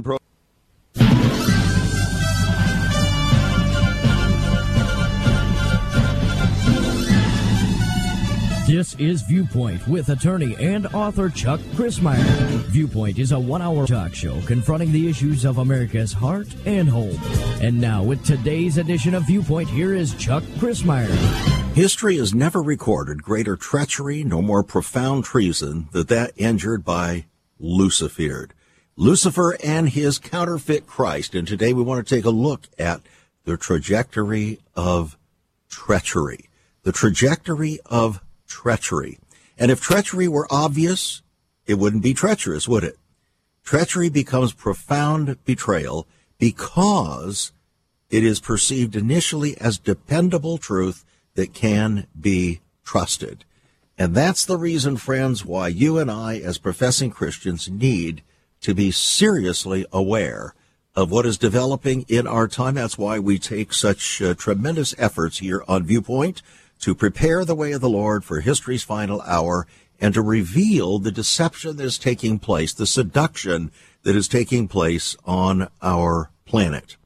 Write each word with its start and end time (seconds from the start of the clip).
Pro- 0.00 0.18
This 8.66 8.94
is 8.94 9.20
Viewpoint 9.22 9.86
with 9.86 10.08
attorney 10.08 10.56
and 10.58 10.86
author 10.94 11.28
Chuck 11.28 11.60
Crismier. 11.74 12.24
Viewpoint 12.70 13.18
is 13.18 13.32
a 13.32 13.38
one 13.38 13.60
hour 13.60 13.86
talk 13.86 14.14
show 14.14 14.40
confronting 14.42 14.92
the 14.92 15.10
issues 15.10 15.44
of 15.44 15.58
America's 15.58 16.12
heart 16.12 16.46
and 16.64 16.88
home. 16.88 17.18
And 17.60 17.78
now, 17.78 18.02
with 18.02 18.24
today's 18.24 18.78
edition 18.78 19.14
of 19.14 19.26
Viewpoint, 19.26 19.68
here 19.68 19.92
is 19.94 20.14
Chuck 20.14 20.42
Crismier. 20.58 21.10
History 21.74 22.16
has 22.16 22.32
never 22.34 22.62
recorded 22.62 23.22
greater 23.22 23.56
treachery 23.56 24.24
nor 24.24 24.42
more 24.42 24.62
profound 24.62 25.24
treason 25.24 25.88
than 25.92 26.06
that 26.06 26.32
injured 26.36 26.82
by 26.82 27.26
Lucifer. 27.58 28.48
Lucifer 28.96 29.56
and 29.64 29.88
his 29.88 30.18
counterfeit 30.18 30.86
Christ. 30.86 31.34
And 31.34 31.48
today 31.48 31.72
we 31.72 31.82
want 31.82 32.06
to 32.06 32.14
take 32.14 32.24
a 32.24 32.30
look 32.30 32.68
at 32.78 33.00
the 33.44 33.56
trajectory 33.56 34.60
of 34.74 35.16
treachery. 35.68 36.50
The 36.82 36.92
trajectory 36.92 37.78
of 37.86 38.20
treachery. 38.46 39.18
And 39.56 39.70
if 39.70 39.80
treachery 39.80 40.28
were 40.28 40.46
obvious, 40.50 41.22
it 41.66 41.74
wouldn't 41.74 42.02
be 42.02 42.14
treacherous, 42.14 42.68
would 42.68 42.84
it? 42.84 42.98
Treachery 43.64 44.08
becomes 44.08 44.52
profound 44.52 45.42
betrayal 45.44 46.06
because 46.38 47.52
it 48.10 48.24
is 48.24 48.40
perceived 48.40 48.96
initially 48.96 49.56
as 49.58 49.78
dependable 49.78 50.58
truth 50.58 51.04
that 51.34 51.54
can 51.54 52.06
be 52.18 52.60
trusted. 52.84 53.44
And 53.96 54.14
that's 54.14 54.44
the 54.44 54.58
reason, 54.58 54.96
friends, 54.96 55.44
why 55.44 55.68
you 55.68 55.98
and 55.98 56.10
I, 56.10 56.38
as 56.38 56.58
professing 56.58 57.10
Christians, 57.10 57.70
need 57.70 58.22
to 58.62 58.74
be 58.74 58.90
seriously 58.90 59.84
aware 59.92 60.54
of 60.94 61.10
what 61.10 61.26
is 61.26 61.38
developing 61.38 62.04
in 62.08 62.26
our 62.26 62.48
time. 62.48 62.74
That's 62.74 62.98
why 62.98 63.18
we 63.18 63.38
take 63.38 63.72
such 63.72 64.20
uh, 64.20 64.34
tremendous 64.34 64.94
efforts 64.98 65.38
here 65.38 65.62
on 65.68 65.84
Viewpoint 65.84 66.42
to 66.80 66.94
prepare 66.94 67.44
the 67.44 67.54
way 67.54 67.72
of 67.72 67.80
the 67.80 67.88
Lord 67.88 68.24
for 68.24 68.40
history's 68.40 68.82
final 68.82 69.20
hour 69.22 69.66
and 70.00 70.14
to 70.14 70.22
reveal 70.22 70.98
the 70.98 71.12
deception 71.12 71.76
that 71.76 71.84
is 71.84 71.98
taking 71.98 72.38
place, 72.38 72.72
the 72.72 72.86
seduction 72.86 73.70
that 74.02 74.16
is 74.16 74.26
taking 74.26 74.66
place 74.66 75.16
on 75.24 75.68
our 75.80 76.30
planet. 76.44 76.96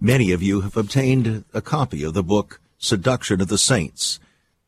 Many 0.00 0.32
of 0.32 0.42
you 0.42 0.62
have 0.62 0.76
obtained 0.76 1.44
a 1.52 1.60
copy 1.60 2.04
of 2.04 2.14
the 2.14 2.22
book 2.22 2.60
Seduction 2.78 3.42
of 3.42 3.48
the 3.48 3.58
Saints, 3.58 4.18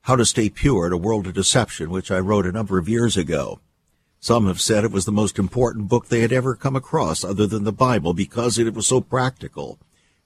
How 0.02 0.16
to 0.16 0.26
Stay 0.26 0.50
Pure 0.50 0.88
in 0.88 0.92
a 0.92 0.98
World 0.98 1.26
of 1.26 1.32
Deception, 1.32 1.88
which 1.88 2.10
I 2.10 2.18
wrote 2.18 2.44
a 2.44 2.52
number 2.52 2.78
of 2.78 2.88
years 2.88 3.16
ago. 3.16 3.60
Some 4.22 4.46
have 4.46 4.60
said 4.60 4.84
it 4.84 4.92
was 4.92 5.04
the 5.04 5.10
most 5.10 5.36
important 5.36 5.88
book 5.88 6.06
they 6.06 6.20
had 6.20 6.32
ever 6.32 6.54
come 6.54 6.76
across 6.76 7.24
other 7.24 7.44
than 7.44 7.64
the 7.64 7.72
Bible 7.72 8.14
because 8.14 8.56
it 8.56 8.72
was 8.72 8.86
so 8.86 9.00
practical 9.00 9.80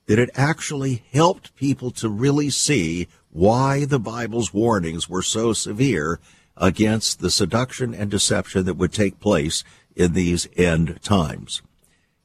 that 0.05 0.19
it 0.19 0.29
actually 0.35 1.03
helped 1.15 1.57
people 1.57 1.91
to 1.93 2.11
really 2.11 2.51
see 2.51 3.09
why 3.31 3.87
the 3.87 3.99
Bible's 3.99 4.53
warnings 4.53 5.09
were 5.09 5.23
so 5.23 5.55
severe 5.55 6.21
against 6.59 7.21
the 7.21 7.31
seduction 7.31 7.95
and 7.95 8.11
deception 8.11 8.67
that 8.67 8.77
would 8.77 8.93
take 8.93 9.19
place 9.19 9.65
in 9.97 10.13
these 10.13 10.47
end 10.59 11.01
times. 11.03 11.63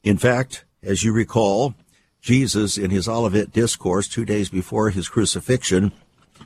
In 0.02 0.18
fact, 0.18 0.66
as 0.82 1.04
you 1.04 1.10
recall, 1.14 1.74
Jesus, 2.20 2.76
in 2.76 2.90
his 2.90 3.08
Olivet 3.08 3.50
Discourse 3.50 4.08
two 4.08 4.26
days 4.26 4.50
before 4.50 4.90
his 4.90 5.08
crucifixion, 5.08 5.92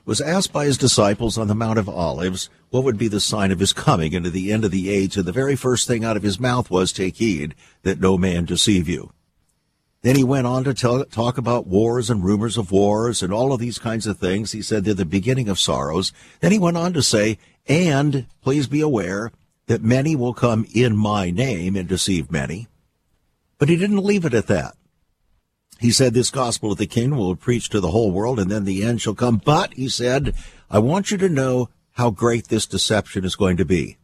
was 0.04 0.20
asked 0.20 0.52
by 0.52 0.66
his 0.66 0.78
disciples 0.78 1.38
on 1.38 1.48
the 1.48 1.54
Mount 1.54 1.78
of 1.78 1.88
Olives 1.88 2.50
what 2.70 2.84
would 2.84 2.98
be 2.98 3.08
the 3.08 3.20
sign 3.20 3.50
of 3.50 3.60
his 3.60 3.72
coming 3.72 4.12
into 4.12 4.30
the 4.30 4.52
end 4.52 4.64
of 4.64 4.70
the 4.70 4.90
age, 4.90 5.16
and 5.16 5.24
the 5.24 5.32
very 5.32 5.56
first 5.56 5.86
thing 5.86 6.04
out 6.04 6.16
of 6.16 6.22
his 6.22 6.40
mouth 6.40 6.70
was, 6.70 6.92
Take 6.92 7.16
heed 7.16 7.54
that 7.82 8.00
no 8.00 8.18
man 8.18 8.44
deceive 8.44 8.88
you. 8.88 9.12
Then 10.02 10.16
he 10.16 10.24
went 10.24 10.46
on 10.46 10.62
to 10.64 10.74
tell, 10.74 11.04
talk 11.06 11.38
about 11.38 11.66
wars 11.66 12.10
and 12.10 12.22
rumors 12.22 12.56
of 12.56 12.70
wars 12.70 13.22
and 13.22 13.32
all 13.32 13.52
of 13.52 13.58
these 13.58 13.78
kinds 13.78 14.06
of 14.06 14.18
things. 14.18 14.52
He 14.52 14.62
said 14.62 14.84
they're 14.84 14.94
the 14.94 15.04
beginning 15.04 15.48
of 15.48 15.58
sorrows. 15.58 16.12
Then 16.40 16.52
he 16.52 16.58
went 16.58 16.76
on 16.76 16.92
to 16.92 17.02
say, 17.02 17.38
and 17.66 18.26
please 18.40 18.68
be 18.68 18.80
aware 18.80 19.32
that 19.66 19.82
many 19.82 20.14
will 20.14 20.34
come 20.34 20.66
in 20.72 20.96
my 20.96 21.30
name 21.30 21.74
and 21.74 21.88
deceive 21.88 22.30
many. 22.30 22.68
But 23.58 23.68
he 23.68 23.76
didn't 23.76 24.04
leave 24.04 24.24
it 24.24 24.34
at 24.34 24.46
that. 24.46 24.76
He 25.78 25.90
said 25.90 26.14
this 26.14 26.30
gospel 26.30 26.72
of 26.72 26.78
the 26.78 26.86
kingdom 26.86 27.18
will 27.18 27.36
preach 27.36 27.68
to 27.70 27.80
the 27.80 27.90
whole 27.90 28.10
world 28.10 28.38
and 28.38 28.50
then 28.50 28.64
the 28.64 28.82
end 28.82 29.00
shall 29.00 29.14
come. 29.14 29.40
But 29.44 29.74
he 29.74 29.88
said, 29.88 30.34
I 30.70 30.78
want 30.78 31.10
you 31.10 31.18
to 31.18 31.28
know 31.28 31.68
how 31.92 32.10
great 32.10 32.48
this 32.48 32.66
deception 32.66 33.24
is 33.24 33.36
going 33.36 33.56
to 33.58 33.64
be. 33.64 33.98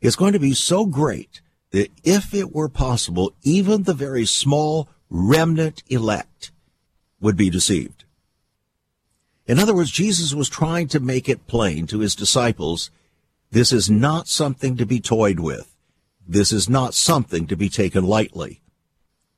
It's 0.00 0.16
going 0.16 0.32
to 0.32 0.38
be 0.38 0.54
so 0.54 0.86
great 0.86 1.40
that 1.70 1.90
if 2.04 2.32
it 2.34 2.54
were 2.54 2.68
possible, 2.68 3.34
even 3.42 3.82
the 3.82 3.94
very 3.94 4.24
small 4.24 4.88
remnant 5.10 5.82
elect 5.88 6.52
would 7.20 7.36
be 7.36 7.50
deceived. 7.50 8.04
In 9.46 9.58
other 9.58 9.74
words, 9.74 9.90
Jesus 9.90 10.34
was 10.34 10.48
trying 10.48 10.88
to 10.88 11.00
make 11.00 11.28
it 11.28 11.46
plain 11.46 11.86
to 11.86 12.00
his 12.00 12.14
disciples, 12.14 12.90
this 13.50 13.72
is 13.72 13.90
not 13.90 14.28
something 14.28 14.76
to 14.76 14.84
be 14.84 15.00
toyed 15.00 15.40
with. 15.40 15.74
This 16.26 16.52
is 16.52 16.68
not 16.68 16.92
something 16.92 17.46
to 17.46 17.56
be 17.56 17.70
taken 17.70 18.04
lightly. 18.04 18.60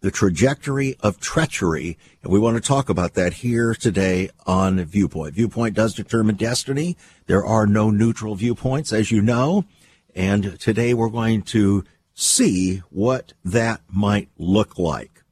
The 0.02 0.10
trajectory 0.10 0.96
of 1.00 1.20
treachery, 1.20 1.98
and 2.22 2.32
we 2.32 2.38
want 2.38 2.56
to 2.56 2.66
talk 2.66 2.88
about 2.88 3.14
that 3.14 3.34
here 3.34 3.74
today 3.74 4.30
on 4.46 4.82
Viewpoint. 4.84 5.34
Viewpoint 5.34 5.74
does 5.74 5.94
determine 5.94 6.36
destiny. 6.36 6.96
There 7.26 7.44
are 7.44 7.66
no 7.66 7.90
neutral 7.90 8.34
viewpoints, 8.34 8.94
as 8.94 9.10
you 9.10 9.20
know, 9.20 9.66
and 10.14 10.58
today 10.58 10.94
we're 10.94 11.10
going 11.10 11.42
to 11.42 11.84
see 12.14 12.78
what 12.88 13.34
that 13.44 13.82
might 13.88 14.30
look 14.38 14.78
like. 14.78 15.22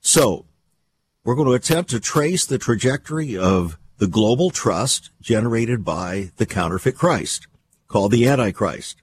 So, 0.00 0.44
we're 1.24 1.34
going 1.34 1.48
to 1.48 1.54
attempt 1.54 1.90
to 1.90 2.00
trace 2.00 2.44
the 2.44 2.58
trajectory 2.58 3.36
of 3.36 3.78
the 3.98 4.06
global 4.06 4.50
trust 4.50 5.10
generated 5.20 5.84
by 5.84 6.32
the 6.36 6.46
counterfeit 6.46 6.96
Christ, 6.96 7.46
called 7.88 8.12
the 8.12 8.26
Antichrist. 8.26 9.01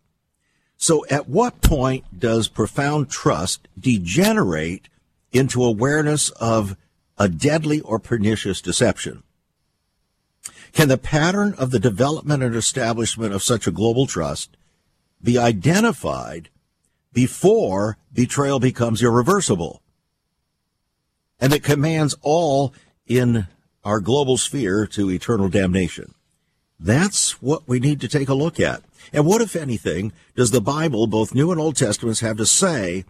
So, 0.81 1.05
at 1.11 1.29
what 1.29 1.61
point 1.61 2.19
does 2.19 2.47
profound 2.47 3.11
trust 3.11 3.67
degenerate 3.77 4.89
into 5.31 5.63
awareness 5.63 6.29
of 6.31 6.75
a 7.19 7.29
deadly 7.29 7.81
or 7.81 7.99
pernicious 7.99 8.61
deception? 8.61 9.21
Can 10.71 10.87
the 10.87 10.97
pattern 10.97 11.53
of 11.57 11.69
the 11.69 11.79
development 11.79 12.41
and 12.41 12.55
establishment 12.55 13.33
of 13.33 13.43
such 13.43 13.67
a 13.67 13.71
global 13.71 14.07
trust 14.07 14.55
be 15.21 15.37
identified 15.37 16.49
before 17.13 17.97
betrayal 18.13 18.59
becomes 18.59 19.03
irreversible? 19.03 19.83
and 21.39 21.53
that 21.53 21.63
commands 21.63 22.15
all 22.21 22.73
in 23.07 23.47
our 23.83 23.99
global 23.99 24.37
sphere 24.37 24.85
to 24.85 25.09
eternal 25.09 25.49
damnation. 25.49 26.13
That's 26.79 27.41
what 27.41 27.67
we 27.67 27.79
need 27.79 27.99
to 28.01 28.07
take 28.07 28.29
a 28.29 28.33
look 28.33 28.59
at. 28.59 28.83
And 29.11 29.25
what, 29.25 29.41
if 29.41 29.55
anything, 29.55 30.13
does 30.35 30.51
the 30.51 30.61
Bible, 30.61 31.07
both 31.07 31.35
New 31.35 31.51
and 31.51 31.59
Old 31.59 31.75
Testaments, 31.75 32.21
have 32.21 32.37
to 32.37 32.45
say 32.45 33.05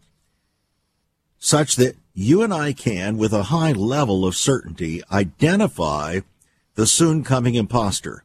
such 1.37 1.75
that 1.75 1.95
you 2.13 2.41
and 2.41 2.53
I 2.53 2.73
can, 2.73 3.17
with 3.17 3.31
a 3.31 3.43
high 3.43 3.71
level 3.71 4.25
of 4.25 4.35
certainty, 4.35 5.01
identify 5.11 6.21
the 6.75 6.87
soon 6.87 7.23
coming 7.23 7.55
impostor? 7.55 8.23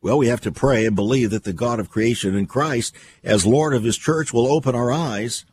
Well, 0.00 0.18
we 0.18 0.28
have 0.28 0.40
to 0.42 0.52
pray 0.52 0.86
and 0.86 0.96
believe 0.96 1.30
that 1.30 1.44
the 1.44 1.52
God 1.52 1.80
of 1.80 1.90
creation 1.90 2.36
and 2.36 2.48
Christ, 2.48 2.94
as 3.22 3.44
Lord 3.44 3.74
of 3.74 3.82
his 3.82 3.96
church, 3.96 4.32
will 4.32 4.46
open 4.46 4.74
our 4.74 4.92
eyes 4.92 5.44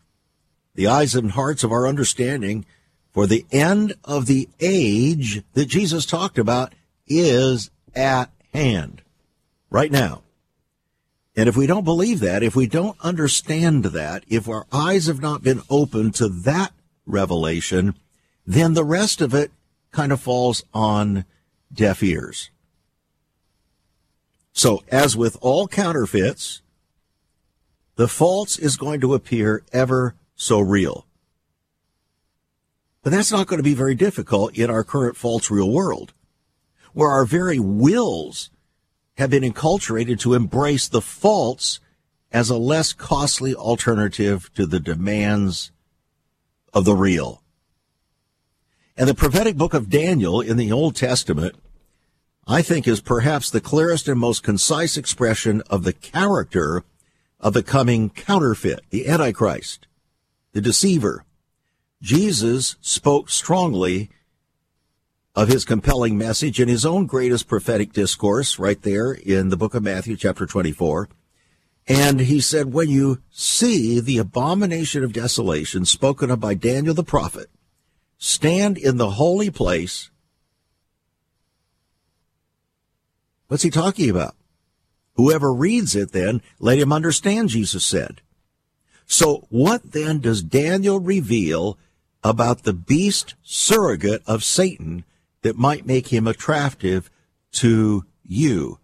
the 0.76 0.88
eyes 0.88 1.16
and 1.16 1.32
hearts 1.32 1.64
of 1.64 1.72
our 1.72 1.88
understanding 1.88 2.66
for 3.12 3.26
the 3.26 3.46
end 3.52 3.94
of 4.04 4.26
the 4.26 4.50
age 4.60 5.42
that 5.54 5.68
Jesus 5.68 6.06
talked 6.06 6.38
about 6.38 6.74
is 7.08 7.72
at 7.96 8.30
hand 8.54 9.02
right 9.70 9.92
now. 9.92 10.24
And 11.36 11.50
if 11.50 11.58
we 11.58 11.68
don't 11.68 11.84
believe 11.84 12.22
that, 12.22 12.44
if 12.44 12.56
we 12.56 12.68
don't 12.68 12.98
understand 13.02 13.86
that, 13.86 14.24
if 14.28 14.48
our 14.48 14.66
eyes 14.72 15.08
have 15.08 15.22
not 15.22 15.44
been 15.44 15.62
open 15.70 16.12
to 16.14 16.30
that 16.30 16.72
revelation, 17.06 17.96
then 18.48 18.74
the 18.74 18.86
rest 18.86 19.22
of 19.22 19.34
it 19.34 19.52
kind 19.92 20.12
of 20.12 20.22
falls 20.22 20.64
on 20.74 21.26
deaf 21.74 22.02
ears. 22.04 22.50
So 24.54 24.84
as 24.90 25.18
with 25.18 25.38
all 25.42 25.68
counterfeits, 25.68 26.62
the 27.98 28.08
false 28.08 28.58
is 28.58 28.78
going 28.78 29.02
to 29.02 29.14
appear 29.14 29.64
ever 29.74 30.16
so 30.36 30.60
real. 30.60 31.06
But 33.04 33.12
that's 33.12 33.32
not 33.32 33.48
going 33.48 33.60
to 33.60 33.64
be 33.64 33.74
very 33.74 33.96
difficult 33.96 34.58
in 34.58 34.70
our 34.70 34.84
current 34.84 35.16
false 35.16 35.52
real 35.52 35.72
world, 35.72 36.14
where 36.96 37.10
our 37.10 37.26
very 37.26 37.60
wills 37.60 38.50
have 39.18 39.30
been 39.30 39.44
enculturated 39.44 40.18
to 40.18 40.34
embrace 40.34 40.88
the 40.88 41.02
false 41.02 41.82
as 42.32 42.50
a 42.50 42.58
less 42.58 42.94
costly 42.94 43.54
alternative 43.54 44.50
to 44.54 44.66
the 44.66 44.80
demands 44.80 45.74
of 46.74 46.86
the 46.86 46.96
real. 46.96 47.44
And 48.96 49.10
the 49.10 49.14
prophetic 49.14 49.58
book 49.58 49.74
of 49.74 49.90
Daniel 49.90 50.40
in 50.40 50.56
the 50.56 50.72
Old 50.72 50.96
Testament, 50.96 51.56
I 52.48 52.62
think, 52.62 52.88
is 52.88 53.02
perhaps 53.02 53.50
the 53.50 53.60
clearest 53.60 54.08
and 54.08 54.18
most 54.18 54.42
concise 54.42 54.96
expression 54.96 55.62
of 55.70 55.84
the 55.84 55.94
character 55.94 56.86
of 57.42 57.52
the 57.52 57.64
coming 57.64 58.10
counterfeit, 58.10 58.80
the 58.90 59.10
Antichrist, 59.10 59.86
the 60.54 60.62
deceiver. 60.62 61.26
Jesus 62.02 62.78
spoke 62.80 63.30
strongly 63.30 64.10
of 65.36 65.50
his 65.50 65.66
compelling 65.66 66.18
message 66.18 66.62
in 66.62 66.70
his 66.70 66.86
own 66.86 67.06
greatest 67.06 67.48
prophetic 67.48 67.92
discourse 67.92 68.58
right 68.58 68.82
there 68.84 69.12
in 69.12 69.50
the 69.50 69.58
book 69.58 69.76
of 69.76 69.84
Matthew 69.84 70.16
chapter 70.16 70.46
24. 70.46 71.10
And 71.88 72.22
he 72.22 72.40
said, 72.40 72.74
when 72.74 72.90
you 72.90 73.22
see 73.30 74.00
the 74.00 74.18
abomination 74.18 75.04
of 75.04 75.14
desolation 75.14 75.86
spoken 75.86 76.32
of 76.32 76.40
by 76.40 76.54
Daniel 76.54 76.96
the 76.96 77.04
prophet, 77.04 77.50
stand 78.18 78.78
in 78.78 78.98
the 78.98 79.12
holy 79.12 79.52
place. 79.52 80.10
What's 83.48 83.64
he 83.64 83.70
talking 83.70 84.10
about? 84.10 84.36
Whoever 85.16 85.54
reads 85.54 85.96
it 85.96 86.12
then, 86.12 86.42
let 86.60 86.80
him 86.80 86.92
understand, 86.92 87.50
Jesus 87.50 87.86
said. 87.86 88.22
So 89.06 89.46
what 89.50 89.92
then 89.92 90.20
does 90.20 90.42
Daniel 90.42 91.00
reveal 91.00 91.78
about 92.24 92.64
the 92.64 92.74
beast 92.74 93.36
surrogate 93.44 94.24
of 94.26 94.44
Satan 94.44 95.06
that 95.46 95.60
might 95.60 95.86
make 95.86 96.08
him 96.08 96.26
attractive 96.26 97.12
to 97.52 98.04
you 98.24 98.80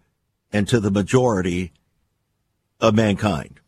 and 0.52 0.68
to 0.68 0.78
the 0.78 0.92
majority 0.92 1.72
of 2.78 2.94
mankind. 2.94 3.58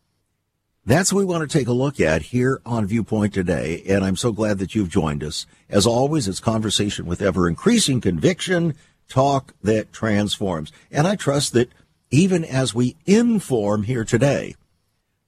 That's 0.85 1.11
what 1.11 1.19
we 1.19 1.25
want 1.25 1.41
to 1.41 1.57
take 1.57 1.67
a 1.67 1.73
look 1.73 1.99
at 1.99 2.21
here 2.21 2.61
on 2.65 2.85
Viewpoint 2.85 3.33
today, 3.33 3.83
and 3.89 4.05
I'm 4.05 4.15
so 4.15 4.31
glad 4.31 4.59
that 4.59 4.75
you've 4.75 4.87
joined 4.87 5.25
us. 5.25 5.45
As 5.69 5.85
always, 5.85 6.29
it's 6.29 6.39
conversation 6.39 7.05
with 7.05 7.21
ever 7.21 7.49
increasing 7.49 7.99
conviction, 7.99 8.75
talk 9.09 9.53
that 9.61 9.91
transforms. 9.91 10.71
And 10.89 11.05
I 11.05 11.17
trust 11.17 11.51
that 11.51 11.73
even 12.11 12.45
as 12.45 12.73
we 12.73 12.95
inform 13.05 13.83
here 13.83 14.05
today, 14.05 14.55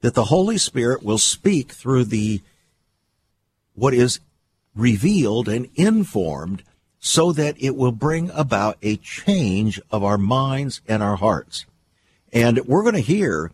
that 0.00 0.14
the 0.14 0.24
Holy 0.24 0.56
Spirit 0.56 1.02
will 1.02 1.18
speak 1.18 1.72
through 1.72 2.04
the 2.04 2.40
what 3.74 3.92
is 3.92 4.20
revealed 4.74 5.50
and 5.50 5.68
informed 5.74 6.62
so 7.00 7.32
that 7.32 7.56
it 7.58 7.76
will 7.76 7.92
bring 7.92 8.30
about 8.30 8.76
a 8.82 8.96
change 8.96 9.80
of 9.90 10.02
our 10.02 10.18
minds 10.18 10.80
and 10.88 11.02
our 11.02 11.16
hearts. 11.16 11.64
And 12.32 12.58
we're 12.66 12.82
going 12.82 12.94
to 12.94 13.00
hear 13.00 13.52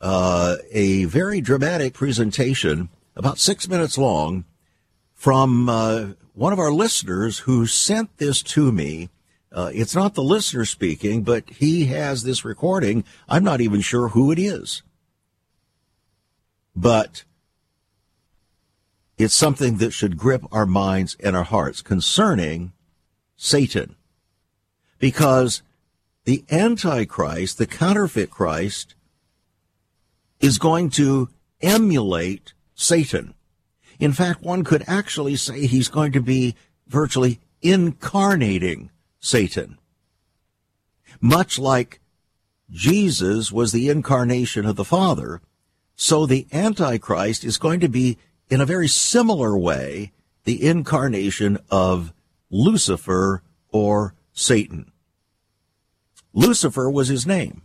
uh, 0.00 0.56
a 0.70 1.04
very 1.04 1.40
dramatic 1.40 1.94
presentation, 1.94 2.88
about 3.16 3.38
six 3.38 3.68
minutes 3.68 3.96
long, 3.96 4.44
from 5.14 5.68
uh, 5.68 6.06
one 6.34 6.52
of 6.52 6.58
our 6.58 6.72
listeners 6.72 7.40
who 7.40 7.66
sent 7.66 8.18
this 8.18 8.42
to 8.42 8.72
me. 8.72 9.08
Uh, 9.50 9.70
it's 9.74 9.94
not 9.94 10.14
the 10.14 10.22
listener 10.22 10.64
speaking, 10.64 11.22
but 11.22 11.48
he 11.48 11.86
has 11.86 12.22
this 12.22 12.44
recording. 12.44 13.04
I'm 13.28 13.44
not 13.44 13.60
even 13.60 13.80
sure 13.80 14.08
who 14.08 14.32
it 14.32 14.38
is. 14.38 14.82
But 16.74 17.24
it's 19.18 19.34
something 19.34 19.76
that 19.76 19.92
should 19.92 20.16
grip 20.16 20.42
our 20.50 20.66
minds 20.66 21.16
and 21.20 21.36
our 21.36 21.44
hearts 21.44 21.82
concerning 21.82 22.72
Satan. 23.44 23.96
Because 25.00 25.62
the 26.26 26.44
Antichrist, 26.48 27.58
the 27.58 27.66
counterfeit 27.66 28.30
Christ, 28.30 28.94
is 30.38 30.58
going 30.58 30.90
to 30.90 31.28
emulate 31.60 32.52
Satan. 32.76 33.34
In 33.98 34.12
fact, 34.12 34.42
one 34.42 34.62
could 34.62 34.84
actually 34.86 35.34
say 35.34 35.66
he's 35.66 35.88
going 35.88 36.12
to 36.12 36.20
be 36.20 36.54
virtually 36.86 37.40
incarnating 37.60 38.90
Satan. 39.18 39.76
Much 41.20 41.58
like 41.58 42.00
Jesus 42.70 43.50
was 43.50 43.72
the 43.72 43.88
incarnation 43.88 44.64
of 44.64 44.76
the 44.76 44.84
Father, 44.84 45.40
so 45.96 46.26
the 46.26 46.46
Antichrist 46.52 47.42
is 47.42 47.58
going 47.58 47.80
to 47.80 47.88
be, 47.88 48.18
in 48.48 48.60
a 48.60 48.66
very 48.66 48.88
similar 48.88 49.58
way, 49.58 50.12
the 50.44 50.64
incarnation 50.64 51.58
of 51.72 52.12
Lucifer 52.52 53.42
or 53.70 54.14
Satan. 54.32 54.92
Lucifer 56.32 56.88
was 56.88 57.08
his 57.08 57.26
name. 57.26 57.62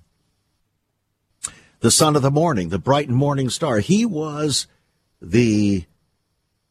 The 1.81 1.91
son 1.91 2.15
of 2.15 2.23
the 2.23 2.31
morning, 2.31 2.69
the 2.69 2.79
bright 2.79 3.07
and 3.07 3.15
morning 3.15 3.49
star. 3.49 3.79
He 3.79 4.05
was 4.05 4.65
the 5.21 5.85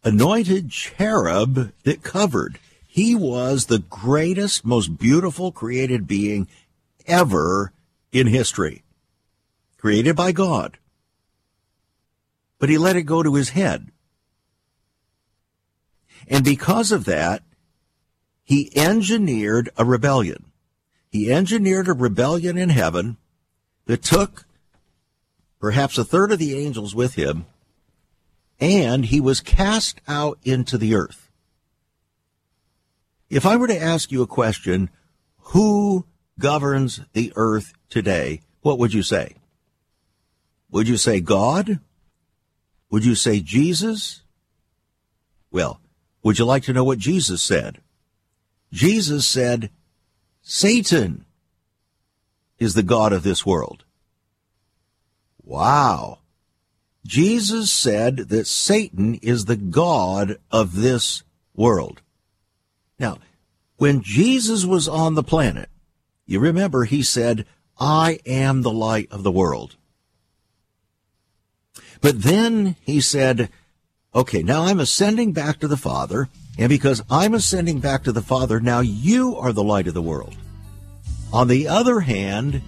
anointed 0.03 0.71
cherub 0.71 1.73
that 1.85 2.03
covered. 2.03 2.59
He 2.87 3.15
was 3.15 3.67
the 3.67 3.79
greatest, 3.79 4.65
most 4.65 4.99
beautiful 4.99 5.53
created 5.53 6.07
being 6.07 6.49
ever 7.07 7.73
in 8.13 8.27
history. 8.27 8.83
Created 9.77 10.17
by 10.17 10.33
God. 10.33 10.79
But 12.59 12.71
he 12.71 12.79
let 12.79 12.97
it 12.97 13.03
go 13.03 13.23
to 13.23 13.35
his 13.35 13.51
head. 13.51 13.89
And 16.27 16.45
because 16.45 16.91
of 16.91 17.05
that, 17.05 17.43
he 18.47 18.71
engineered 18.77 19.69
a 19.77 19.85
rebellion. 19.85 20.45
He 21.11 21.33
engineered 21.33 21.89
a 21.89 21.93
rebellion 21.93 22.57
in 22.57 22.69
heaven 22.69 23.17
that 23.87 24.05
took 24.05 24.47
perhaps 25.59 25.99
a 25.99 26.05
third 26.05 26.31
of 26.31 26.39
the 26.39 26.57
angels 26.57 26.95
with 26.95 27.15
him, 27.15 27.47
and 28.61 29.07
he 29.07 29.21
was 29.21 29.41
cast 29.41 30.01
out 30.07 30.39
into 30.45 30.79
the 30.79 30.95
earth. 30.95 31.29
If 33.29 33.45
I 33.45 33.57
were 33.57 33.67
to 33.67 33.83
ask 33.83 34.13
you 34.13 34.23
a 34.23 34.29
question, 34.29 34.91
who 35.39 36.07
governs 36.39 37.01
the 37.15 37.33
earth 37.35 37.73
today, 37.91 38.43
what 38.61 38.79
would 38.79 38.95
you 38.95 39.03
say? 39.03 39.35
Would 40.71 40.87
you 40.87 40.97
say 40.97 41.21
God? 41.21 41.81
Would 42.91 43.05
you 43.05 43.17
say 43.17 43.41
Jesus? 43.41 44.23
Well, 45.51 45.81
would 46.23 46.39
you 46.39 46.45
like 46.45 46.63
to 46.65 46.73
know 46.73 46.85
what 46.85 46.99
Jesus 47.01 47.43
said? 47.43 47.81
Jesus 48.77 49.27
said, 49.27 49.71
Satan 50.43 51.25
is 52.59 52.75
the 52.75 52.83
God 52.83 53.15
of 53.15 53.23
this 53.23 53.47
world. 53.47 53.85
Wow. 55.43 56.19
Jesus 57.07 57.73
said 57.73 58.17
that 58.29 58.47
Satan 58.47 59.15
is 59.23 59.47
the 59.47 59.57
God 59.57 60.37
of 60.51 60.77
this 60.77 61.23
world. 61.55 62.03
Now, 62.99 63.17
when 63.79 64.03
Jesus 64.03 64.67
was 64.67 64.89
on 64.89 65.15
the 65.15 65.23
planet, 65.23 65.71
you 66.27 66.39
remember 66.39 66.85
he 66.85 67.03
said, 67.03 67.47
I 67.81 68.19
am 68.27 68.61
the 68.61 68.71
light 68.71 69.09
of 69.11 69.23
the 69.23 69.33
world. 69.33 69.77
But 72.03 72.23
then 72.25 72.77
he 72.83 73.01
said, 73.01 73.49
okay, 74.15 74.43
now 74.43 74.65
I'm 74.65 74.81
ascending 74.81 75.33
back 75.33 75.61
to 75.61 75.69
the 75.69 75.79
Father, 75.79 76.29
and 76.59 76.69
because 76.69 77.03
I'm 77.11 77.35
ascending 77.35 77.81
back 77.81 78.05
to 78.05 78.13
the 78.13 78.23
Father, 78.23 78.61
now 78.61 78.81
you 78.81 79.37
are 79.37 79.53
the 79.53 79.63
light 79.63 79.87
of 79.87 79.95
the 79.95 80.03
world. 80.03 80.35
On 81.33 81.49
the 81.49 81.69
other 81.69 82.01
hand, 82.01 82.63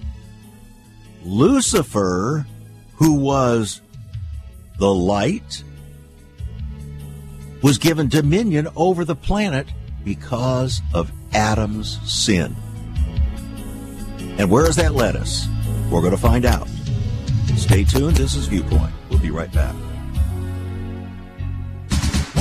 Lucifer, 1.25 2.47
who 2.97 3.15
was 3.15 3.81
the 4.79 4.93
light, 4.93 5.63
was 7.63 7.79
given 7.79 8.09
dominion 8.09 8.69
over 8.77 9.05
the 9.05 9.17
planet 9.17 9.67
because 10.05 10.83
of 10.93 11.11
Adam's 11.33 11.99
sin. 12.11 12.55
And 14.39 14.51
where 14.51 14.67
has 14.67 14.77
that 14.77 14.95
led 14.95 15.17
us? 15.17 15.49
We're 15.91 16.01
going 16.01 16.13
to 16.13 16.19
find 16.19 16.45
out. 16.45 16.69
Stay 17.57 17.85
tuned. 17.85 18.17
This 18.17 18.37
is 18.37 18.47
Viewpoint. 18.47 18.93
We'll 19.11 19.19
be 19.19 19.31
right 19.31 19.53
back. 19.53 19.75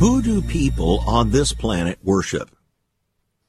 Who 0.00 0.20
do 0.22 0.42
people 0.42 1.04
on 1.06 1.30
this 1.30 1.52
planet 1.52 1.98
worship? 2.02 2.50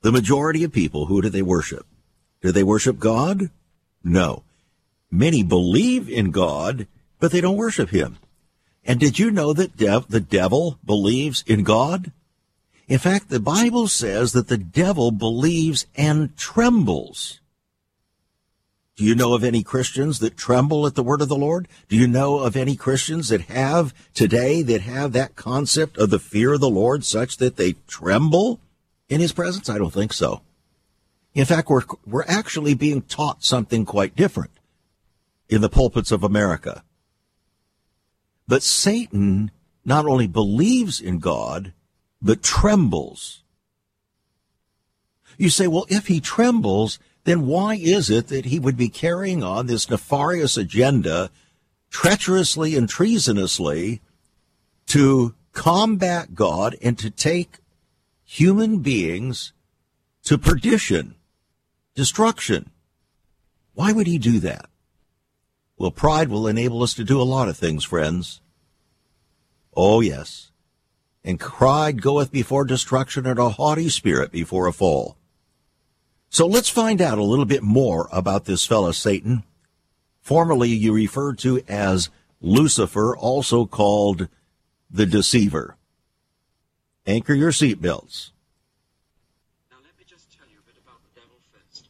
The 0.04 0.12
majority 0.12 0.64
of 0.64 0.72
people, 0.72 1.08
who 1.08 1.22
do 1.22 1.30
they 1.30 1.42
worship? 1.42 1.88
Do 2.42 2.52
they 2.52 2.64
worship 2.64 3.00
God? 3.00 3.50
No. 4.04 4.44
Many 5.10 5.42
believe 5.42 6.08
in 6.08 6.30
God, 6.30 6.86
but 7.20 7.32
they 7.32 7.42
don't 7.42 7.58
worship 7.58 7.90
Him. 7.90 8.20
And 8.86 9.00
did 9.00 9.18
you 9.18 9.32
know 9.32 9.54
that 9.54 9.76
dev- 9.76 10.08
the 10.08 10.20
devil 10.20 10.78
believes 10.86 11.44
in 11.48 11.64
God? 11.64 12.12
In 12.88 13.00
fact, 13.00 13.30
the 13.30 13.40
Bible 13.40 13.88
says 13.88 14.34
that 14.34 14.48
the 14.48 14.60
devil 14.60 15.10
believes 15.10 15.88
and 15.96 16.38
trembles. 16.38 17.40
Do 18.96 19.04
you 19.04 19.14
know 19.14 19.34
of 19.34 19.44
any 19.44 19.62
Christians 19.62 20.20
that 20.20 20.38
tremble 20.38 20.88
at 20.88 20.96
the 20.96 21.04
word 21.04 21.22
of 21.22 21.28
the 21.28 21.36
Lord? 21.36 21.68
Do 21.90 21.98
you 21.98 22.08
know 22.08 22.40
of 22.40 22.56
any 22.56 22.78
Christians 22.78 23.28
that 23.28 23.42
have 23.42 23.94
today 24.14 24.62
that 24.62 24.82
have 24.82 25.12
that 25.12 25.36
concept 25.36 25.98
of 25.98 26.10
the 26.10 26.20
fear 26.20 26.54
of 26.54 26.62
the 26.62 26.70
Lord 26.70 27.04
such 27.04 27.38
that 27.38 27.58
they 27.58 27.74
tremble 27.88 28.62
in 29.10 29.20
his 29.20 29.34
presence? 29.34 29.70
I 29.70 29.78
don't 29.78 29.94
think 29.94 30.14
so. 30.14 30.42
In 31.34 31.44
fact, 31.44 31.70
we're, 31.70 31.82
we're 32.06 32.24
actually 32.26 32.74
being 32.74 33.02
taught 33.02 33.44
something 33.44 33.84
quite 33.84 34.16
different 34.16 34.52
in 35.50 35.60
the 35.60 35.70
pulpits 35.70 36.12
of 36.12 36.24
America. 36.24 36.82
But 38.48 38.64
Satan 38.64 39.52
not 39.84 40.06
only 40.06 40.28
believes 40.28 41.02
in 41.02 41.20
God, 41.20 41.74
but 42.22 42.42
trembles. 42.42 43.44
You 45.38 45.50
say, 45.50 45.68
well, 45.68 45.86
if 45.90 46.08
he 46.08 46.22
trembles, 46.22 46.98
then 47.26 47.48
why 47.48 47.76
is 47.76 48.10
it 48.10 48.28
that 48.28 48.46
he 48.46 48.60
would 48.60 48.78
be 48.78 48.88
carrying 48.88 49.44
on 49.44 49.66
this 49.66 49.90
nefarious 49.90 50.58
agenda 50.58 51.30
treacherously 51.90 52.76
and 52.76 52.88
treasonously 52.88 54.02
to 54.88 55.34
combat 55.52 56.36
God 56.36 56.76
and 56.82 56.98
to 57.00 57.10
take 57.10 57.58
human 58.24 58.80
beings 58.80 59.54
to 60.24 60.38
perdition, 60.38 61.16
destruction? 61.96 62.70
Why 63.74 63.92
would 63.92 64.08
he 64.08 64.20
do 64.20 64.40
that? 64.40 64.70
Well, 65.78 65.92
pride 65.92 66.30
will 66.30 66.48
enable 66.48 66.84
us 66.84 66.94
to 66.94 67.04
do 67.04 67.20
a 67.20 67.24
lot 67.24 67.50
of 67.50 67.58
things, 67.58 67.84
friends. 67.84 68.40
Oh, 69.76 70.00
yes. 70.00 70.52
And 71.24 71.40
pride 71.40 72.04
goeth 72.04 72.32
before 72.32 72.66
destruction 72.66 73.26
and 73.26 73.40
a 73.40 73.50
haughty 73.50 73.90
spirit 73.90 74.32
before 74.32 74.68
a 74.68 74.74
fall. 74.74 75.18
So 76.30 76.48
let's 76.48 76.70
find 76.70 77.02
out 77.02 77.18
a 77.18 77.24
little 77.24 77.46
bit 77.46 77.64
more 77.64 78.10
about 78.12 78.46
this 78.46 78.66
fellow 78.66 78.92
Satan, 78.92 79.44
formerly 80.22 80.70
you 80.70 80.94
referred 80.94 81.38
to 81.40 81.62
as 81.68 82.10
Lucifer, 82.42 83.16
also 83.16 83.66
called 83.66 84.28
the 84.90 85.06
deceiver. 85.06 85.78
Anchor 87.08 87.34
your 87.34 87.52
seatbelts. 87.52 88.32
Now 89.72 89.78
let 89.84 89.98
me 89.98 90.04
just 90.08 90.36
tell 90.38 90.46
you 90.52 90.58
a 90.60 90.68
bit 90.68 90.76
about 90.84 91.00
the 91.04 91.22
devil 91.22 91.38
first, 91.54 91.88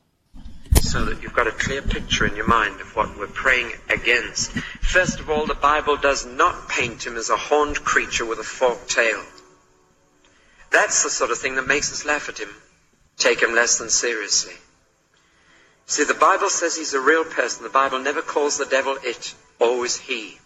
so 0.91 1.05
that 1.05 1.23
you've 1.23 1.33
got 1.33 1.47
a 1.47 1.51
clear 1.51 1.81
picture 1.81 2.27
in 2.27 2.35
your 2.35 2.47
mind 2.47 2.79
of 2.81 2.95
what 2.95 3.17
we're 3.17 3.27
praying 3.27 3.71
against. 3.89 4.51
First 4.51 5.19
of 5.19 5.29
all, 5.29 5.47
the 5.47 5.55
Bible 5.55 5.97
does 5.97 6.25
not 6.25 6.69
paint 6.69 7.05
him 7.05 7.15
as 7.17 7.29
a 7.29 7.37
horned 7.37 7.83
creature 7.83 8.25
with 8.25 8.39
a 8.39 8.43
forked 8.43 8.91
tail. 8.91 9.23
That's 10.71 11.03
the 11.03 11.09
sort 11.09 11.31
of 11.31 11.37
thing 11.37 11.55
that 11.55 11.67
makes 11.67 11.91
us 11.91 12.05
laugh 12.05 12.29
at 12.29 12.37
him 12.37 12.49
take 13.17 13.41
him 13.41 13.55
less 13.55 13.77
than 13.77 13.89
seriously. 13.89 14.53
See, 15.88 16.03
the 16.03 16.13
Bible 16.13 16.50
says 16.50 16.75
he's 16.75 16.93
a 16.93 17.00
real 17.00 17.24
person. 17.24 17.63
The 17.63 17.69
Bible 17.69 18.00
never 18.00 18.22
calls 18.22 18.57
the 18.57 18.65
devil 18.65 18.98
it, 19.03 19.36
always 19.60 19.98
he. 19.98 20.39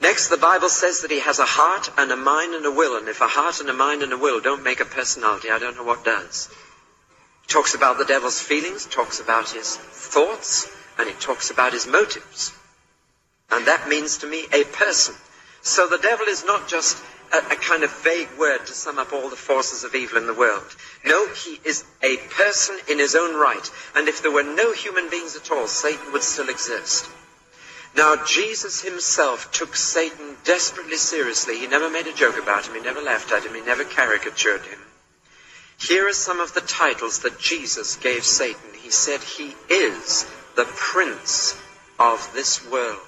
Next, 0.00 0.28
the 0.28 0.36
Bible 0.36 0.68
says 0.68 1.02
that 1.02 1.12
he 1.12 1.20
has 1.20 1.38
a 1.38 1.44
heart 1.44 1.88
and 1.96 2.10
a 2.10 2.16
mind 2.16 2.54
and 2.54 2.66
a 2.66 2.72
will. 2.72 2.98
And 2.98 3.08
if 3.08 3.20
a 3.20 3.28
heart 3.28 3.60
and 3.60 3.70
a 3.70 3.72
mind 3.72 4.02
and 4.02 4.12
a 4.12 4.18
will 4.18 4.40
don't 4.40 4.64
make 4.64 4.80
a 4.80 4.84
personality, 4.84 5.48
I 5.48 5.60
don't 5.60 5.76
know 5.76 5.84
what 5.84 6.04
does. 6.04 6.48
He 7.42 7.48
talks 7.48 7.76
about 7.76 7.98
the 7.98 8.04
devil's 8.04 8.40
feelings, 8.40 8.84
talks 8.84 9.20
about 9.20 9.50
his 9.50 9.76
thoughts, 9.76 10.68
and 10.98 11.08
he 11.08 11.14
talks 11.14 11.50
about 11.50 11.72
his 11.72 11.86
motives. 11.86 12.52
And 13.52 13.66
that 13.66 13.88
means 13.88 14.18
to 14.18 14.26
me 14.26 14.44
a 14.52 14.64
person. 14.64 15.14
So 15.62 15.86
the 15.86 15.98
devil 15.98 16.26
is 16.26 16.44
not 16.44 16.66
just 16.66 16.98
a, 17.32 17.38
a, 17.38 17.56
kind 17.56 17.82
of 17.82 17.90
vague 18.02 18.28
word 18.38 18.66
to 18.66 18.72
sum 18.72 18.98
up 18.98 19.12
all 19.12 19.30
the 19.30 19.36
forces 19.36 19.84
of 19.84 19.94
evil 19.94 20.18
in 20.18 20.26
the 20.26 20.34
world. 20.34 20.64
No, 21.04 21.26
he 21.28 21.58
is 21.64 21.84
a 22.02 22.16
person 22.16 22.76
in 22.88 22.98
his 22.98 23.14
own 23.14 23.34
right. 23.34 23.70
And 23.96 24.08
if 24.08 24.22
there 24.22 24.30
were 24.30 24.42
no 24.42 24.72
human 24.72 25.08
beings 25.08 25.36
at 25.36 25.50
all, 25.50 25.66
Satan 25.66 26.12
would 26.12 26.22
still 26.22 26.48
exist. 26.48 27.08
Now, 27.96 28.16
Jesus 28.24 28.82
himself 28.82 29.52
took 29.52 29.76
Satan 29.76 30.36
desperately 30.44 30.96
seriously. 30.96 31.58
He 31.58 31.66
never 31.66 31.90
made 31.90 32.06
a 32.06 32.12
joke 32.12 32.38
about 32.38 32.66
him. 32.66 32.74
He 32.74 32.80
never 32.80 33.02
laughed 33.02 33.32
at 33.32 33.44
him. 33.44 33.54
He 33.54 33.60
never 33.60 33.84
caricatured 33.84 34.62
him. 34.62 34.78
Here 35.78 36.08
are 36.08 36.14
some 36.14 36.40
of 36.40 36.54
the 36.54 36.60
titles 36.60 37.20
that 37.20 37.38
Jesus 37.38 37.96
gave 37.96 38.24
Satan. 38.24 38.74
He 38.82 38.90
said 38.90 39.20
he 39.20 39.54
is 39.68 40.24
the 40.54 40.64
prince 40.64 41.60
of 41.98 42.30
this 42.34 42.64
world. 42.70 42.98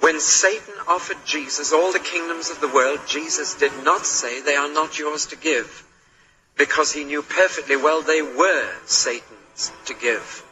When 0.00 0.18
Satan 0.18 0.74
offered 0.88 1.18
Jesus 1.24 1.72
all 1.72 1.92
the 1.92 1.98
kingdoms 1.98 2.50
of 2.50 2.60
the 2.60 2.68
world, 2.68 3.00
Jesus 3.06 3.54
did 3.54 3.72
not 3.84 4.06
say 4.06 4.40
they 4.40 4.56
are 4.56 4.72
not 4.72 4.98
yours 4.98 5.26
to 5.26 5.36
give, 5.36 5.84
because 6.56 6.92
he 6.92 7.04
knew 7.04 7.22
perfectly 7.22 7.76
well 7.76 8.02
they 8.02 8.22
were 8.22 8.70
Satan's 8.86 9.72
to 9.86 9.94
give. 9.94 10.44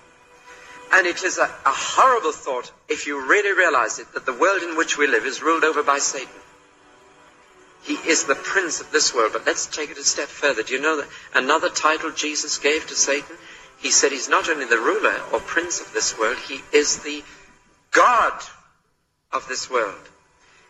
And 0.92 1.06
it 1.06 1.22
is 1.22 1.38
a, 1.38 1.44
a 1.44 1.72
horrible 1.72 2.32
thought, 2.32 2.72
if 2.88 3.06
you 3.06 3.28
really 3.28 3.56
realize 3.56 3.98
it, 3.98 4.12
that 4.14 4.26
the 4.26 4.32
world 4.32 4.62
in 4.62 4.76
which 4.76 4.96
we 4.96 5.06
live 5.06 5.24
is 5.24 5.42
ruled 5.42 5.64
over 5.64 5.82
by 5.82 5.98
Satan. 5.98 6.28
He 7.82 7.94
is 7.94 8.24
the 8.24 8.34
prince 8.34 8.80
of 8.80 8.90
this 8.90 9.14
world. 9.14 9.32
But 9.32 9.46
let's 9.46 9.66
take 9.66 9.90
it 9.90 9.98
a 9.98 10.04
step 10.04 10.28
further. 10.28 10.62
Do 10.62 10.74
you 10.74 10.80
know 10.80 10.98
that 10.98 11.08
another 11.34 11.68
title 11.68 12.10
Jesus 12.10 12.58
gave 12.58 12.86
to 12.86 12.94
Satan? 12.94 13.36
He 13.80 13.90
said 13.90 14.12
he's 14.12 14.28
not 14.28 14.48
only 14.48 14.64
the 14.64 14.78
ruler 14.78 15.14
or 15.32 15.40
prince 15.40 15.80
of 15.80 15.92
this 15.92 16.18
world, 16.18 16.36
he 16.36 16.60
is 16.72 16.98
the 16.98 17.22
God 17.92 18.32
of 19.32 19.46
this 19.48 19.70
world. 19.70 20.08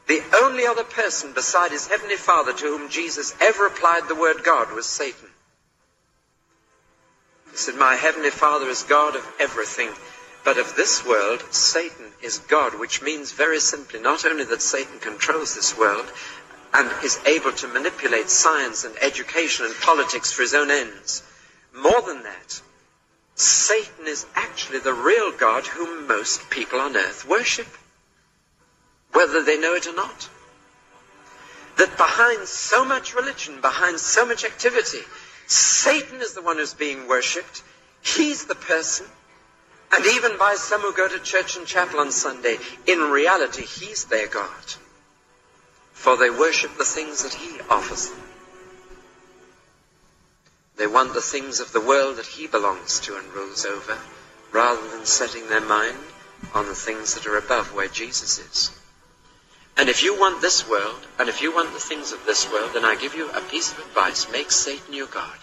The 0.09 0.23
only 0.43 0.67
other 0.67 0.85
person 0.85 1.33
beside 1.33 1.71
his 1.71 1.87
heavenly 1.87 2.17
Father 2.17 2.53
to 2.53 2.65
whom 2.65 2.88
Jesus 2.88 3.35
ever 3.41 3.67
applied 3.67 4.09
the 4.09 4.15
word 4.15 4.43
God 4.43 4.73
was 4.73 4.87
Satan. 4.87 5.29
He 7.50 7.57
said, 7.57 7.77
My 7.77 7.95
heavenly 7.95 8.31
Father 8.31 8.69
is 8.69 8.83
God 8.85 9.17
of 9.17 9.33
everything, 9.38 9.91
but 10.45 10.59
of 10.59 10.75
this 10.77 11.05
world, 11.05 11.43
Satan 11.50 12.07
is 12.23 12.38
God, 12.38 12.79
which 12.79 13.03
means 13.03 13.33
very 13.33 13.61
simply 13.61 14.00
not 14.00 14.25
only 14.25 14.45
that 14.45 14.62
Satan 14.62 14.99
controls 14.99 15.55
this 15.55 15.77
world 15.77 16.11
and 16.73 16.91
is 17.05 17.19
able 17.27 17.53
to 17.53 17.69
manipulate 17.69 18.31
science 18.31 18.85
and 18.85 18.97
education 19.03 19.67
and 19.67 19.75
politics 19.77 20.33
for 20.33 20.43
his 20.43 20.55
own 20.55 20.71
ends. 20.71 21.23
More 21.75 22.00
than 22.03 22.23
that, 22.23 22.62
Satan 23.35 24.07
is 24.07 24.27
actually 24.35 24.81
the 24.81 24.93
real 24.93 25.33
God 25.33 25.67
whom 25.67 26.07
most 26.07 26.49
people 26.50 26.81
on 26.81 26.97
earth 26.97 27.27
worship 27.29 27.69
whether 29.12 29.43
they 29.43 29.59
know 29.59 29.75
it 29.75 29.87
or 29.87 29.95
not. 29.95 30.29
That 31.77 31.97
behind 31.97 32.47
so 32.49 32.85
much 32.85 33.15
religion, 33.15 33.61
behind 33.61 34.00
so 34.00 34.27
much 34.27 34.45
activity, 34.45 35.00
Satan 35.47 36.21
is 36.21 36.35
the 36.35 36.43
one 36.43 36.57
who's 36.57 36.75
being 36.75 37.09
worshipped. 37.09 37.62
He's 38.03 38.47
the 38.47 38.55
person. 38.55 39.07
And 39.93 40.05
even 40.05 40.37
by 40.38 40.55
some 40.57 40.83
who 40.83 40.93
go 40.93 41.09
to 41.09 41.19
church 41.21 41.57
and 41.57 41.67
chapel 41.67 42.00
on 42.00 42.12
Sunday, 42.12 42.59
in 42.87 43.11
reality, 43.11 43.65
he's 43.65 44.05
their 44.05 44.27
God. 44.27 44.75
For 45.93 46.17
they 46.17 46.31
worship 46.31 46.77
the 46.77 46.85
things 46.85 47.23
that 47.23 47.33
he 47.33 47.61
offers 47.71 48.11
them. 48.11 48.23
They 50.77 50.87
want 50.87 51.15
the 51.15 51.21
things 51.21 51.59
of 51.59 51.73
the 51.73 51.81
world 51.81 52.17
that 52.17 52.27
he 52.27 52.47
belongs 52.47 53.00
to 53.00 53.17
and 53.17 53.33
rules 53.33 53.65
over, 53.65 53.99
rather 54.53 54.88
than 54.91 55.07
setting 55.07 55.49
their 55.49 55.61
mind 55.61 55.97
on 56.55 56.67
the 56.67 56.75
things 56.75 57.15
that 57.15 57.27
are 57.27 57.37
above 57.37 57.75
where 57.75 57.88
Jesus 57.88 58.38
is. 58.38 58.71
And 59.78 59.88
if 59.88 60.02
you 60.02 60.18
want 60.18 60.42
this 60.42 60.68
world, 60.68 61.06
and 61.20 61.28
if 61.28 61.40
you 61.40 61.54
want 61.54 61.73
the 61.73 61.78
things 61.78 62.11
of 62.11 62.26
this 62.26 62.50
world, 62.50 62.73
then 62.75 62.85
I 62.85 62.97
give 62.97 63.14
you 63.14 63.30
a 63.30 63.40
piece 63.40 63.70
of 63.70 63.78
advice. 63.78 64.26
Make 64.32 64.50
Satan 64.50 64.92
your 64.92 65.06
God. 65.06 65.38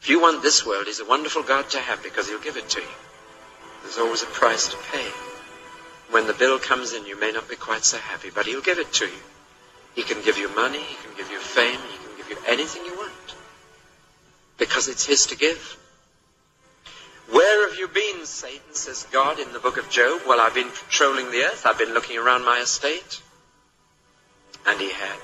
If 0.00 0.08
you 0.08 0.20
want 0.20 0.40
this 0.40 0.64
world, 0.64 0.86
he's 0.86 1.00
a 1.00 1.04
wonderful 1.04 1.42
God 1.42 1.68
to 1.70 1.80
have 1.80 2.00
because 2.00 2.28
he'll 2.28 2.40
give 2.40 2.56
it 2.56 2.68
to 2.70 2.80
you. 2.80 2.96
There's 3.82 3.98
always 3.98 4.22
a 4.22 4.26
price 4.26 4.68
to 4.68 4.76
pay. 4.92 5.08
When 6.10 6.28
the 6.28 6.32
bill 6.32 6.60
comes 6.60 6.92
in, 6.92 7.06
you 7.06 7.18
may 7.18 7.32
not 7.32 7.48
be 7.48 7.56
quite 7.56 7.84
so 7.84 7.98
happy, 7.98 8.30
but 8.32 8.46
he'll 8.46 8.62
give 8.62 8.78
it 8.78 8.92
to 8.94 9.06
you. 9.06 9.22
He 9.96 10.04
can 10.04 10.22
give 10.22 10.38
you 10.38 10.54
money, 10.54 10.78
he 10.78 10.94
can 10.94 11.16
give 11.16 11.30
you 11.30 11.40
fame, 11.40 11.80
he 11.90 11.98
can 11.98 12.16
give 12.18 12.30
you 12.30 12.36
anything 12.46 12.84
you 12.84 12.96
want. 12.96 13.34
Because 14.58 14.86
it's 14.86 15.04
his 15.04 15.26
to 15.26 15.36
give. 15.36 15.76
Where 17.30 17.68
have 17.68 17.76
you 17.76 17.88
been, 17.88 18.24
Satan, 18.26 18.74
says 18.74 19.08
God 19.10 19.40
in 19.40 19.52
the 19.52 19.58
book 19.58 19.76
of 19.76 19.90
Job? 19.90 20.20
Well, 20.28 20.40
I've 20.40 20.54
been 20.54 20.70
patrolling 20.70 21.32
the 21.32 21.42
earth. 21.42 21.66
I've 21.66 21.78
been 21.78 21.94
looking 21.94 22.18
around 22.18 22.44
my 22.44 22.60
estate. 22.60 23.22
And 24.66 24.80
he 24.80 24.90
had. 24.90 25.18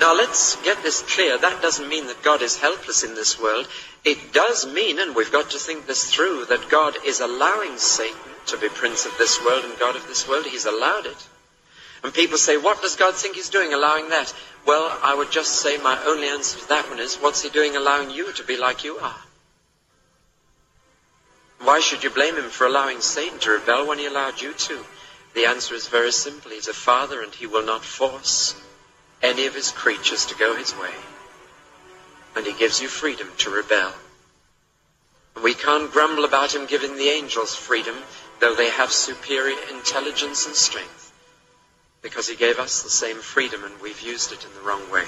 Now 0.00 0.14
let's 0.14 0.56
get 0.62 0.82
this 0.82 1.02
clear. 1.02 1.38
That 1.38 1.62
doesn't 1.62 1.88
mean 1.88 2.08
that 2.08 2.22
God 2.22 2.42
is 2.42 2.58
helpless 2.58 3.04
in 3.04 3.14
this 3.14 3.40
world. 3.40 3.68
It 4.04 4.32
does 4.32 4.66
mean, 4.66 4.98
and 4.98 5.14
we've 5.14 5.32
got 5.32 5.50
to 5.50 5.58
think 5.58 5.86
this 5.86 6.12
through, 6.12 6.46
that 6.46 6.68
God 6.68 6.96
is 7.06 7.20
allowing 7.20 7.78
Satan 7.78 8.18
to 8.46 8.58
be 8.58 8.68
prince 8.68 9.06
of 9.06 9.16
this 9.16 9.42
world 9.44 9.64
and 9.64 9.78
God 9.78 9.96
of 9.96 10.06
this 10.06 10.28
world. 10.28 10.46
He's 10.46 10.66
allowed 10.66 11.06
it. 11.06 11.28
And 12.02 12.12
people 12.12 12.36
say, 12.36 12.58
what 12.58 12.82
does 12.82 12.96
God 12.96 13.14
think 13.14 13.36
he's 13.36 13.48
doing 13.48 13.72
allowing 13.72 14.10
that? 14.10 14.34
Well, 14.66 14.98
I 15.02 15.14
would 15.14 15.30
just 15.30 15.54
say 15.54 15.78
my 15.78 15.98
only 16.04 16.28
answer 16.28 16.58
to 16.58 16.68
that 16.68 16.90
one 16.90 16.98
is, 16.98 17.16
what's 17.16 17.42
he 17.42 17.48
doing 17.48 17.76
allowing 17.76 18.10
you 18.10 18.30
to 18.34 18.44
be 18.44 18.58
like 18.58 18.84
you 18.84 18.98
are? 18.98 19.16
Why 21.60 21.80
should 21.80 22.04
you 22.04 22.10
blame 22.10 22.36
him 22.36 22.50
for 22.50 22.66
allowing 22.66 23.00
Satan 23.00 23.38
to 23.38 23.52
rebel 23.52 23.86
when 23.88 23.98
he 23.98 24.06
allowed 24.06 24.38
you 24.42 24.52
to? 24.52 24.84
The 25.34 25.46
answer 25.46 25.74
is 25.74 25.88
very 25.88 26.12
simple. 26.12 26.52
He's 26.52 26.68
a 26.68 26.74
father 26.74 27.20
and 27.20 27.34
he 27.34 27.46
will 27.46 27.66
not 27.66 27.84
force 27.84 28.54
any 29.22 29.46
of 29.46 29.54
his 29.54 29.70
creatures 29.70 30.26
to 30.26 30.36
go 30.36 30.56
his 30.56 30.72
way. 30.76 30.94
And 32.36 32.46
he 32.46 32.52
gives 32.52 32.80
you 32.80 32.88
freedom 32.88 33.28
to 33.38 33.50
rebel. 33.50 33.92
We 35.42 35.54
can't 35.54 35.90
grumble 35.90 36.24
about 36.24 36.54
him 36.54 36.66
giving 36.66 36.96
the 36.96 37.08
angels 37.08 37.54
freedom, 37.54 37.96
though 38.40 38.54
they 38.54 38.70
have 38.70 38.92
superior 38.92 39.56
intelligence 39.70 40.46
and 40.46 40.54
strength, 40.54 41.12
because 42.02 42.28
he 42.28 42.36
gave 42.36 42.58
us 42.58 42.82
the 42.82 42.90
same 42.90 43.16
freedom 43.16 43.64
and 43.64 43.80
we've 43.80 44.00
used 44.00 44.32
it 44.32 44.44
in 44.44 44.54
the 44.54 44.60
wrong 44.60 44.90
way. 44.92 45.04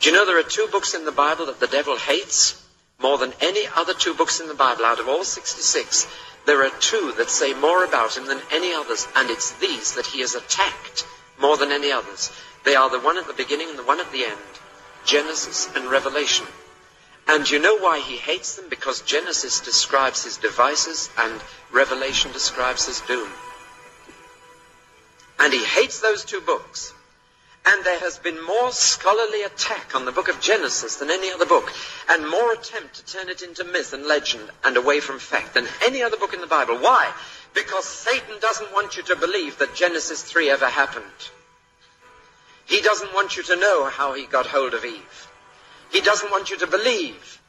Do 0.00 0.10
you 0.10 0.14
know 0.14 0.26
there 0.26 0.38
are 0.38 0.42
two 0.42 0.68
books 0.70 0.94
in 0.94 1.04
the 1.04 1.12
Bible 1.12 1.46
that 1.46 1.60
the 1.60 1.66
devil 1.66 1.96
hates 1.96 2.62
more 3.00 3.18
than 3.18 3.32
any 3.40 3.66
other 3.74 3.94
two 3.94 4.14
books 4.14 4.40
in 4.40 4.48
the 4.48 4.54
Bible 4.54 4.84
out 4.84 5.00
of 5.00 5.08
all 5.08 5.24
66? 5.24 6.06
There 6.46 6.64
are 6.64 6.70
two 6.80 7.12
that 7.16 7.30
say 7.30 7.54
more 7.54 7.84
about 7.84 8.16
him 8.16 8.26
than 8.26 8.40
any 8.52 8.74
others, 8.74 9.08
and 9.16 9.30
it's 9.30 9.52
these 9.52 9.94
that 9.94 10.06
he 10.06 10.20
has 10.20 10.34
attacked 10.34 11.06
more 11.38 11.56
than 11.56 11.72
any 11.72 11.90
others. 11.90 12.30
They 12.64 12.74
are 12.74 12.90
the 12.90 13.00
one 13.00 13.18
at 13.18 13.26
the 13.26 13.32
beginning 13.32 13.70
and 13.70 13.78
the 13.78 13.84
one 13.84 14.00
at 14.00 14.12
the 14.12 14.24
end 14.24 14.38
Genesis 15.04 15.68
and 15.74 15.90
Revelation. 15.90 16.46
And 17.26 17.48
you 17.48 17.58
know 17.58 17.78
why 17.78 18.00
he 18.00 18.16
hates 18.16 18.56
them? 18.56 18.66
Because 18.68 19.00
Genesis 19.00 19.60
describes 19.60 20.24
his 20.24 20.36
devices 20.36 21.08
and 21.18 21.40
Revelation 21.72 22.32
describes 22.32 22.86
his 22.86 23.00
doom. 23.00 23.28
And 25.38 25.52
he 25.52 25.64
hates 25.64 26.00
those 26.00 26.24
two 26.24 26.40
books. 26.40 26.92
And 27.66 27.84
there 27.84 27.98
has 28.00 28.18
been 28.18 28.44
more 28.44 28.70
scholarly 28.72 29.42
attack 29.42 29.94
on 29.94 30.04
the 30.04 30.12
book 30.12 30.28
of 30.28 30.40
Genesis 30.40 30.96
than 30.96 31.10
any 31.10 31.32
other 31.32 31.46
book, 31.46 31.72
and 32.10 32.28
more 32.28 32.52
attempt 32.52 32.94
to 32.96 33.06
turn 33.06 33.30
it 33.30 33.40
into 33.40 33.64
myth 33.64 33.94
and 33.94 34.06
legend 34.06 34.50
and 34.64 34.76
away 34.76 35.00
from 35.00 35.18
fact 35.18 35.54
than 35.54 35.66
any 35.82 36.02
other 36.02 36.18
book 36.18 36.34
in 36.34 36.42
the 36.42 36.46
Bible. 36.46 36.76
Why? 36.76 37.10
Because 37.54 37.86
Satan 37.86 38.38
doesn't 38.40 38.72
want 38.72 38.96
you 38.96 39.02
to 39.04 39.16
believe 39.16 39.58
that 39.58 39.74
Genesis 39.74 40.22
3 40.22 40.50
ever 40.50 40.68
happened. 40.68 41.30
He 42.66 42.82
doesn't 42.82 43.14
want 43.14 43.36
you 43.36 43.42
to 43.44 43.56
know 43.56 43.86
how 43.86 44.12
he 44.12 44.26
got 44.26 44.46
hold 44.46 44.74
of 44.74 44.84
Eve. 44.84 45.28
He 45.90 46.00
doesn't 46.00 46.30
want 46.30 46.50
you 46.50 46.58
to 46.58 46.66
believe 46.66 47.40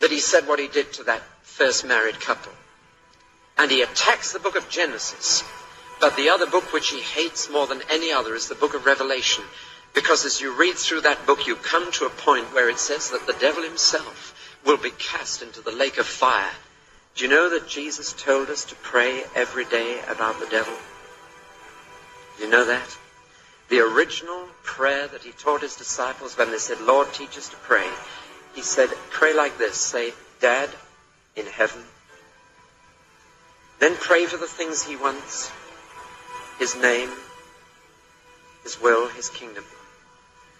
that 0.00 0.10
he 0.10 0.20
said 0.20 0.46
what 0.46 0.60
he 0.60 0.68
did 0.68 0.92
to 0.94 1.04
that 1.04 1.22
first 1.42 1.84
married 1.84 2.20
couple. 2.20 2.52
And 3.58 3.70
he 3.70 3.82
attacks 3.82 4.32
the 4.32 4.38
book 4.38 4.56
of 4.56 4.68
Genesis 4.68 5.42
but 6.00 6.16
the 6.16 6.28
other 6.28 6.46
book 6.46 6.72
which 6.72 6.90
he 6.90 7.00
hates 7.00 7.50
more 7.50 7.66
than 7.66 7.82
any 7.90 8.12
other 8.12 8.34
is 8.34 8.48
the 8.48 8.54
book 8.54 8.74
of 8.74 8.86
Revelation. 8.86 9.44
Because 9.94 10.24
as 10.24 10.40
you 10.40 10.52
read 10.52 10.76
through 10.76 11.02
that 11.02 11.26
book, 11.26 11.46
you 11.46 11.56
come 11.56 11.90
to 11.92 12.06
a 12.06 12.10
point 12.10 12.52
where 12.52 12.68
it 12.68 12.78
says 12.78 13.10
that 13.10 13.26
the 13.26 13.36
devil 13.40 13.62
himself 13.62 14.34
will 14.64 14.76
be 14.76 14.90
cast 14.90 15.42
into 15.42 15.60
the 15.60 15.72
lake 15.72 15.98
of 15.98 16.06
fire. 16.06 16.52
Do 17.14 17.24
you 17.24 17.30
know 17.30 17.50
that 17.50 17.68
Jesus 17.68 18.12
told 18.12 18.48
us 18.48 18.64
to 18.66 18.74
pray 18.76 19.22
every 19.34 19.64
day 19.64 20.00
about 20.08 20.38
the 20.38 20.46
devil? 20.46 20.74
Do 22.36 22.44
you 22.44 22.50
know 22.50 22.66
that? 22.66 22.96
The 23.70 23.80
original 23.80 24.46
prayer 24.62 25.08
that 25.08 25.22
he 25.22 25.32
taught 25.32 25.62
his 25.62 25.76
disciples 25.76 26.38
when 26.38 26.50
they 26.50 26.58
said, 26.58 26.80
Lord, 26.80 27.12
teach 27.12 27.36
us 27.36 27.48
to 27.48 27.56
pray, 27.56 27.88
he 28.54 28.62
said, 28.62 28.88
pray 29.10 29.34
like 29.34 29.58
this. 29.58 29.76
Say, 29.76 30.12
Dad 30.40 30.70
in 31.36 31.46
heaven. 31.46 31.82
Then 33.78 33.94
pray 33.96 34.26
for 34.26 34.36
the 34.36 34.46
things 34.46 34.82
he 34.82 34.96
wants 34.96 35.50
his 36.58 36.76
name, 36.76 37.10
His 38.64 38.80
will, 38.80 39.08
His 39.08 39.28
kingdom. 39.28 39.64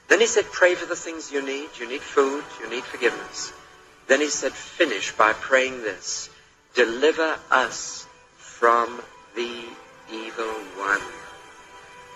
Then 0.08 0.20
he 0.20 0.26
said, 0.26 0.46
pray 0.46 0.74
for 0.74 0.86
the 0.86 0.96
things 0.96 1.30
you 1.30 1.44
need. 1.44 1.68
You 1.78 1.86
need 1.86 2.00
food. 2.00 2.42
You 2.60 2.70
need 2.70 2.84
forgiveness. 2.84 3.52
Then 4.06 4.20
he 4.20 4.28
said, 4.28 4.52
finish 4.52 5.12
by 5.12 5.34
praying 5.34 5.82
this. 5.82 6.30
Deliver 6.74 7.38
us 7.50 8.06
from 8.36 9.02
the 9.36 9.64
evil 10.10 10.46
one. 10.76 11.02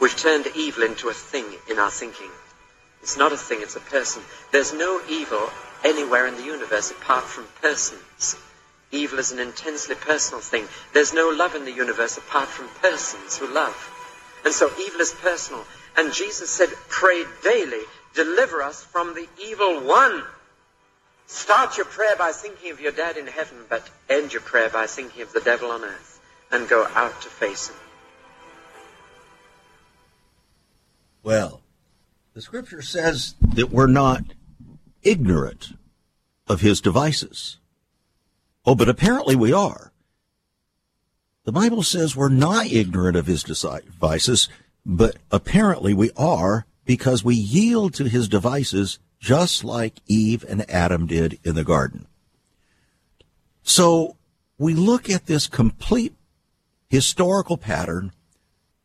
We've 0.00 0.16
turned 0.16 0.46
evil 0.56 0.84
into 0.84 1.10
a 1.10 1.12
thing 1.12 1.44
in 1.70 1.78
our 1.78 1.90
thinking. 1.90 2.30
It's 3.02 3.18
not 3.18 3.32
a 3.32 3.36
thing, 3.36 3.58
it's 3.60 3.76
a 3.76 3.80
person. 3.80 4.22
There's 4.52 4.72
no 4.72 5.00
evil 5.08 5.50
anywhere 5.84 6.26
in 6.26 6.36
the 6.36 6.44
universe 6.44 6.90
apart 6.90 7.24
from 7.24 7.46
persons. 7.60 8.36
Evil 8.92 9.18
is 9.18 9.32
an 9.32 9.38
intensely 9.38 9.94
personal 9.94 10.40
thing. 10.40 10.66
There's 10.92 11.14
no 11.14 11.30
love 11.30 11.54
in 11.54 11.64
the 11.64 11.72
universe 11.72 12.18
apart 12.18 12.48
from 12.48 12.68
persons 12.80 13.38
who 13.38 13.52
love. 13.52 13.90
And 14.44 14.52
so 14.52 14.70
evil 14.78 15.00
is 15.00 15.12
personal. 15.12 15.64
And 15.96 16.12
Jesus 16.12 16.50
said, 16.50 16.68
pray 16.88 17.24
daily, 17.42 17.82
deliver 18.14 18.62
us 18.62 18.84
from 18.84 19.14
the 19.14 19.26
evil 19.42 19.80
one. 19.80 20.22
Start 21.26 21.78
your 21.78 21.86
prayer 21.86 22.16
by 22.18 22.32
thinking 22.32 22.70
of 22.70 22.80
your 22.80 22.92
dad 22.92 23.16
in 23.16 23.26
heaven, 23.26 23.58
but 23.70 23.88
end 24.10 24.34
your 24.34 24.42
prayer 24.42 24.68
by 24.68 24.86
thinking 24.86 25.22
of 25.22 25.32
the 25.32 25.40
devil 25.40 25.70
on 25.70 25.82
earth 25.82 26.20
and 26.50 26.68
go 26.68 26.86
out 26.94 27.22
to 27.22 27.28
face 27.28 27.68
him. 27.70 27.76
Well, 31.22 31.62
the 32.34 32.42
scripture 32.42 32.82
says 32.82 33.36
that 33.54 33.70
we're 33.70 33.86
not 33.86 34.22
ignorant 35.02 35.72
of 36.46 36.60
his 36.60 36.80
devices. 36.82 37.58
Oh, 38.64 38.74
but 38.74 38.88
apparently 38.88 39.34
we 39.34 39.52
are. 39.52 39.92
The 41.44 41.52
Bible 41.52 41.82
says 41.82 42.14
we're 42.14 42.28
not 42.28 42.66
ignorant 42.66 43.16
of 43.16 43.26
his 43.26 43.42
devices, 43.42 44.48
but 44.86 45.16
apparently 45.30 45.92
we 45.92 46.10
are 46.16 46.66
because 46.84 47.24
we 47.24 47.34
yield 47.34 47.94
to 47.94 48.04
his 48.04 48.28
devices 48.28 48.98
just 49.18 49.64
like 49.64 50.00
Eve 50.06 50.44
and 50.48 50.68
Adam 50.70 51.06
did 51.06 51.38
in 51.44 51.54
the 51.54 51.64
garden. 51.64 52.06
So 53.62 54.16
we 54.58 54.74
look 54.74 55.08
at 55.08 55.26
this 55.26 55.46
complete 55.46 56.14
historical 56.88 57.56
pattern 57.56 58.12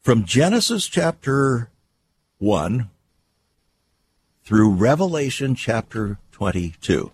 from 0.02 0.26
Genesis 0.26 0.88
chapter 0.88 1.70
1 2.38 2.90
through 4.44 4.72
Revelation 4.72 5.56
chapter 5.56 6.18
22. 6.32 7.12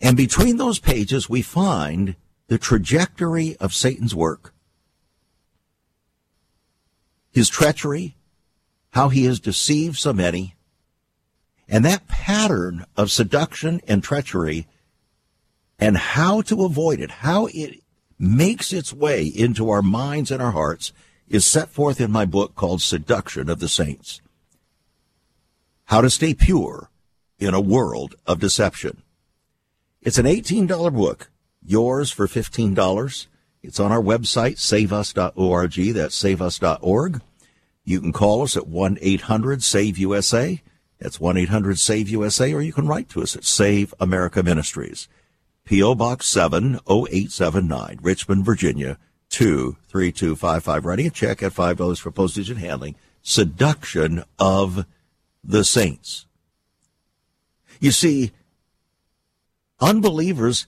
And 0.00 0.16
between 0.16 0.56
those 0.56 0.78
pages, 0.78 1.28
we 1.28 1.42
find 1.42 2.16
the 2.46 2.58
trajectory 2.58 3.56
of 3.56 3.74
Satan's 3.74 4.14
work, 4.14 4.54
his 7.30 7.48
treachery, 7.48 8.16
how 8.90 9.08
he 9.08 9.24
has 9.24 9.40
deceived 9.40 9.96
so 9.96 10.12
many, 10.12 10.54
and 11.68 11.84
that 11.84 12.08
pattern 12.08 12.86
of 12.96 13.10
seduction 13.10 13.80
and 13.86 14.02
treachery 14.02 14.66
and 15.78 15.96
how 15.96 16.40
to 16.42 16.64
avoid 16.64 17.00
it, 17.00 17.10
how 17.10 17.46
it 17.52 17.82
makes 18.18 18.72
its 18.72 18.92
way 18.92 19.24
into 19.24 19.70
our 19.70 19.82
minds 19.82 20.30
and 20.30 20.42
our 20.42 20.52
hearts 20.52 20.92
is 21.28 21.46
set 21.46 21.68
forth 21.68 22.00
in 22.00 22.10
my 22.10 22.24
book 22.24 22.54
called 22.54 22.80
Seduction 22.80 23.48
of 23.48 23.60
the 23.60 23.68
Saints. 23.68 24.20
How 25.84 26.00
to 26.00 26.10
stay 26.10 26.34
pure 26.34 26.90
in 27.38 27.54
a 27.54 27.60
world 27.60 28.14
of 28.26 28.40
deception. 28.40 29.02
It's 30.08 30.16
an 30.16 30.24
$18 30.24 30.94
book, 30.94 31.30
yours 31.62 32.10
for 32.10 32.26
$15. 32.26 33.26
It's 33.62 33.78
on 33.78 33.92
our 33.92 34.00
website, 34.00 34.56
saveus.org. 34.56 35.94
That's 35.94 36.14
saveus.org. 36.14 37.20
You 37.84 38.00
can 38.00 38.14
call 38.14 38.40
us 38.40 38.56
at 38.56 38.62
1-800-SAVE-USA. 38.62 40.62
That's 40.98 41.18
1-800-SAVE-USA, 41.18 42.54
or 42.54 42.62
you 42.62 42.72
can 42.72 42.86
write 42.86 43.10
to 43.10 43.22
us 43.22 43.36
at 43.36 43.44
Save 43.44 43.92
America 44.00 44.42
Ministries. 44.42 45.08
P.O. 45.66 45.94
Box 45.94 46.24
70879, 46.24 47.98
Richmond, 48.00 48.46
Virginia, 48.46 48.96
23255. 49.28 50.86
Writing 50.86 51.06
a 51.06 51.10
check 51.10 51.42
at 51.42 51.52
$5 51.52 52.00
for 52.00 52.10
postage 52.10 52.48
and 52.48 52.60
handling. 52.60 52.94
Seduction 53.20 54.24
of 54.38 54.86
the 55.44 55.64
Saints. 55.64 56.24
You 57.78 57.90
see, 57.90 58.32
Unbelievers 59.80 60.66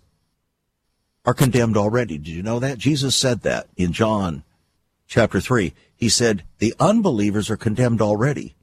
are 1.25 1.35
condemned 1.35 1.77
already. 1.77 2.19
Did 2.19 2.29
you 2.29 2.43
know 2.43 2.59
that? 2.59 2.79
Jesus 2.79 3.17
said 3.17 3.43
that 3.43 3.69
in 3.77 3.93
John 3.93 4.45
chapter 5.07 5.41
3. 5.41 5.75
He 5.97 6.09
said, 6.09 6.45
the 6.59 6.75
unbelievers 6.81 7.51
are 7.51 7.57
condemned 7.57 8.01
already. 8.01 8.55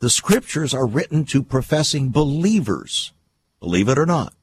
The 0.00 0.10
scriptures 0.10 0.74
are 0.74 0.86
written 0.86 1.24
to 1.26 1.42
professing 1.42 2.10
believers, 2.10 3.12
believe 3.60 3.88
it 3.88 3.98
or 3.98 4.06
not. 4.06 4.34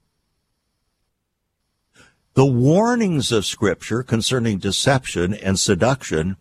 The 2.34 2.46
warnings 2.46 3.34
of 3.34 3.46
scripture 3.46 4.02
concerning 4.02 4.60
deception 4.60 5.34
and 5.34 5.60
seduction 5.60 6.38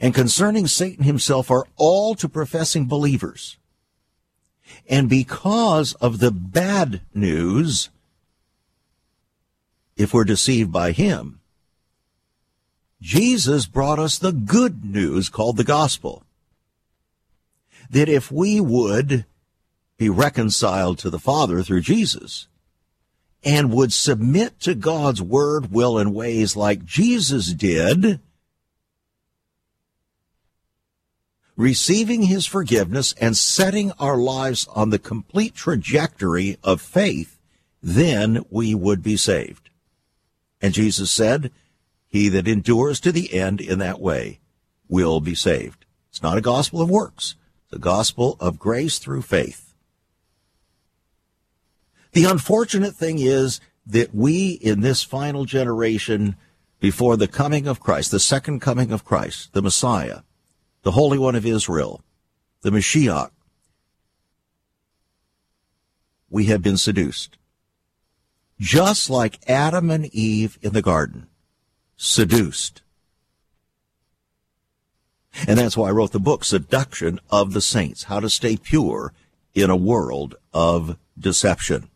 and 0.00 0.14
concerning 0.14 0.66
Satan 0.66 1.04
himself 1.04 1.50
are 1.50 1.66
all 1.76 2.14
to 2.14 2.28
professing 2.28 2.86
believers. 2.86 3.58
And 4.88 5.08
because 5.08 5.94
of 5.94 6.18
the 6.18 6.30
bad 6.30 7.00
news, 7.14 7.90
if 9.96 10.12
we're 10.12 10.24
deceived 10.24 10.72
by 10.72 10.92
him, 10.92 11.40
Jesus 13.00 13.66
brought 13.66 13.98
us 13.98 14.18
the 14.18 14.32
good 14.32 14.84
news 14.84 15.28
called 15.28 15.56
the 15.56 15.64
gospel. 15.64 16.22
That 17.90 18.08
if 18.08 18.32
we 18.32 18.60
would 18.60 19.26
be 19.98 20.08
reconciled 20.08 20.98
to 20.98 21.10
the 21.10 21.18
Father 21.18 21.62
through 21.62 21.82
Jesus 21.82 22.48
and 23.44 23.72
would 23.72 23.92
submit 23.92 24.58
to 24.60 24.74
God's 24.74 25.20
word, 25.20 25.70
will, 25.70 25.98
and 25.98 26.14
ways 26.14 26.56
like 26.56 26.84
Jesus 26.84 27.52
did, 27.52 28.20
receiving 31.56 32.22
his 32.22 32.46
forgiveness 32.46 33.14
and 33.20 33.36
setting 33.36 33.92
our 33.92 34.16
lives 34.16 34.66
on 34.74 34.90
the 34.90 34.98
complete 34.98 35.54
trajectory 35.54 36.56
of 36.62 36.80
faith, 36.80 37.38
then 37.82 38.44
we 38.50 38.74
would 38.74 39.02
be 39.02 39.16
saved. 39.16 39.70
And 40.60 40.74
Jesus 40.74 41.10
said, 41.10 41.50
he 42.08 42.28
that 42.28 42.48
endures 42.48 43.00
to 43.00 43.12
the 43.12 43.34
end 43.34 43.60
in 43.60 43.78
that 43.80 44.00
way 44.00 44.40
will 44.88 45.20
be 45.20 45.34
saved. 45.34 45.84
It's 46.10 46.22
not 46.22 46.38
a 46.38 46.40
gospel 46.40 46.80
of 46.80 46.88
works. 46.88 47.34
It's 47.64 47.72
a 47.72 47.78
gospel 47.78 48.36
of 48.38 48.58
grace 48.58 48.98
through 48.98 49.22
faith. 49.22 49.74
The 52.12 52.24
unfortunate 52.24 52.94
thing 52.94 53.18
is 53.18 53.60
that 53.86 54.14
we 54.14 54.52
in 54.52 54.80
this 54.80 55.02
final 55.02 55.44
generation 55.44 56.36
before 56.78 57.16
the 57.16 57.26
coming 57.26 57.66
of 57.66 57.80
Christ, 57.80 58.10
the 58.10 58.20
second 58.20 58.60
coming 58.60 58.92
of 58.92 59.04
Christ, 59.04 59.52
the 59.52 59.62
Messiah, 59.62 60.20
the 60.84 60.92
Holy 60.92 61.18
One 61.18 61.34
of 61.34 61.44
Israel, 61.44 62.04
the 62.60 62.70
Mashiach, 62.70 63.30
we 66.30 66.44
have 66.44 66.62
been 66.62 66.76
seduced. 66.76 67.36
Just 68.60 69.10
like 69.10 69.48
Adam 69.48 69.90
and 69.90 70.06
Eve 70.14 70.58
in 70.62 70.74
the 70.74 70.82
garden, 70.82 71.26
seduced. 71.96 72.82
And 75.48 75.58
that's 75.58 75.76
why 75.76 75.88
I 75.88 75.92
wrote 75.92 76.12
the 76.12 76.20
book, 76.20 76.44
Seduction 76.44 77.18
of 77.30 77.54
the 77.54 77.60
Saints, 77.60 78.04
How 78.04 78.20
to 78.20 78.30
Stay 78.30 78.56
Pure 78.56 79.12
in 79.54 79.70
a 79.70 79.76
World 79.76 80.36
of 80.52 80.98
Deception. 81.18 81.88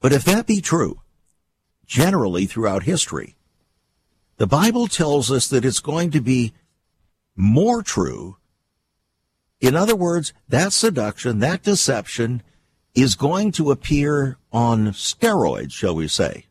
But 0.00 0.12
if 0.12 0.24
that 0.24 0.46
be 0.46 0.60
true, 0.60 1.00
generally 1.86 2.46
throughout 2.46 2.84
history, 2.84 3.36
the 4.38 4.46
Bible 4.46 4.88
tells 4.88 5.30
us 5.30 5.46
that 5.48 5.64
it's 5.64 5.80
going 5.80 6.10
to 6.10 6.20
be 6.20 6.54
more 7.36 7.82
true. 7.82 8.36
In 9.60 9.74
other 9.74 9.96
words, 9.96 10.32
that 10.48 10.72
seduction, 10.72 11.38
that 11.40 11.62
deception 11.62 12.42
is 12.94 13.14
going 13.14 13.50
to 13.52 13.70
appear 13.70 14.38
on 14.52 14.88
steroids, 14.88 15.72
shall 15.72 15.94
we 15.94 16.06
say, 16.06 16.46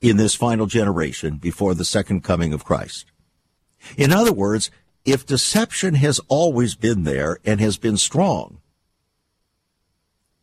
in 0.00 0.16
this 0.16 0.34
final 0.34 0.66
generation 0.66 1.36
before 1.36 1.74
the 1.74 1.84
second 1.84 2.22
coming 2.22 2.52
of 2.52 2.64
Christ. 2.64 3.06
In 3.96 4.12
other 4.12 4.32
words, 4.32 4.70
if 5.04 5.26
deception 5.26 5.94
has 5.94 6.20
always 6.28 6.74
been 6.74 7.04
there 7.04 7.38
and 7.44 7.60
has 7.60 7.76
been 7.76 7.96
strong, 7.96 8.58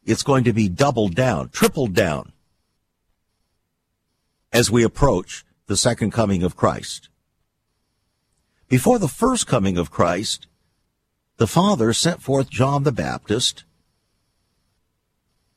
it's 0.03 0.23
going 0.23 0.43
to 0.45 0.53
be 0.53 0.67
doubled 0.67 1.15
down, 1.15 1.49
tripled 1.49 1.93
down 1.93 2.31
as 4.51 4.71
we 4.71 4.83
approach 4.83 5.45
the 5.67 5.77
second 5.77 6.11
coming 6.11 6.43
of 6.43 6.55
Christ. 6.55 7.09
Before 8.71 8.99
the 8.99 9.09
first 9.09 9.47
coming 9.47 9.77
of 9.77 9.91
Christ, 9.91 10.47
the 11.35 11.45
Father 11.45 11.91
sent 11.91 12.21
forth 12.21 12.49
John 12.49 12.83
the 12.83 12.93
Baptist 12.93 13.65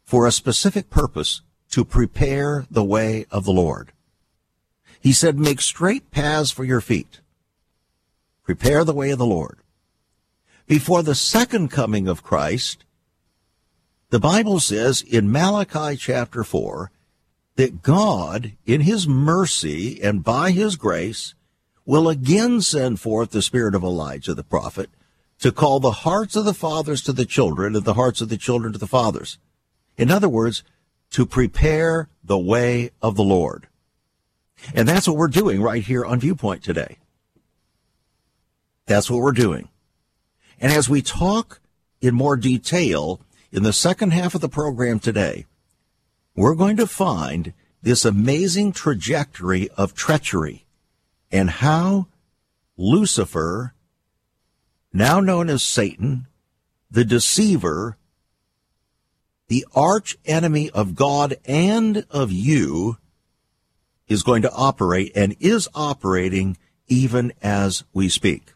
for 0.02 0.26
a 0.26 0.32
specific 0.32 0.90
purpose 0.90 1.40
to 1.70 1.84
prepare 1.84 2.66
the 2.68 2.82
way 2.82 3.26
of 3.30 3.44
the 3.44 3.52
Lord. 3.52 3.92
He 4.98 5.12
said, 5.12 5.38
make 5.38 5.60
straight 5.60 6.10
paths 6.10 6.50
for 6.50 6.64
your 6.64 6.80
feet. 6.80 7.20
Prepare 8.42 8.82
the 8.82 8.92
way 8.92 9.12
of 9.12 9.18
the 9.18 9.24
Lord. 9.24 9.60
Before 10.66 11.04
the 11.04 11.14
second 11.14 11.70
coming 11.70 12.08
of 12.08 12.24
Christ, 12.24 12.84
the 14.10 14.18
Bible 14.18 14.58
says 14.58 15.02
in 15.02 15.30
Malachi 15.30 15.96
chapter 15.96 16.42
4 16.42 16.90
that 17.54 17.80
God, 17.80 18.54
in 18.66 18.80
his 18.80 19.06
mercy 19.06 20.02
and 20.02 20.24
by 20.24 20.50
his 20.50 20.74
grace, 20.74 21.34
will 21.84 22.08
again 22.08 22.60
send 22.60 23.00
forth 23.00 23.30
the 23.30 23.42
spirit 23.42 23.74
of 23.74 23.82
Elijah 23.82 24.34
the 24.34 24.42
prophet 24.42 24.90
to 25.38 25.52
call 25.52 25.80
the 25.80 25.90
hearts 25.90 26.36
of 26.36 26.44
the 26.44 26.54
fathers 26.54 27.02
to 27.02 27.12
the 27.12 27.26
children 27.26 27.76
and 27.76 27.84
the 27.84 27.94
hearts 27.94 28.20
of 28.20 28.28
the 28.28 28.36
children 28.36 28.72
to 28.72 28.78
the 28.78 28.86
fathers. 28.86 29.38
In 29.96 30.10
other 30.10 30.28
words, 30.28 30.62
to 31.10 31.26
prepare 31.26 32.08
the 32.22 32.38
way 32.38 32.90
of 33.02 33.16
the 33.16 33.22
Lord. 33.22 33.68
And 34.74 34.88
that's 34.88 35.06
what 35.06 35.16
we're 35.16 35.28
doing 35.28 35.60
right 35.60 35.82
here 35.82 36.04
on 36.04 36.20
Viewpoint 36.20 36.62
today. 36.62 36.98
That's 38.86 39.10
what 39.10 39.20
we're 39.20 39.32
doing. 39.32 39.68
And 40.60 40.72
as 40.72 40.88
we 40.88 41.02
talk 41.02 41.60
in 42.00 42.14
more 42.14 42.36
detail 42.36 43.20
in 43.52 43.62
the 43.62 43.72
second 43.72 44.12
half 44.12 44.34
of 44.34 44.40
the 44.40 44.48
program 44.48 44.98
today, 44.98 45.46
we're 46.34 46.54
going 46.54 46.76
to 46.78 46.86
find 46.86 47.52
this 47.82 48.04
amazing 48.04 48.72
trajectory 48.72 49.68
of 49.76 49.94
treachery 49.94 50.63
and 51.30 51.50
how 51.50 52.06
Lucifer, 52.76 53.74
now 54.92 55.20
known 55.20 55.48
as 55.48 55.62
Satan, 55.62 56.26
the 56.90 57.04
deceiver, 57.04 57.96
the 59.48 59.66
arch 59.74 60.16
enemy 60.24 60.70
of 60.70 60.94
God 60.94 61.36
and 61.44 62.06
of 62.10 62.30
you, 62.32 62.98
is 64.06 64.22
going 64.22 64.42
to 64.42 64.52
operate 64.52 65.12
and 65.14 65.36
is 65.40 65.68
operating 65.74 66.56
even 66.86 67.32
as 67.42 67.84
we 67.92 68.08
speak. 68.08 68.52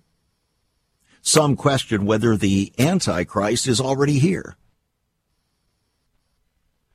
Some 1.22 1.56
question 1.56 2.06
whether 2.06 2.36
the 2.36 2.72
Antichrist 2.78 3.66
is 3.66 3.80
already 3.80 4.18
here. 4.18 4.56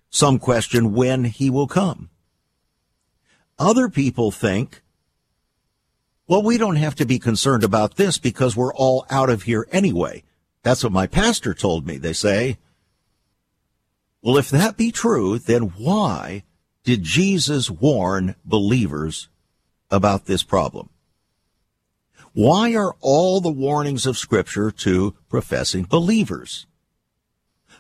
Some 0.09 0.38
question 0.38 0.93
when 0.93 1.23
he 1.23 1.49
will 1.49 1.67
come. 1.67 2.09
Other 3.57 3.89
people 3.89 4.31
think, 4.31 4.82
well, 6.27 6.41
we 6.41 6.57
don't 6.57 6.77
have 6.77 6.95
to 6.95 7.05
be 7.05 7.19
concerned 7.19 7.63
about 7.63 7.95
this 7.95 8.17
because 8.17 8.55
we're 8.55 8.73
all 8.73 9.05
out 9.09 9.29
of 9.29 9.43
here 9.43 9.67
anyway. 9.71 10.23
That's 10.63 10.83
what 10.83 10.93
my 10.93 11.07
pastor 11.07 11.53
told 11.53 11.86
me. 11.86 11.97
They 11.97 12.13
say, 12.13 12.57
well, 14.21 14.38
if 14.38 14.49
that 14.49 14.77
be 14.77 14.91
true, 14.91 15.38
then 15.38 15.73
why 15.77 16.43
did 16.86 17.03
Jesus 17.03 17.69
warn 17.69 18.36
believers 18.45 19.27
about 19.91 20.25
this 20.25 20.43
problem? 20.43 20.89
Why 22.31 22.73
are 22.73 22.95
all 23.01 23.41
the 23.41 23.51
warnings 23.51 24.05
of 24.05 24.17
Scripture 24.17 24.71
to 24.71 25.15
professing 25.29 25.83
believers? 25.83 26.65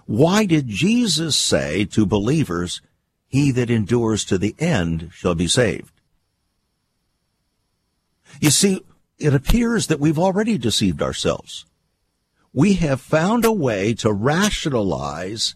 Why 0.05 0.45
did 0.45 0.67
Jesus 0.67 1.37
say 1.37 1.85
to 1.85 2.05
believers, 2.05 2.81
he 3.25 3.51
that 3.51 3.71
endures 3.71 4.25
to 4.25 4.37
the 4.37 4.53
end 4.59 5.09
shall 5.13 5.33
be 5.33 5.47
saved? 5.47 5.93
You 8.39 8.49
see, 8.49 8.83
it 9.17 9.33
appears 9.33 9.87
that 9.87 9.99
we've 9.99 10.19
already 10.19 10.57
deceived 10.57 11.01
ourselves. 11.01 11.65
We 12.53 12.73
have 12.75 13.01
found 13.01 13.45
a 13.45 13.51
way 13.51 13.93
to 13.95 14.11
rationalize 14.11 15.55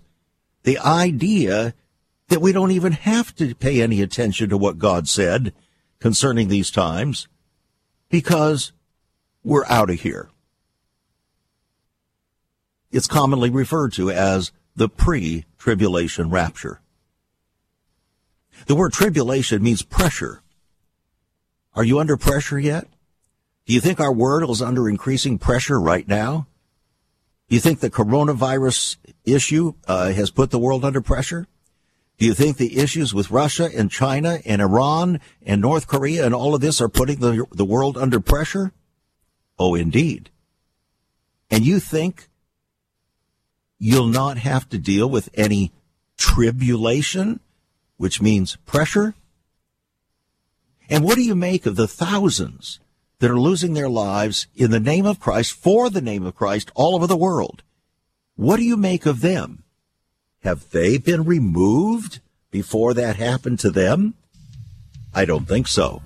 the 0.64 0.80
idea 0.80 1.74
that 2.30 2.42
we 2.42 2.52
don't 2.52 2.72
even 2.72 2.94
have 2.94 3.36
to 3.36 3.56
pay 3.56 3.82
any 3.82 4.02
attention 4.02 4.50
to 4.50 4.58
what 4.58 4.80
God 4.80 5.08
said 5.08 5.54
concerning 6.00 6.48
these 6.48 6.72
times 6.72 7.28
because 8.10 8.74
we're 9.44 9.66
out 9.66 9.90
of 9.90 10.02
here 10.02 10.30
it's 12.92 13.08
commonly 13.08 13.50
referred 13.50 13.94
to 13.94 14.10
as 14.10 14.52
the 14.76 14.90
pre-tribulation 14.90 16.30
rapture. 16.30 16.82
The 18.66 18.76
word 18.76 18.94
tribulation 18.94 19.62
means 19.62 19.82
pressure. 19.82 20.42
Are 21.78 21.84
you 21.84 22.00
under 22.00 22.18
pressure 22.18 22.58
yet? 22.58 22.88
Do 23.68 23.74
you 23.74 23.80
think 23.80 24.00
our 24.00 24.12
world 24.12 24.50
is 24.50 24.64
under 24.64 24.90
increasing 24.90 25.38
pressure 25.38 25.80
right 25.80 26.08
now? 26.08 26.48
Do 27.48 27.56
you 27.56 27.62
think 27.62 27.82
the 27.82 27.92
coronavirus 27.92 28.98
issue 29.26 29.76
uh, 29.88 30.12
has 30.12 30.32
put 30.32 30.50
the 30.50 30.58
world 30.58 30.84
under 30.84 31.02
pressure? 31.02 31.46
Do 32.18 32.26
you 32.26 32.34
think 32.34 32.58
the 32.58 32.80
issues 32.80 33.14
with 33.14 33.30
Russia 33.30 33.70
and 33.78 33.92
China 33.92 34.40
and 34.44 34.60
Iran 34.60 35.22
and 35.46 35.62
North 35.62 35.86
Korea 35.86 36.26
and 36.26 36.34
all 36.34 36.56
of 36.56 36.62
this 36.62 36.82
are 36.82 36.90
putting 36.90 37.20
the, 37.20 37.46
the 37.52 37.64
world 37.64 37.96
under 37.96 38.20
pressure? 38.20 38.72
Oh, 39.60 39.76
indeed. 39.76 40.32
And 41.52 41.64
you 41.64 41.80
think 41.80 42.28
you'll 43.78 44.08
not 44.08 44.40
have 44.40 44.68
to 44.70 44.80
deal 44.80 45.08
with 45.08 45.30
any 45.36 45.74
tribulation, 46.18 47.40
which 47.98 48.20
means 48.20 48.56
pressure. 48.66 49.14
And 50.90 51.04
what 51.04 51.16
do 51.16 51.24
you 51.24 51.36
make 51.36 51.66
of 51.66 51.76
the 51.76 51.88
thousands 51.88 52.80
that 53.20 53.32
are 53.32 53.40
losing 53.40 53.74
their 53.74 53.90
lives 53.90 54.48
in 54.56 54.72
the 54.72 54.80
name 54.80 55.06
of 55.06 55.20
Christ, 55.20 55.54
for 55.54 55.90
the 55.90 56.02
name 56.02 56.26
of 56.26 56.36
Christ, 56.36 56.72
all 56.76 56.96
over 56.96 57.08
the 57.08 57.18
world? 57.18 57.64
What 58.36 58.58
do 58.58 58.64
you 58.64 58.78
make 58.78 59.06
of 59.06 59.22
them? 59.22 59.64
Have 60.44 60.70
they 60.70 60.98
been 60.98 61.26
removed 61.26 62.20
before 62.52 62.94
that 62.94 63.16
happened 63.16 63.60
to 63.60 63.72
them? 63.72 64.14
I 65.14 65.26
don't 65.26 65.48
think 65.48 65.68
so. 65.68 66.02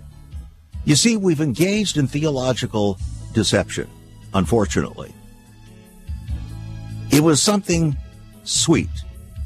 You 0.86 0.96
see, 0.96 1.18
we've 1.18 1.42
engaged 1.42 1.98
in 1.98 2.08
theological 2.08 2.98
deception, 3.34 3.88
unfortunately. 4.34 5.14
It 7.12 7.22
was 7.22 7.42
something 7.42 7.98
sweet, 8.44 8.90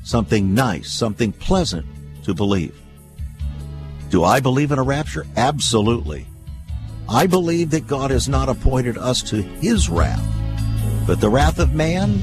something 0.03 0.53
nice, 0.53 0.93
something 0.93 1.33
pleasant 1.33 1.85
to 2.23 2.33
believe. 2.33 2.79
Do 4.09 4.23
I 4.23 4.39
believe 4.39 4.71
in 4.71 4.79
a 4.79 4.83
rapture? 4.83 5.25
Absolutely. 5.35 6.27
I 7.07 7.27
believe 7.27 7.69
that 7.71 7.87
God 7.87 8.11
has 8.11 8.27
not 8.27 8.49
appointed 8.49 8.97
us 8.97 9.21
to 9.23 9.41
his 9.41 9.89
wrath, 9.89 10.25
but 11.05 11.21
the 11.21 11.29
wrath 11.29 11.59
of 11.59 11.73
man, 11.73 12.21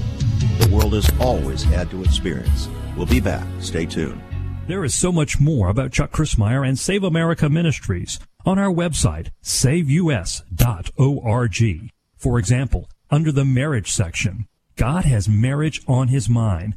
the 0.59 0.71
world 0.73 0.93
has 0.93 1.11
always 1.21 1.63
had 1.63 1.91
to 1.91 2.03
experience. 2.03 2.69
We'll 2.97 3.07
be 3.07 3.21
back. 3.21 3.47
Stay 3.61 3.87
tuned. 3.87 4.21
There 4.67 4.85
is 4.85 4.95
so 4.95 5.11
much 5.13 5.41
more 5.41 5.69
about 5.69 5.93
Chuck 5.93 6.13
Crismier 6.13 6.67
and 6.67 6.79
Save 6.79 7.05
America 7.05 7.49
Ministries 7.49 8.19
on 8.47 8.59
our 8.59 8.73
website, 8.73 9.31
saveus.org. 9.43 10.43
For 12.17 12.39
example, 12.39 12.89
under 13.11 13.33
the 13.33 13.45
marriage 13.45 13.91
section, 13.91 14.47
God 14.77 15.05
has 15.05 15.29
marriage 15.29 15.83
on 15.87 16.09
his 16.09 16.29
mind. 16.29 16.77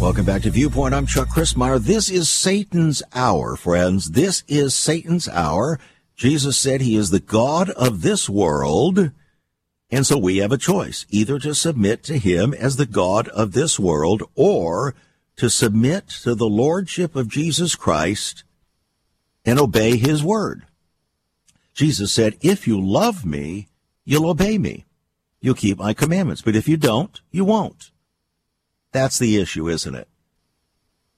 Welcome 0.00 0.24
back 0.24 0.42
to 0.42 0.50
Viewpoint. 0.50 0.94
I'm 0.94 1.06
Chuck 1.06 1.28
Crismier. 1.28 1.80
This 1.80 2.08
is 2.08 2.28
Satan's 2.28 3.02
hour, 3.14 3.56
friends. 3.56 4.12
This 4.12 4.44
is 4.46 4.74
Satan's 4.74 5.28
hour. 5.28 5.78
Jesus 6.16 6.56
said 6.56 6.80
he 6.80 6.96
is 6.96 7.10
the 7.10 7.20
God 7.20 7.70
of 7.70 8.02
this 8.02 8.28
world 8.28 9.10
and 9.90 10.06
so 10.06 10.18
we 10.18 10.38
have 10.38 10.52
a 10.52 10.58
choice, 10.58 11.06
either 11.08 11.38
to 11.38 11.54
submit 11.54 12.02
to 12.04 12.18
him 12.18 12.52
as 12.52 12.76
the 12.76 12.86
God 12.86 13.28
of 13.28 13.52
this 13.52 13.78
world 13.78 14.22
or 14.34 14.94
to 15.36 15.48
submit 15.48 16.08
to 16.22 16.34
the 16.34 16.48
lordship 16.48 17.16
of 17.16 17.28
Jesus 17.28 17.74
Christ 17.74 18.44
and 19.46 19.58
obey 19.58 19.96
his 19.96 20.22
word. 20.22 20.66
Jesus 21.74 22.12
said, 22.12 22.36
if 22.42 22.66
you 22.66 22.78
love 22.78 23.24
me, 23.24 23.68
you'll 24.04 24.28
obey 24.28 24.58
me. 24.58 24.84
You'll 25.40 25.54
keep 25.54 25.78
my 25.78 25.94
commandments. 25.94 26.42
But 26.42 26.56
if 26.56 26.68
you 26.68 26.76
don't, 26.76 27.18
you 27.30 27.44
won't. 27.44 27.90
That's 28.92 29.18
the 29.18 29.36
issue, 29.36 29.68
isn't 29.68 29.94
it? 29.94 30.08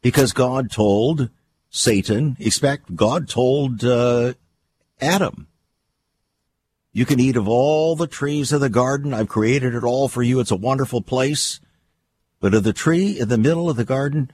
Because 0.02 0.32
God 0.32 0.70
told 0.70 1.30
Satan, 1.70 2.36
expect 2.40 2.96
God 2.96 3.28
told 3.28 3.84
uh, 3.84 4.34
Adam, 5.00 5.46
you 6.92 7.06
can 7.06 7.20
eat 7.20 7.36
of 7.36 7.48
all 7.48 7.94
the 7.94 8.08
trees 8.08 8.52
of 8.52 8.60
the 8.60 8.68
garden. 8.68 9.14
I've 9.14 9.28
created 9.28 9.74
it 9.74 9.84
all 9.84 10.08
for 10.08 10.22
you. 10.22 10.40
It's 10.40 10.50
a 10.50 10.56
wonderful 10.56 11.02
place. 11.02 11.60
But 12.40 12.54
of 12.54 12.64
the 12.64 12.72
tree 12.72 13.20
in 13.20 13.28
the 13.28 13.38
middle 13.38 13.70
of 13.70 13.76
the 13.76 13.84
garden, 13.84 14.30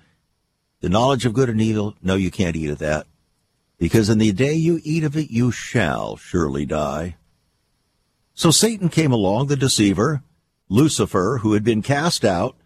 the 0.81 0.89
knowledge 0.89 1.27
of 1.27 1.35
good 1.35 1.51
and 1.51 1.61
evil, 1.61 1.95
no, 2.03 2.15
you 2.15 2.31
can't 2.31 2.57
eat 2.57 2.71
of 2.71 2.79
that. 2.79 3.07
Because 3.79 4.09
in 4.09 4.19
the 4.19 4.33
day 4.33 4.55
you 4.55 4.81
eat 4.85 5.05
of 5.05 5.17
it, 5.17 5.31
you 5.31 5.51
shall 5.51 6.17
surely 6.17 6.65
die. 6.65 7.17
So 8.33 8.51
Satan 8.51 8.89
came 8.89 9.13
along, 9.13 9.49
the 9.49 9.57
deceiver, 9.57 10.23
Lucifer, 10.69 11.41
who 11.43 11.53
had 11.53 11.65
been 11.65 11.83
cast 11.83 12.25
out, 12.25 12.57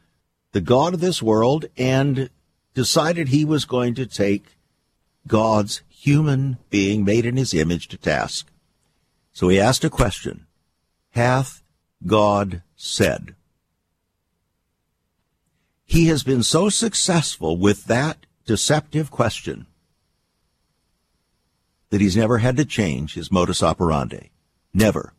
the 0.52 0.60
God 0.60 0.94
of 0.94 1.00
this 1.00 1.22
world, 1.22 1.66
and 1.76 2.30
decided 2.74 3.28
he 3.28 3.44
was 3.44 3.64
going 3.64 3.94
to 3.94 4.06
take 4.06 4.56
God's 5.26 5.82
human 5.88 6.58
being 6.70 7.04
made 7.04 7.26
in 7.26 7.36
his 7.36 7.54
image 7.54 7.88
to 7.88 7.96
task. 7.96 8.50
So 9.32 9.48
he 9.48 9.60
asked 9.60 9.84
a 9.84 9.90
question 9.90 10.46
Hath 11.10 11.62
God 12.06 12.62
said? 12.76 13.34
He 15.84 16.06
has 16.06 16.22
been 16.22 16.42
so 16.42 16.68
successful 16.68 17.56
with 17.56 17.86
that 17.86 18.24
deceptive 18.46 19.10
question 19.10 19.66
that 21.90 22.00
he's 22.00 22.16
never 22.16 22.38
had 22.38 22.56
to 22.56 22.64
change 22.64 23.14
his 23.14 23.32
modus 23.32 23.62
operandi. 23.62 24.30
Never. 24.72 25.12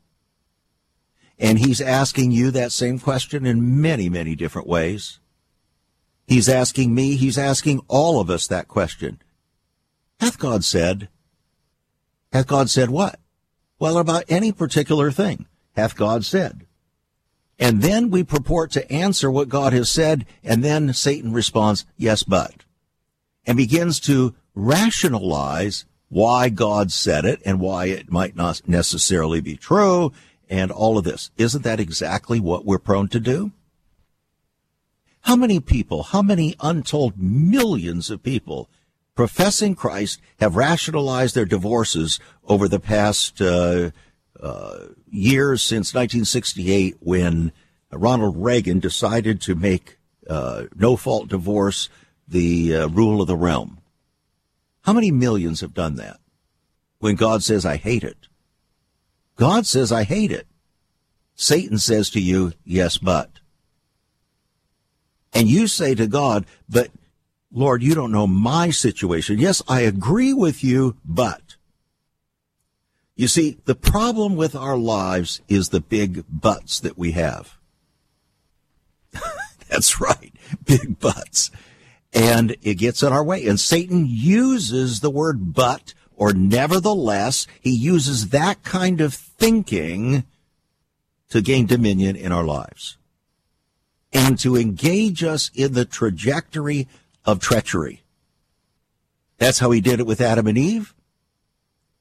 And 1.38 1.60
he's 1.60 1.82
asking 1.82 2.32
you 2.32 2.52
that 2.52 2.72
same 2.72 3.00
question 3.00 3.46
in 3.46 3.82
many, 3.82 4.10
many 4.10 4.36
different 4.36 4.68
ways. 4.68 5.20
He's 6.32 6.48
asking 6.48 6.96
me, 6.96 7.18
he's 7.18 7.38
asking 7.38 7.82
all 7.90 8.22
of 8.22 8.30
us 8.30 8.48
that 8.48 8.70
question. 8.70 9.22
Hath 10.22 10.40
God 10.40 10.64
said? 10.64 11.10
Hath 12.32 12.48
God 12.48 12.70
said 12.70 12.90
what? 12.90 13.20
Well, 13.80 13.98
about 13.98 14.24
any 14.30 14.54
particular 14.54 15.12
thing, 15.12 15.46
hath 15.76 15.98
God 15.98 16.24
said. 16.24 16.66
And 17.60 17.82
then 17.82 18.10
we 18.10 18.24
purport 18.24 18.72
to 18.72 18.90
answer 18.90 19.30
what 19.30 19.50
God 19.50 19.74
has 19.74 19.90
said, 19.90 20.26
and 20.42 20.64
then 20.64 20.94
Satan 20.94 21.34
responds, 21.34 21.86
yes, 21.98 22.24
but, 22.24 22.64
and 23.46 23.58
begins 23.58 24.00
to 24.00 24.34
rationalize 24.56 25.84
why 26.08 26.48
God 26.48 26.94
said 26.94 27.26
it 27.26 27.42
and 27.46 27.60
why 27.60 27.88
it 27.88 28.10
might 28.10 28.38
not 28.38 28.62
necessarily 28.66 29.42
be 29.42 29.58
true 29.58 30.14
and 30.50 30.72
all 30.72 30.98
of 30.98 31.04
this. 31.04 31.30
Isn't 31.36 31.66
that 31.66 31.82
exactly 31.82 32.40
what 32.40 32.64
we're 32.64 32.80
prone 32.80 33.10
to 33.10 33.20
do? 33.20 33.52
How 35.22 35.36
many 35.36 35.60
people, 35.60 36.04
how 36.04 36.22
many 36.22 36.56
untold 36.60 37.18
millions 37.18 38.10
of 38.10 38.24
people 38.24 38.70
professing 39.16 39.76
Christ 39.76 40.22
have 40.40 40.56
rationalized 40.56 41.36
their 41.36 41.46
divorces 41.46 42.20
over 42.48 42.68
the 42.68 42.80
past 42.80 43.42
uh, 43.42 43.92
uh, 44.42 44.80
years 45.10 45.62
since 45.62 45.94
1968 45.94 46.98
when 47.00 47.52
Ronald 47.92 48.36
Reagan 48.38 48.80
decided 48.80 49.42
to 49.42 49.56
make 49.56 49.98
uh, 50.28 50.64
no 50.76 50.96
fault 50.96 51.28
divorce 51.28 51.90
the 52.28 52.76
uh, 52.76 52.88
rule 52.88 53.22
of 53.22 53.28
the 53.28 53.36
realm. 53.36 53.80
How 54.82 54.94
many 54.94 55.12
millions 55.12 55.62
have 55.62 55.74
done 55.74 55.96
that? 55.96 56.20
When 57.00 57.16
God 57.16 57.44
says, 57.44 57.66
I 57.66 57.78
hate 57.78 58.04
it. 58.04 58.28
God 59.36 59.66
says, 59.66 59.92
I 59.92 60.04
hate 60.04 60.32
it. 60.32 60.48
Satan 61.36 61.78
says 61.78 62.10
to 62.12 62.22
you, 62.22 62.54
yes, 62.64 62.98
but. 62.98 63.41
And 65.34 65.48
you 65.48 65.68
say 65.68 65.96
to 65.96 66.08
God, 66.08 66.46
but 66.70 66.90
Lord, 67.52 67.84
you 67.84 67.96
don't 67.96 68.12
know 68.12 68.28
my 68.28 68.70
situation. 68.70 69.38
Yes, 69.38 69.62
I 69.68 69.82
agree 69.82 70.34
with 70.34 70.64
you, 70.64 70.98
but. 71.04 71.42
You 73.16 73.28
see, 73.28 73.58
the 73.66 73.76
problem 73.76 74.36
with 74.36 74.56
our 74.56 74.78
lives 74.78 75.42
is 75.48 75.70
the 75.70 75.82
big 75.82 76.24
buts 76.30 76.80
that 76.80 76.98
we 76.98 77.12
have. 77.12 77.58
That's 79.70 80.00
right, 80.00 80.34
big 80.66 81.00
buts. 81.00 81.52
And 82.14 82.56
it 82.62 82.76
gets 82.76 83.04
in 83.04 83.14
our 83.14 83.24
way. 83.24 83.46
And 83.46 83.60
Satan 83.60 84.06
uses 84.08 85.00
the 85.00 85.10
word 85.10 85.54
but 85.54 85.94
or 86.16 86.34
nevertheless. 86.34 87.48
He 87.60 87.72
uses 87.72 88.30
that 88.30 88.64
kind 88.64 89.02
of 89.02 89.14
thinking 89.14 90.26
to 91.30 91.42
gain 91.42 91.66
dominion 91.66 92.16
in 92.16 92.32
our 92.32 92.44
lives 92.44 92.98
and 94.14 94.38
to 94.40 94.58
engage 94.58 95.24
us 95.24 95.50
in 95.54 95.74
the 95.74 95.86
trajectory 95.86 96.88
of 97.26 97.40
treachery. 97.40 98.02
That's 99.38 99.60
how 99.60 99.72
he 99.72 99.82
did 99.82 100.00
it 100.00 100.06
with 100.06 100.22
Adam 100.22 100.48
and 100.48 100.58
Eve. 100.58 100.94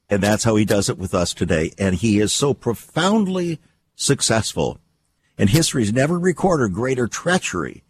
And 0.09 0.23
that's 0.23 0.44
how 0.44 0.57
he 0.57 0.64
does 0.64 0.88
it 0.88 0.99
with 0.99 1.14
us 1.14 1.33
today. 1.33 1.73
And 1.79 1.94
he 1.94 2.18
is 2.18 2.33
so 2.33 2.53
profoundly 2.53 3.61
successful. 3.94 4.79
And 5.38 5.49
history's 5.49 5.92
never 5.92 6.18
recorded 6.18 6.75
greater 6.75 7.07
treachery, 7.07 7.85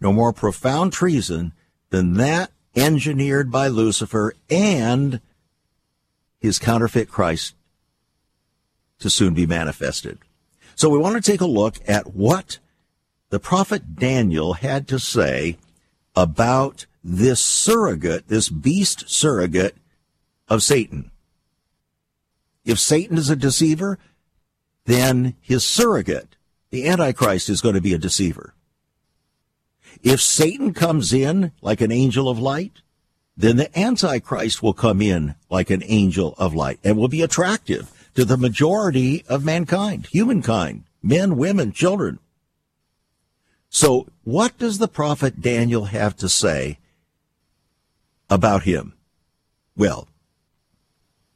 no 0.00 0.12
more 0.12 0.32
profound 0.32 0.92
treason 0.92 1.52
than 1.90 2.14
that 2.14 2.50
engineered 2.74 3.50
by 3.50 3.68
Lucifer 3.68 4.34
and 4.50 5.20
his 6.40 6.58
counterfeit 6.58 7.08
Christ 7.08 7.54
to 8.98 9.08
soon 9.08 9.34
be 9.34 9.46
manifested. 9.46 10.18
So 10.74 10.88
we 10.88 10.98
want 10.98 11.22
to 11.22 11.30
take 11.30 11.40
a 11.40 11.46
look 11.46 11.76
at 11.86 12.14
what 12.14 12.58
the 13.32 13.40
prophet 13.40 13.96
Daniel 13.96 14.52
had 14.52 14.86
to 14.86 14.98
say 14.98 15.56
about 16.14 16.84
this 17.02 17.40
surrogate, 17.40 18.28
this 18.28 18.50
beast 18.50 19.08
surrogate 19.08 19.74
of 20.48 20.62
Satan. 20.62 21.10
If 22.66 22.78
Satan 22.78 23.16
is 23.16 23.30
a 23.30 23.34
deceiver, 23.34 23.98
then 24.84 25.34
his 25.40 25.64
surrogate, 25.64 26.36
the 26.68 26.86
Antichrist, 26.86 27.48
is 27.48 27.62
going 27.62 27.74
to 27.74 27.80
be 27.80 27.94
a 27.94 27.98
deceiver. 27.98 28.52
If 30.02 30.20
Satan 30.20 30.74
comes 30.74 31.14
in 31.14 31.52
like 31.62 31.80
an 31.80 31.90
angel 31.90 32.28
of 32.28 32.38
light, 32.38 32.82
then 33.34 33.56
the 33.56 33.78
Antichrist 33.78 34.62
will 34.62 34.74
come 34.74 35.00
in 35.00 35.36
like 35.48 35.70
an 35.70 35.82
angel 35.86 36.34
of 36.36 36.54
light 36.54 36.80
and 36.84 36.98
will 36.98 37.08
be 37.08 37.22
attractive 37.22 37.90
to 38.14 38.26
the 38.26 38.36
majority 38.36 39.24
of 39.26 39.42
mankind, 39.42 40.08
humankind, 40.12 40.84
men, 41.02 41.38
women, 41.38 41.72
children. 41.72 42.18
So 43.72 44.06
what 44.22 44.58
does 44.58 44.76
the 44.76 44.86
prophet 44.86 45.40
Daniel 45.40 45.86
have 45.86 46.14
to 46.18 46.28
say 46.28 46.78
about 48.28 48.64
him? 48.64 48.92
Well, 49.74 50.08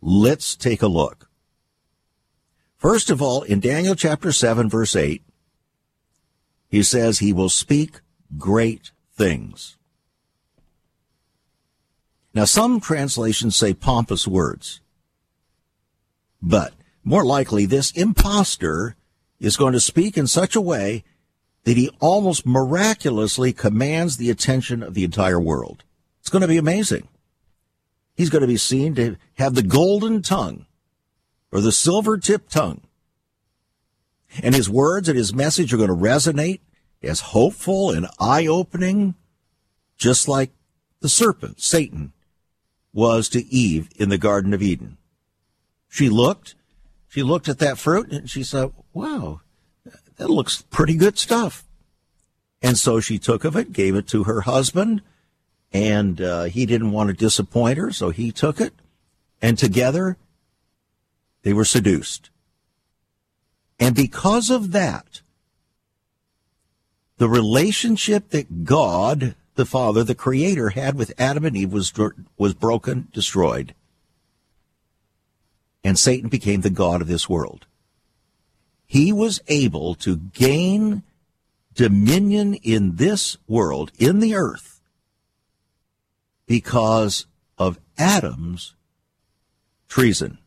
let's 0.03 0.55
take 0.55 0.83
a 0.83 0.87
look. 0.87 1.31
First 2.77 3.09
of 3.09 3.22
all, 3.22 3.42
in 3.42 3.59
Daniel 3.59 3.94
chapter 3.94 4.33
7 4.33 4.68
verse 4.68 4.94
8, 4.94 5.22
he 6.68 6.83
says 6.83 7.18
he 7.18 7.33
will 7.33 7.49
speak 7.49 8.01
great 8.37 8.90
things. 9.14 9.79
Now 12.35 12.44
some 12.44 12.81
translations 12.81 13.57
say 13.57 13.72
pompous 13.72 14.29
words. 14.29 14.83
But 16.42 16.75
more 17.03 17.25
likely 17.25 17.64
this 17.64 17.92
impostor 17.92 18.94
is 19.40 19.57
going 19.57 19.72
to 19.72 19.81
speak 19.81 20.18
in 20.18 20.27
such 20.27 20.55
a 20.55 20.61
way 20.61 21.03
that 21.66 21.76
he 21.76 21.90
almost 21.98 22.46
miraculously 22.46 23.52
commands 23.52 24.16
the 24.16 24.31
attention 24.31 24.85
of 24.85 24.94
the 24.94 25.02
entire 25.02 25.40
world. 25.40 25.83
It's 26.20 26.29
going 26.29 26.42
to 26.42 26.48
be 26.48 26.59
amazing. 26.59 27.09
He's 28.14 28.31
going 28.31 28.42
to 28.42 28.46
be 28.46 28.57
seen 28.57 28.94
to 28.94 29.16
have 29.35 29.57
the 29.57 29.64
golden 29.64 30.22
tongue 30.22 30.66
or 31.50 31.61
the 31.61 31.72
silver 31.72 32.18
tipped 32.18 32.52
tongue. 32.52 32.83
And 34.44 34.55
his 34.55 34.70
words 34.70 35.09
and 35.09 35.18
his 35.18 35.35
message 35.35 35.74
are 35.74 35.76
going 35.76 35.88
to 35.88 35.96
resonate 35.96 36.61
as 37.02 37.18
hopeful 37.20 37.90
and 37.90 38.07
eye 38.20 38.46
opening, 38.46 39.16
just 39.98 40.29
like 40.29 40.52
the 41.00 41.09
serpent, 41.09 41.61
Satan, 41.61 42.12
was 42.92 43.29
to 43.31 43.44
Eve 43.52 43.88
in 43.96 44.09
the 44.09 44.18
Garden 44.18 44.55
of 44.55 44.62
Eden. 44.62 44.98
She 45.88 46.09
looked, 46.09 46.55
she 47.09 47.24
looked 47.24 47.48
at 47.48 47.59
that 47.59 47.76
fruit 47.76 48.12
and 48.12 48.31
she 48.31 48.44
said, 48.44 48.72
wow, 48.92 49.40
that 50.16 50.31
looks 50.31 50.62
pretty 50.62 50.94
good 50.94 51.18
stuff. 51.18 51.64
And 52.62 52.79
so 52.79 53.00
she 53.00 53.18
took 53.18 53.44
of 53.44 53.57
it, 53.57 53.72
gave 53.72 53.94
it 53.94 54.07
to 54.09 54.24
her 54.24 54.42
husband, 54.42 55.02
and 55.72 56.20
uh, 56.20 56.44
he 56.44 56.66
didn't 56.66 56.92
want 56.92 57.09
to 57.09 57.14
disappoint 57.14 57.79
her, 57.79 57.92
so 57.92 58.11
he 58.11 58.33
took 58.33 58.61
it, 58.61 58.72
and 59.42 59.59
together 59.59 60.16
they 61.42 61.52
were 61.52 61.64
seduced. 61.64 62.31
And 63.79 63.94
because 63.94 64.50
of 64.50 64.72
that, 64.72 65.20
the 67.18 67.29
relationship 67.29 68.31
that 68.31 68.64
God, 68.64 69.35
the 69.55 69.66
Father, 69.66 70.02
the 70.02 70.14
Creator, 70.14 70.70
had 70.70 70.96
with 70.96 71.12
Adam 71.18 71.44
and 71.44 71.57
Eve 71.57 71.72
was, 71.72 71.92
was 72.38 72.55
broken, 72.55 73.09
destroyed. 73.12 73.74
And 75.85 75.98
Satan 75.98 76.29
became 76.29 76.62
the 76.62 76.70
God 76.70 77.00
of 77.00 77.09
this 77.09 77.29
world 77.29 77.66
he 78.87 79.12
was 79.12 79.40
able 79.49 79.94
to 79.96 80.16
gain 80.16 81.03
dominion 81.75 82.55
in 82.55 82.96
this 82.96 83.37
world, 83.46 83.92
in 83.99 84.20
the 84.20 84.35
earth, 84.35 84.81
because 86.46 87.27
of 87.59 87.79
Adam's 87.99 88.75
treason. 89.88 90.38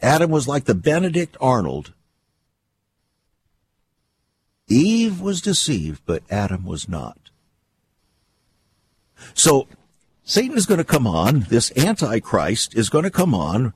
Adam 0.00 0.30
was 0.30 0.46
like 0.46 0.64
the 0.64 0.74
Benedict 0.74 1.36
Arnold. 1.40 1.92
Eve 4.68 5.20
was 5.20 5.40
deceived, 5.40 6.02
but 6.04 6.22
Adam 6.30 6.64
was 6.64 6.88
not. 6.88 7.18
So 9.34 9.66
Satan 10.22 10.56
is 10.56 10.66
going 10.66 10.78
to 10.78 10.84
come 10.84 11.06
on, 11.06 11.46
this 11.48 11.72
Antichrist 11.76 12.76
is 12.76 12.90
going 12.90 13.04
to 13.04 13.10
come 13.10 13.34
on 13.34 13.72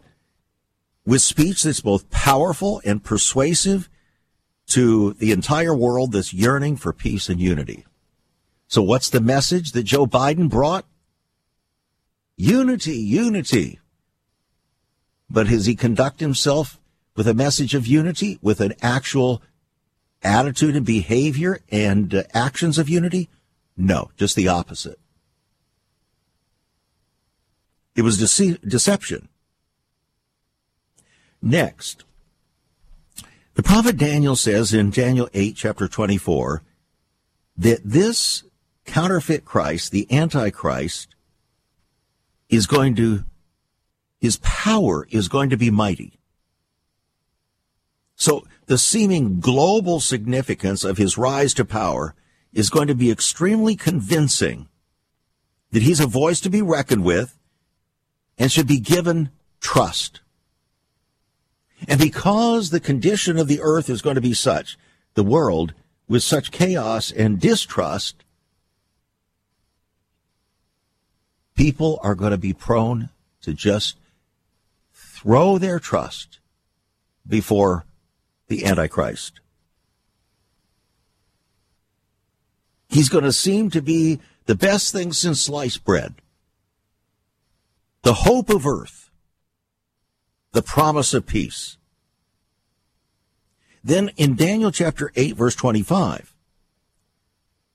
with 1.05 1.23
speech 1.23 1.62
that's 1.62 1.81
both 1.81 2.11
powerful 2.11 2.81
and 2.85 3.03
persuasive 3.03 3.88
to 4.67 5.12
the 5.15 5.33
entire 5.33 5.75
world 5.75 6.12
that's 6.12 6.33
yearning 6.33 6.77
for 6.77 6.93
peace 6.93 7.29
and 7.29 7.41
unity. 7.41 7.85
So 8.69 8.83
what's 8.83 9.11
the 9.11 9.21
message 9.21 9.73
that 9.73 9.83
Joe 9.83 10.07
Biden 10.07 10.49
brought? 10.49 10.87
Unity, 12.37 12.97
unity. 12.97 13.81
But 15.29 15.49
has 15.49 15.67
he 15.67 15.75
conduct 15.75 16.21
himself 16.21 16.81
with 17.17 17.29
a 17.29 17.35
message 17.35 17.75
of 17.75 17.87
unity, 17.87 18.38
with 18.41 18.61
an 18.61 18.75
actual 18.81 19.43
attitude 20.23 20.77
and 20.77 20.87
behavior 20.87 21.61
and 21.71 22.15
uh, 22.15 22.23
actions 22.33 22.79
of 22.79 22.88
unity? 22.88 23.29
No, 23.77 24.11
just 24.17 24.37
the 24.37 24.49
opposite. 24.49 24.99
It 27.95 28.03
was 28.03 28.19
dece- 28.19 28.67
deception. 28.67 29.29
Next, 31.42 32.05
the 33.55 33.62
prophet 33.64 33.96
Daniel 33.96 34.37
says 34.37 34.72
in 34.72 34.90
Daniel 34.90 35.28
8, 35.35 35.57
chapter 35.57 35.88
24, 35.88 36.62
that 37.57 37.81
this 37.85 38.44
counterfeit 38.87 39.44
Christ, 39.44 39.92
the 39.92 40.11
Antichrist, 40.11 41.14
is 42.48 42.66
going 42.66 42.94
to, 42.94 43.24
his 44.20 44.38
power 44.38 45.07
is 45.11 45.28
going 45.28 45.50
to 45.50 45.57
be 45.57 45.70
mighty. 45.70 46.18
So 48.14 48.46
the 48.66 48.78
seeming 48.78 49.40
global 49.40 50.00
significance 50.00 50.85
of 50.85 50.96
his 50.96 51.18
rise 51.18 51.52
to 51.55 51.64
power 51.64 52.14
is 52.52 52.70
going 52.70 52.88
to 52.88 52.94
be 52.94 53.11
extremely 53.11 53.74
convincing 53.76 54.68
that 55.72 55.83
he's 55.83 56.00
a 56.00 56.07
voice 56.07 56.40
to 56.40 56.50
be 56.50 56.62
reckoned 56.62 57.05
with 57.05 57.37
and 58.38 58.50
should 58.50 58.68
be 58.68 58.81
given 58.81 59.31
trust. 59.61 60.22
And 61.88 61.99
because 61.99 62.71
the 62.71 62.81
condition 62.81 63.38
of 63.38 63.49
the 63.49 63.61
earth 63.61 63.90
is 63.90 64.03
going 64.03 64.14
to 64.14 64.21
be 64.21 64.35
such, 64.35 64.79
the 65.14 65.25
world, 65.25 65.75
with 66.09 66.23
such 66.23 66.51
chaos 66.51 67.11
and 67.11 67.40
distrust, 67.40 68.25
people 71.55 71.99
are 72.03 72.14
going 72.14 72.31
to 72.31 72.38
be 72.38 72.53
prone 72.53 73.09
to 73.42 73.53
just 73.53 73.97
throw 74.92 75.59
their 75.59 75.79
trust 75.79 76.38
before 77.27 77.85
the 78.49 78.64
Antichrist. 78.64 79.40
He's 82.88 83.09
going 83.09 83.25
to 83.25 83.33
seem 83.33 83.71
to 83.71 83.81
be 83.81 84.21
the 84.47 84.55
best 84.55 84.92
thing 84.92 85.12
since 85.12 85.40
sliced 85.40 85.85
bread. 85.85 86.14
The 88.03 88.12
hope 88.12 88.51
of 88.51 88.66
earth 88.66 89.02
the 90.53 90.62
promise 90.62 91.15
of 91.15 91.27
peace. 91.27 91.77
Then 93.83 94.11
in 94.17 94.37
Daniel 94.37 94.71
chapter 94.71 95.11
8 95.17 95.37
verse 95.37 95.57
25, 95.57 96.35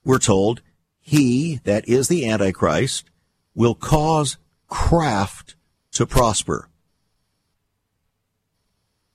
we're 0.05 0.19
told 0.19 0.61
he, 0.99 1.61
that 1.63 1.87
is 1.87 2.07
the 2.07 2.29
Antichrist, 2.29 3.09
will 3.55 3.75
cause 3.75 4.37
craft 4.67 5.55
to 5.91 6.05
prosper. 6.05 6.69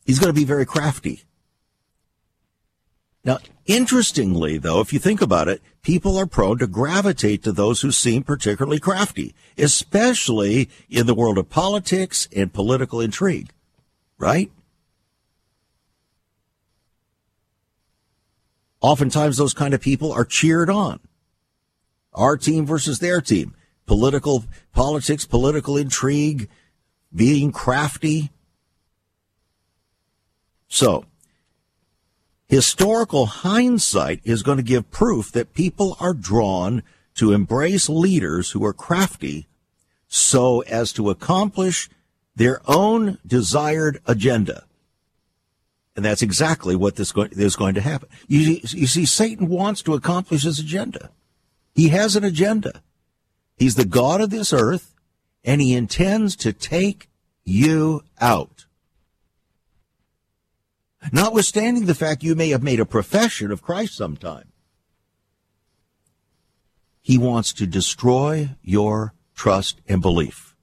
He's 0.05 0.19
going 0.19 0.33
to 0.35 0.39
be 0.39 0.45
very 0.45 0.67
crafty. 0.67 1.25
Now, 3.25 3.39
interestingly, 3.67 4.59
though, 4.59 4.81
if 4.81 4.93
you 4.93 4.99
think 4.99 5.23
about 5.23 5.49
it, 5.49 5.63
people 5.83 6.17
are 6.17 6.27
prone 6.27 6.59
to 6.59 6.67
gravitate 6.67 7.43
to 7.45 7.53
those 7.53 7.81
who 7.81 7.93
seem 7.93 8.25
particularly 8.25 8.81
crafty, 8.81 9.35
especially 9.57 10.69
in 10.91 11.07
the 11.07 11.15
world 11.15 11.39
of 11.39 11.49
politics 11.49 12.29
and 12.35 12.53
political 12.53 13.01
intrigue, 13.01 13.51
right? 14.19 14.51
Oftentimes, 18.81 19.37
those 19.37 19.55
kind 19.55 19.75
of 19.75 19.81
people 19.81 20.11
are 20.11 20.25
cheered 20.25 20.69
on. 20.69 20.99
Our 22.13 22.37
team 22.37 22.67
versus 22.67 22.99
their 22.99 23.21
team. 23.21 23.55
Political 23.87 24.45
politics, 24.73 25.25
political 25.25 25.77
intrigue, 25.77 26.49
being 27.15 27.53
crafty. 27.53 28.33
So, 30.67 31.05
Historical 32.53 33.25
hindsight 33.25 34.21
is 34.25 34.43
going 34.43 34.59
to 34.59 34.63
give 34.63 34.91
proof 34.91 35.33
that 35.33 35.55
people 35.55 35.97
are 35.99 36.13
drawn 36.13 36.83
to 37.15 37.33
embrace 37.33 37.89
leaders 37.89 38.51
who 38.51 38.63
are 38.63 38.75
crafty 38.75 39.47
so 40.07 40.61
as 40.65 40.93
to 40.93 41.09
accomplish 41.09 41.89
their 42.37 42.61
own 42.67 43.17
desired 43.27 44.03
agenda. 44.07 44.65
And 45.97 46.05
that's 46.05 46.21
exactly 46.21 46.77
what 46.77 46.97
this 46.97 47.15
is 47.17 47.57
going 47.57 47.73
to 47.73 47.81
happen. 47.81 48.11
You, 48.29 48.61
you 48.69 48.87
see, 48.87 49.07
Satan 49.07 49.49
wants 49.49 49.81
to 49.85 49.95
accomplish 49.95 50.43
his 50.43 50.59
agenda. 50.59 51.09
He 51.75 51.89
has 51.89 52.17
an 52.17 52.25
agenda. 52.25 52.83
He's 53.57 53.77
the 53.77 53.87
God 53.87 54.21
of 54.21 54.29
this 54.29 54.53
earth, 54.53 54.95
and 55.43 55.63
he 55.63 55.73
intends 55.73 56.37
to 56.37 56.53
take 56.53 57.09
you 57.45 58.03
out. 58.21 58.62
Notwithstanding 61.11 61.87
the 61.87 61.95
fact 61.95 62.23
you 62.23 62.35
may 62.35 62.51
have 62.51 62.63
made 62.63 62.79
a 62.79 62.87
profession 62.87 63.51
of 63.51 63.63
Christ 63.63 63.97
sometime. 63.97 64.53
He 67.01 67.19
wants 67.19 67.53
to 67.55 67.67
destroy 67.67 68.51
your 68.63 69.15
trust 69.35 69.81
and 69.89 70.01
belief. 70.01 70.55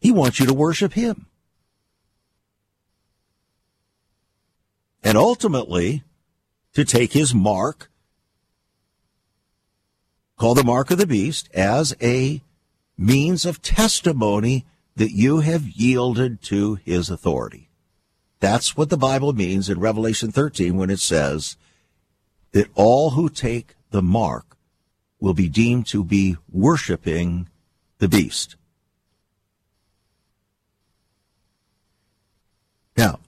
He 0.00 0.12
wants 0.12 0.38
you 0.38 0.46
to 0.46 0.54
worship 0.54 0.92
Him. 0.92 1.26
And 5.02 5.18
ultimately, 5.18 6.04
to 6.74 6.84
take 6.84 7.12
His 7.12 7.34
mark, 7.34 7.90
called 10.36 10.58
the 10.58 10.64
mark 10.64 10.90
of 10.90 10.98
the 10.98 11.06
beast, 11.06 11.48
as 11.52 11.96
a 12.00 12.42
means 12.96 13.44
of 13.44 13.62
testimony 13.62 14.66
that 14.94 15.10
you 15.10 15.40
have 15.40 15.66
yielded 15.66 16.40
to 16.42 16.76
His 16.76 17.10
authority. 17.10 17.69
That's 18.40 18.76
what 18.76 18.88
the 18.88 18.96
Bible 18.96 19.34
means 19.34 19.68
in 19.68 19.78
Revelation 19.78 20.32
13 20.32 20.76
when 20.76 20.90
it 20.90 20.98
says 20.98 21.56
that 22.52 22.68
all 22.74 23.10
who 23.10 23.28
take 23.28 23.74
the 23.90 24.02
mark 24.02 24.56
will 25.20 25.34
be 25.34 25.48
deemed 25.48 25.86
to 25.88 26.02
be 26.02 26.36
worshiping 26.50 27.48
the 27.98 28.08
beast. 28.08 28.56
Now, 32.96 33.20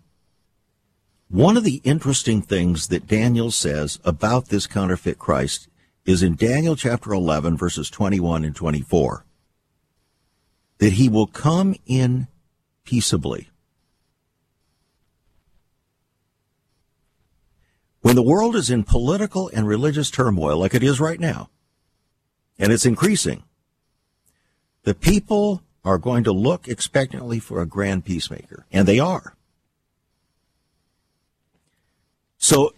one 1.28 1.56
of 1.56 1.64
the 1.64 1.82
interesting 1.84 2.40
things 2.42 2.88
that 2.88 3.06
Daniel 3.06 3.50
says 3.50 4.00
about 4.04 4.48
this 4.48 4.66
counterfeit 4.66 5.18
Christ 5.18 5.68
is 6.04 6.22
in 6.22 6.34
Daniel 6.34 6.74
chapter 6.74 7.12
11, 7.12 7.56
verses 7.56 7.90
21 7.90 8.44
and 8.44 8.56
24, 8.56 9.24
that 10.78 10.94
he 10.94 11.08
will 11.08 11.26
come 11.26 11.76
in 11.86 12.28
peaceably. 12.84 13.48
When 18.02 18.16
the 18.16 18.22
world 18.22 18.56
is 18.56 18.68
in 18.68 18.84
political 18.84 19.50
and 19.54 19.66
religious 19.66 20.10
turmoil 20.10 20.58
like 20.58 20.74
it 20.74 20.82
is 20.82 21.00
right 21.00 21.20
now, 21.20 21.50
and 22.58 22.72
it's 22.72 22.84
increasing. 22.84 23.44
The 24.82 24.94
people 24.94 25.62
are 25.84 25.98
going 25.98 26.24
to 26.24 26.32
look 26.32 26.68
expectantly 26.68 27.38
for 27.38 27.60
a 27.60 27.66
grand 27.66 28.04
peacemaker, 28.04 28.66
and 28.72 28.86
they 28.86 28.98
are. 28.98 29.34
So, 32.38 32.74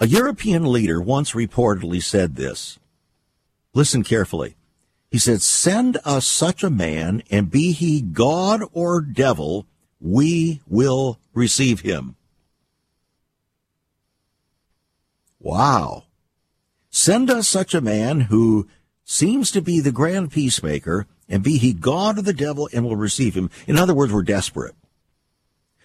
a 0.00 0.08
European 0.08 0.70
leader 0.70 1.00
once 1.00 1.32
reportedly 1.32 2.02
said 2.02 2.34
this. 2.34 2.78
Listen 3.72 4.02
carefully. 4.02 4.56
He 5.10 5.18
said, 5.18 5.42
Send 5.42 5.98
us 6.04 6.26
such 6.26 6.64
a 6.64 6.70
man, 6.70 7.22
and 7.30 7.52
be 7.52 7.70
he 7.70 8.00
God 8.00 8.62
or 8.72 9.00
devil, 9.00 9.66
we 10.00 10.60
will 10.66 11.20
receive 11.32 11.80
him. 11.80 12.16
Wow. 15.44 16.04
Send 16.88 17.30
us 17.30 17.46
such 17.46 17.74
a 17.74 17.82
man 17.82 18.22
who 18.22 18.66
seems 19.04 19.50
to 19.50 19.60
be 19.60 19.78
the 19.78 19.92
grand 19.92 20.32
peacemaker, 20.32 21.06
and 21.28 21.42
be 21.42 21.58
he 21.58 21.74
God 21.74 22.18
or 22.18 22.22
the 22.22 22.32
devil, 22.32 22.66
and 22.72 22.84
we'll 22.84 22.96
receive 22.96 23.34
him. 23.34 23.50
In 23.66 23.76
other 23.76 23.92
words, 23.92 24.10
we're 24.10 24.22
desperate. 24.22 24.74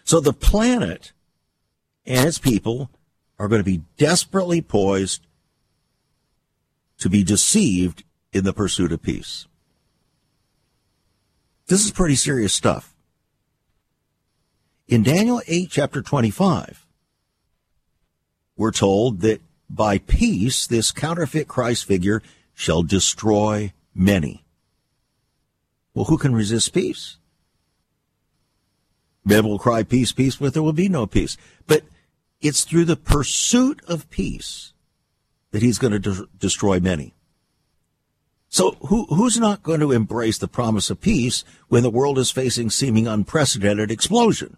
So 0.05 0.22
the 0.22 0.32
planet 0.32 1.12
and 2.05 2.26
its 2.26 2.39
people 2.39 2.89
are 3.38 3.49
going 3.49 3.60
to 3.60 3.70
be 3.70 3.82
desperately 3.97 4.62
poised 4.62 5.28
to 6.99 7.10
be 7.10 7.24
deceived 7.26 8.05
in 8.32 8.45
the 8.45 8.53
pursuit 8.53 8.93
of 8.93 9.01
peace. 9.01 9.45
This 11.68 11.84
is 11.84 11.91
pretty 11.91 12.16
serious 12.16 12.53
stuff. 12.53 12.95
In 14.88 15.03
Daniel 15.03 15.41
8, 15.47 15.70
chapter 15.70 16.01
25, 16.01 16.88
we're 18.55 18.72
told 18.72 19.20
that 19.20 19.41
by 19.70 19.99
peace, 19.99 20.65
this 20.65 20.91
counterfeit 20.91 21.47
Christ 21.47 21.86
figure 21.86 22.22
shall 22.53 22.84
destroy 22.84 23.72
many. 23.93 24.43
Well, 25.93 26.05
who 26.05 26.17
can 26.17 26.34
resist 26.34 26.74
peace? 26.74 27.17
Men 29.24 29.45
will 29.45 29.59
cry 29.59 29.84
peace, 29.84 30.11
peace, 30.11 30.38
but 30.38 30.53
there 30.53 30.63
will 30.63 30.74
be 30.74 30.89
no 30.89 31.05
peace. 31.05 31.38
But 31.67 31.84
it's 32.41 32.63
through 32.63 32.86
the 32.86 32.95
pursuit 32.95 33.82
of 33.88 34.09
peace 34.09 34.74
that 35.51 35.61
he's 35.61 35.78
going 35.78 35.93
to 35.93 35.99
de- 35.99 36.28
destroy 36.38 36.80
many. 36.80 37.13
So 38.49 38.72
who, 38.88 39.05
who's 39.05 39.39
not 39.39 39.61
going 39.61 39.80
to 39.80 39.91
embrace 39.91 40.39
the 40.39 40.47
promise 40.47 40.89
of 40.89 41.01
peace 41.01 41.43
when 41.67 41.84
the 41.84 41.89
world 41.89 42.17
is 42.17 42.32
facing 42.32 42.72
seeming 42.72 43.07
unprecedented 43.07 43.91
explosion? 43.91 44.57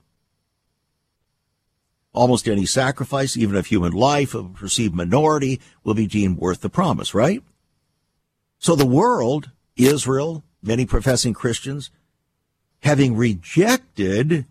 Almost 2.14 2.48
any 2.48 2.66
sacrifice, 2.66 3.38
even 3.38 3.56
of 3.56 3.68
human 3.68 3.94
life, 3.94 4.34
of 4.34 4.46
a 4.46 4.50
perceived 4.50 4.94
minority, 4.94 5.62
will 5.84 5.94
be 5.94 6.08
deemed 6.08 6.38
worth 6.38 6.62
the 6.62 6.70
promise, 6.70 7.14
right? 7.14 7.42
So 8.60 8.76
the 8.76 8.86
world, 8.86 9.52
Israel, 9.78 10.44
many 10.62 10.86
professing 10.86 11.34
Christians, 11.34 11.90
having 12.84 13.16
rejected, 13.16 14.46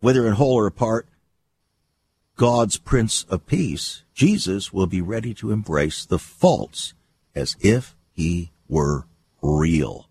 whether 0.00 0.26
in 0.26 0.32
whole 0.32 0.54
or 0.54 0.70
part, 0.70 1.06
God's 2.36 2.78
Prince 2.78 3.24
of 3.24 3.46
Peace, 3.46 4.02
Jesus 4.14 4.72
will 4.72 4.86
be 4.86 5.02
ready 5.02 5.34
to 5.34 5.52
embrace 5.52 6.06
the 6.06 6.18
false 6.18 6.94
as 7.34 7.54
if 7.60 7.94
he 8.12 8.50
were 8.66 9.06
real. 9.42 10.08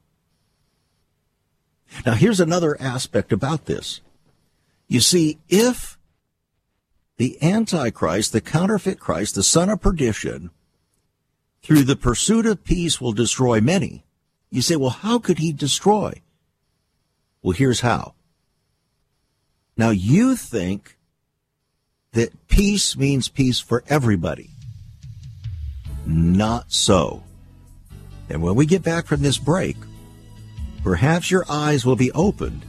Now 2.06 2.14
here's 2.14 2.40
another 2.40 2.80
aspect 2.80 3.34
about 3.34 3.66
this. 3.66 4.02
You 4.90 5.00
see, 5.00 5.38
if 5.48 5.98
the 7.18 7.42
Antichrist, 7.44 8.34
the 8.34 8.42
counterfeit 8.42 9.00
Christ, 9.00 9.36
the 9.36 9.44
son 9.44 9.70
of 9.70 9.80
perdition, 9.80 10.50
through 11.62 11.84
the 11.84 11.96
pursuit 11.96 12.48
of 12.48 12.64
peace 12.64 13.00
will 13.00 13.12
destroy 13.12 13.62
many. 13.62 14.04
You 14.50 14.64
say, 14.64 14.76
well, 14.76 14.90
how 14.90 15.20
could 15.20 15.38
he 15.38 15.54
destroy? 15.54 16.22
Well, 17.44 17.52
here's 17.52 17.82
how. 17.82 18.16
Now 19.78 19.92
you 19.92 20.36
think 20.36 20.98
that 22.14 22.48
peace 22.48 22.98
means 22.98 23.30
peace 23.30 23.60
for 23.60 23.84
everybody. 23.88 24.50
Not 26.08 26.72
so. 26.72 27.24
And 28.28 28.42
when 28.42 28.56
we 28.56 28.66
get 28.66 28.82
back 28.82 29.06
from 29.06 29.22
this 29.22 29.38
break, 29.38 29.78
perhaps 30.84 31.30
your 31.30 31.46
eyes 31.48 31.86
will 31.86 31.96
be 31.96 32.12
opened 32.14 32.66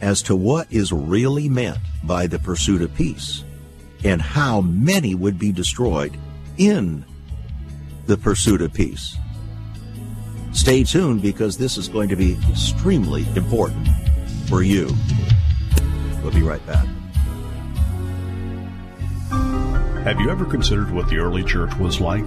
as 0.00 0.22
to 0.22 0.36
what 0.36 0.70
is 0.70 0.92
really 0.92 1.48
meant 1.48 1.78
by 2.02 2.26
the 2.26 2.38
pursuit 2.38 2.82
of 2.82 2.94
peace 2.94 3.44
and 4.04 4.20
how 4.20 4.60
many 4.60 5.14
would 5.14 5.38
be 5.38 5.52
destroyed 5.52 6.16
in 6.58 7.04
the 8.06 8.16
pursuit 8.16 8.60
of 8.60 8.72
peace. 8.72 9.16
Stay 10.52 10.84
tuned 10.84 11.22
because 11.22 11.58
this 11.58 11.76
is 11.76 11.88
going 11.88 12.08
to 12.08 12.16
be 12.16 12.38
extremely 12.50 13.26
important 13.34 13.88
for 14.48 14.62
you. 14.62 14.88
We'll 16.22 16.32
be 16.32 16.42
right 16.42 16.64
back. 16.66 16.86
Have 20.04 20.20
you 20.20 20.30
ever 20.30 20.44
considered 20.44 20.90
what 20.90 21.08
the 21.08 21.16
early 21.16 21.42
church 21.42 21.74
was 21.76 22.00
like? 22.00 22.26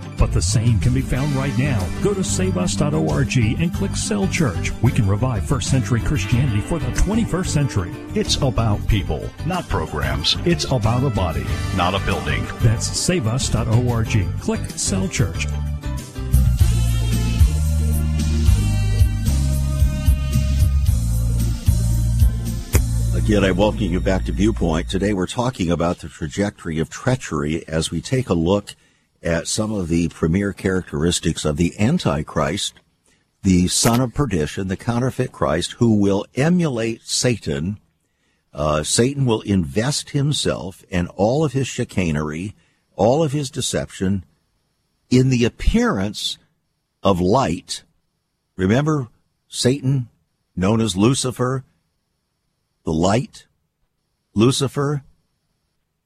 But 0.17 0.31
the 0.31 0.41
same 0.41 0.79
can 0.79 0.93
be 0.93 1.01
found 1.01 1.33
right 1.33 1.57
now. 1.57 1.87
Go 2.03 2.13
to 2.13 2.23
saveus.org 2.23 3.37
and 3.37 3.73
click 3.73 3.95
Cell 3.95 4.27
Church. 4.27 4.71
We 4.81 4.91
can 4.91 5.07
revive 5.07 5.45
first 5.45 5.69
century 5.69 6.01
Christianity 6.01 6.61
for 6.61 6.79
the 6.79 6.91
21st 6.91 7.47
century. 7.47 7.91
It's 8.15 8.35
about 8.37 8.85
people, 8.87 9.29
not 9.45 9.67
programs. 9.69 10.37
It's 10.45 10.65
about 10.65 11.03
a 11.03 11.09
body, 11.09 11.45
not 11.75 11.93
a 11.93 12.05
building. 12.05 12.45
That's 12.59 12.87
saveus.org. 12.87 14.41
Click 14.41 14.61
Cell 14.71 15.07
Church. 15.07 15.47
Again, 23.23 23.45
I 23.45 23.51
welcome 23.51 23.83
you 23.83 23.99
back 23.99 24.25
to 24.25 24.31
Viewpoint. 24.31 24.89
Today 24.89 25.13
we're 25.13 25.27
talking 25.27 25.69
about 25.69 25.99
the 25.99 26.09
trajectory 26.09 26.79
of 26.79 26.89
treachery 26.89 27.65
as 27.67 27.91
we 27.91 28.01
take 28.01 28.29
a 28.29 28.33
look 28.33 28.75
at 29.23 29.47
some 29.47 29.71
of 29.71 29.87
the 29.87 30.09
premier 30.09 30.53
characteristics 30.53 31.45
of 31.45 31.57
the 31.57 31.77
Antichrist 31.79 32.73
the 33.43 33.67
son 33.67 33.99
of 34.01 34.13
perdition, 34.13 34.67
the 34.67 34.77
counterfeit 34.77 35.31
Christ, 35.31 35.73
who 35.73 35.95
will 35.95 36.25
emulate 36.35 37.01
Satan. 37.03 37.79
Uh, 38.53 38.83
Satan 38.83 39.25
will 39.25 39.41
invest 39.41 40.11
himself 40.11 40.83
and 40.91 41.07
all 41.15 41.43
of 41.43 41.53
his 41.53 41.67
chicanery, 41.67 42.55
all 42.95 43.23
of 43.23 43.31
his 43.31 43.49
deception 43.49 44.25
in 45.09 45.29
the 45.29 45.45
appearance 45.45 46.37
of 47.01 47.19
light. 47.19 47.83
Remember 48.55 49.07
Satan, 49.47 50.09
known 50.55 50.79
as 50.79 50.95
Lucifer, 50.95 51.63
the 52.83 52.93
light? 52.93 53.47
Lucifer, 54.35 55.03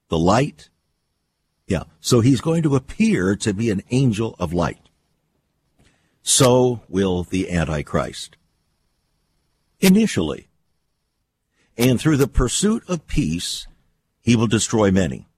the 0.08 0.18
light? 0.18 0.70
Yeah. 1.66 1.84
So 2.00 2.20
he's 2.20 2.40
going 2.40 2.62
to 2.62 2.76
appear 2.76 3.36
to 3.36 3.52
be 3.52 3.70
an 3.70 3.82
angel 3.90 4.36
of 4.38 4.52
light. 4.52 4.88
So 6.22 6.82
will 6.88 7.24
the 7.24 7.50
Antichrist. 7.50 8.36
Initially. 9.80 10.48
And 11.76 12.00
through 12.00 12.16
the 12.16 12.28
pursuit 12.28 12.82
of 12.88 13.06
peace, 13.06 13.66
he 14.20 14.34
will 14.34 14.46
destroy 14.46 14.90
many, 14.90 15.28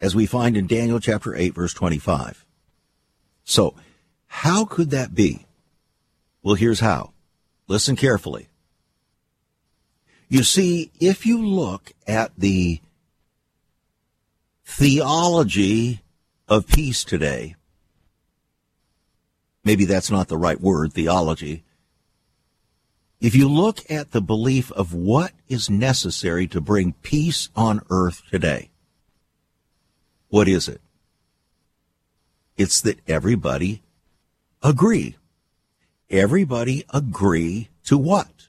as 0.00 0.14
we 0.14 0.26
find 0.26 0.56
in 0.56 0.66
Daniel 0.66 0.98
chapter 0.98 1.34
8, 1.34 1.54
verse 1.54 1.72
25. 1.72 2.44
So, 3.44 3.74
how 4.26 4.64
could 4.64 4.90
that 4.90 5.14
be? 5.14 5.46
Well, 6.42 6.54
here's 6.54 6.80
how. 6.80 7.12
Listen 7.68 7.96
carefully. 7.96 8.48
You 10.28 10.42
see, 10.42 10.90
if 11.00 11.24
you 11.24 11.44
look 11.44 11.92
at 12.06 12.32
the 12.36 12.80
theology 14.70 16.00
of 16.48 16.66
peace 16.66 17.02
today, 17.02 17.56
maybe 19.64 19.84
that's 19.84 20.10
not 20.10 20.28
the 20.28 20.38
right 20.38 20.60
word, 20.60 20.92
theology. 20.92 21.64
If 23.20 23.34
you 23.34 23.48
look 23.48 23.78
at 23.90 24.12
the 24.12 24.22
belief 24.22 24.70
of 24.72 24.94
what 24.94 25.32
is 25.48 25.68
necessary 25.68 26.46
to 26.46 26.60
bring 26.60 26.94
peace 27.02 27.50
on 27.56 27.82
earth 27.90 28.22
today, 28.30 28.70
what 30.28 30.46
is 30.46 30.68
it? 30.68 30.80
It's 32.56 32.80
that 32.80 33.00
everybody 33.08 33.82
agree. 34.62 35.16
Everybody 36.08 36.84
agree 36.94 37.68
to 37.84 37.98
what? 37.98 38.48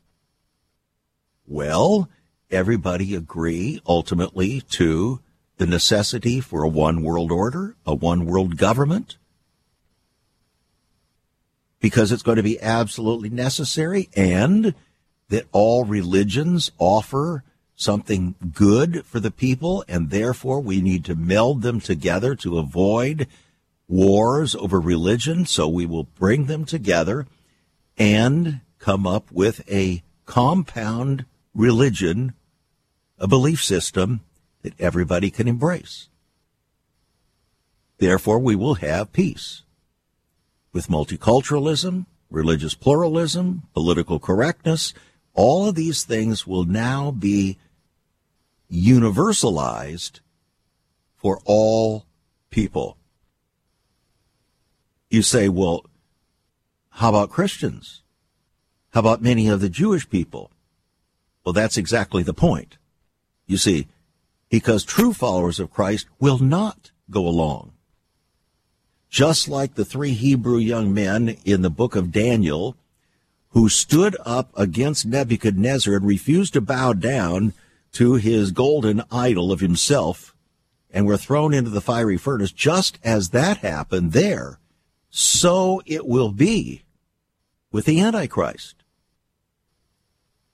Well, 1.48 2.10
everybody 2.52 3.16
agree 3.16 3.82
ultimately 3.88 4.62
to 4.62 5.20
the 5.62 5.68
necessity 5.68 6.40
for 6.40 6.64
a 6.64 6.68
one 6.68 7.04
world 7.04 7.32
order, 7.32 7.76
a 7.86 7.94
one 7.94 8.26
world 8.26 8.58
government, 8.58 9.18
because 11.80 12.12
it's 12.12 12.24
going 12.24 12.38
to 12.38 12.42
be 12.42 12.60
absolutely 12.60 13.30
necessary 13.30 14.10
and 14.16 14.74
that 15.30 15.46
all 15.52 15.86
religions 15.86 16.72
offer 16.80 17.44
something 17.76 18.34
good 18.52 19.06
for 19.06 19.20
the 19.20 19.30
people 19.30 19.86
and 19.88 20.10
therefore 20.10 20.60
we 20.60 20.82
need 20.82 21.06
to 21.06 21.14
meld 21.14 21.62
them 21.62 21.80
together 21.80 22.34
to 22.34 22.58
avoid 22.58 23.28
wars 23.88 24.56
over 24.56 24.80
religion. 24.80 25.46
So 25.46 25.68
we 25.68 25.86
will 25.86 26.06
bring 26.06 26.48
them 26.48 26.66
together 26.66 27.28
and 28.00 28.62
come 28.80 29.06
up 29.06 29.32
with 29.32 29.62
a 29.72 30.02
compound 30.26 31.26
religion, 31.54 32.34
a 33.20 33.28
belief 33.28 33.64
system 33.64 34.22
that 34.62 34.80
everybody 34.80 35.30
can 35.30 35.48
embrace. 35.48 36.08
Therefore, 37.98 38.40
we 38.40 38.56
will 38.56 38.76
have 38.76 39.14
peace 39.14 39.64
with 40.74 40.88
multiculturalism, 40.88 42.06
religious 42.30 42.74
pluralism, 42.74 43.64
political 43.74 44.20
correctness, 44.20 44.94
all 45.34 45.68
of 45.68 45.76
these 45.76 46.04
things 46.04 46.48
will 46.48 46.66
now 46.66 47.12
be 47.12 47.58
universalized 48.72 50.20
for 51.16 51.40
all 51.46 52.06
people. 52.50 52.98
You 55.10 55.22
say, 55.22 55.50
well, 55.50 55.86
how 56.90 57.10
about 57.10 57.30
Christians? 57.30 58.02
How 58.92 59.02
about 59.02 59.22
many 59.22 59.48
of 59.48 59.62
the 59.62 59.70
Jewish 59.70 60.10
people? 60.10 60.52
Well, 61.46 61.54
that's 61.54 61.78
exactly 61.78 62.24
the 62.24 62.34
point. 62.34 62.78
You 63.46 63.58
see, 63.58 63.88
because 64.52 64.84
true 64.84 65.14
followers 65.14 65.60
of 65.60 65.74
Christ 65.74 66.06
will 66.20 66.38
not 66.38 66.92
go 67.10 67.28
along 67.28 67.72
just 69.12 69.50
like 69.50 69.76
the 69.76 69.86
three 69.86 70.14
Hebrew 70.14 70.58
young 70.58 70.94
men 70.94 71.36
in 71.44 71.62
the 71.62 71.70
book 71.70 71.98
of 71.98 72.14
Daniel 72.14 72.78
who 73.50 73.68
stood 73.68 74.16
up 74.26 74.50
against 74.58 75.06
Nebuchadnezzar 75.06 75.96
and 75.96 76.08
refused 76.08 76.54
to 76.54 76.62
bow 76.62 76.94
down 76.94 77.54
to 77.92 78.14
his 78.14 78.52
golden 78.52 79.04
idol 79.12 79.52
of 79.52 79.60
himself 79.60 80.34
and 80.90 81.06
were 81.06 81.18
thrown 81.18 81.54
into 81.54 81.70
the 81.70 81.82
fiery 81.82 82.18
furnace, 82.18 82.54
just 82.54 82.98
as 83.04 83.30
that 83.30 83.58
happened 83.58 84.14
there, 84.14 84.60
so 85.10 85.82
it 85.86 86.08
will 86.08 86.32
be 86.32 86.84
with 87.70 87.84
the 87.84 88.00
Antichrist. 88.00 88.81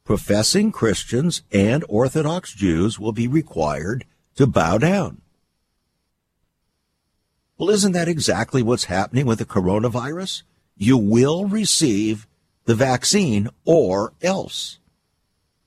Professing 0.07 0.71
Christians 0.71 1.41
and 1.51 1.83
Orthodox 1.89 2.53
Jews 2.53 2.97
will 2.97 3.11
be 3.11 3.27
required 3.27 4.05
to 4.37 4.47
bow 4.47 4.77
down. 4.77 5.19
Well, 7.57 7.69
isn't 7.71 7.91
that 7.91 8.07
exactly 8.07 8.63
what's 8.63 8.85
happening 8.85 9.25
with 9.25 9.39
the 9.39 9.45
coronavirus? 9.45 10.43
You 10.77 10.97
will 10.97 11.47
receive 11.47 12.25
the 12.63 12.73
vaccine 12.73 13.49
or 13.65 14.13
else. 14.21 14.79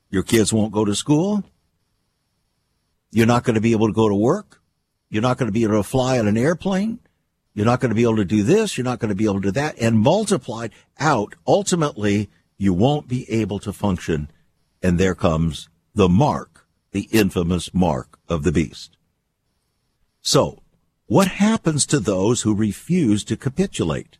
Your 0.08 0.22
kids 0.22 0.54
won't 0.54 0.72
go 0.72 0.86
to 0.86 0.94
school. 0.94 1.44
You're 3.10 3.26
not 3.26 3.44
going 3.44 3.56
to 3.56 3.60
be 3.60 3.72
able 3.72 3.88
to 3.88 3.92
go 3.92 4.08
to 4.08 4.14
work. 4.14 4.62
You're 5.10 5.20
not 5.20 5.36
going 5.36 5.48
to 5.48 5.52
be 5.52 5.64
able 5.64 5.76
to 5.76 5.82
fly 5.82 6.18
on 6.18 6.26
an 6.26 6.38
airplane. 6.38 6.98
You're 7.52 7.66
not 7.66 7.80
going 7.80 7.90
to 7.90 7.94
be 7.94 8.04
able 8.04 8.16
to 8.16 8.24
do 8.24 8.42
this. 8.42 8.78
You're 8.78 8.86
not 8.86 9.00
going 9.00 9.10
to 9.10 9.14
be 9.14 9.24
able 9.24 9.42
to 9.42 9.48
do 9.48 9.50
that. 9.50 9.78
And 9.78 9.98
multiplied 9.98 10.72
out, 10.98 11.34
ultimately, 11.46 12.30
you 12.60 12.74
won't 12.74 13.08
be 13.08 13.28
able 13.30 13.58
to 13.58 13.72
function. 13.72 14.30
And 14.82 14.98
there 14.98 15.14
comes 15.14 15.70
the 15.94 16.10
mark, 16.10 16.66
the 16.92 17.08
infamous 17.10 17.72
mark 17.72 18.18
of 18.28 18.42
the 18.42 18.52
beast. 18.52 18.98
So 20.20 20.60
what 21.06 21.28
happens 21.28 21.86
to 21.86 21.98
those 21.98 22.42
who 22.42 22.54
refuse 22.54 23.24
to 23.24 23.36
capitulate? 23.36 24.18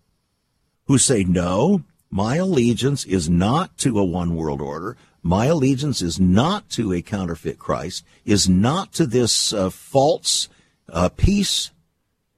Who 0.87 0.97
say, 0.97 1.23
no, 1.23 1.83
my 2.11 2.37
allegiance 2.37 3.05
is 3.05 3.29
not 3.29 3.77
to 3.79 3.99
a 3.99 4.05
one 4.05 4.35
world 4.35 4.63
order. 4.63 4.97
My 5.23 5.45
allegiance 5.47 6.01
is 6.01 6.19
not 6.19 6.71
to 6.71 6.95
a 6.95 7.03
counterfeit 7.03 7.59
Christ, 7.59 8.07
is 8.25 8.49
not 8.49 8.95
to 8.95 9.07
this 9.07 9.53
uh, 9.53 9.69
false 9.69 10.49
uh, 10.89 11.11
peace 11.11 11.73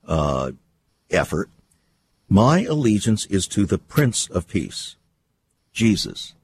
uh, 0.04 0.50
effort. 1.10 1.48
My 2.28 2.64
allegiance 2.64 3.24
is 3.26 3.46
to 3.48 3.66
the 3.66 3.78
Prince 3.78 4.28
of 4.28 4.48
Peace, 4.48 4.96
Jesus. 5.72 6.34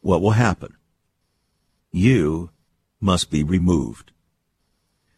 What 0.00 0.20
will 0.20 0.32
happen? 0.32 0.76
You 1.90 2.50
must 3.00 3.30
be 3.30 3.42
removed. 3.42 4.12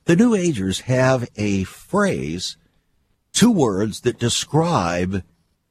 The 0.04 0.16
New 0.16 0.34
Agers 0.34 0.80
have 0.82 1.28
a 1.36 1.64
phrase, 1.64 2.56
two 3.32 3.50
words 3.50 4.02
that 4.02 4.20
describe 4.20 5.24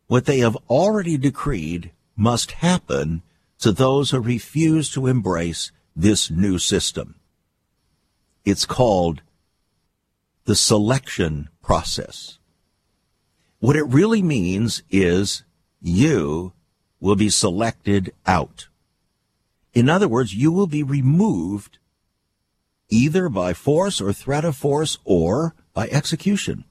what 0.08 0.26
they 0.26 0.40
have 0.40 0.58
already 0.70 1.18
decreed 1.18 1.92
must 2.18 2.52
happen 2.52 3.24
to 3.60 3.72
those 3.72 4.12
who 4.12 4.20
refuse 4.20 4.90
to 4.92 5.08
embrace 5.08 5.72
this 5.96 6.30
new 6.30 6.60
system. 6.60 7.16
It's 8.44 8.66
called 8.66 9.22
the 10.44 10.56
selection 10.56 11.50
process. 11.64 12.38
What 13.60 13.78
it 13.78 13.84
really 13.84 14.22
means 14.22 14.84
is 14.92 15.45
you 15.86 16.52
will 17.00 17.16
be 17.16 17.30
selected 17.30 18.12
out. 18.26 18.68
In 19.74 19.88
other 19.88 20.08
words, 20.08 20.34
you 20.34 20.52
will 20.52 20.66
be 20.68 20.82
removed 20.82 21.78
either 22.90 23.30
by 23.30 23.54
force 23.54 24.02
or 24.02 24.12
threat 24.12 24.44
of 24.44 24.56
force 24.56 24.98
or 25.06 25.54
by 25.74 25.88
execution. 25.90 26.66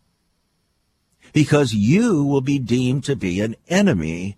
Because 1.32 1.72
you 1.72 2.24
will 2.24 2.40
be 2.40 2.58
deemed 2.58 3.04
to 3.04 3.14
be 3.14 3.40
an 3.40 3.54
enemy 3.68 4.36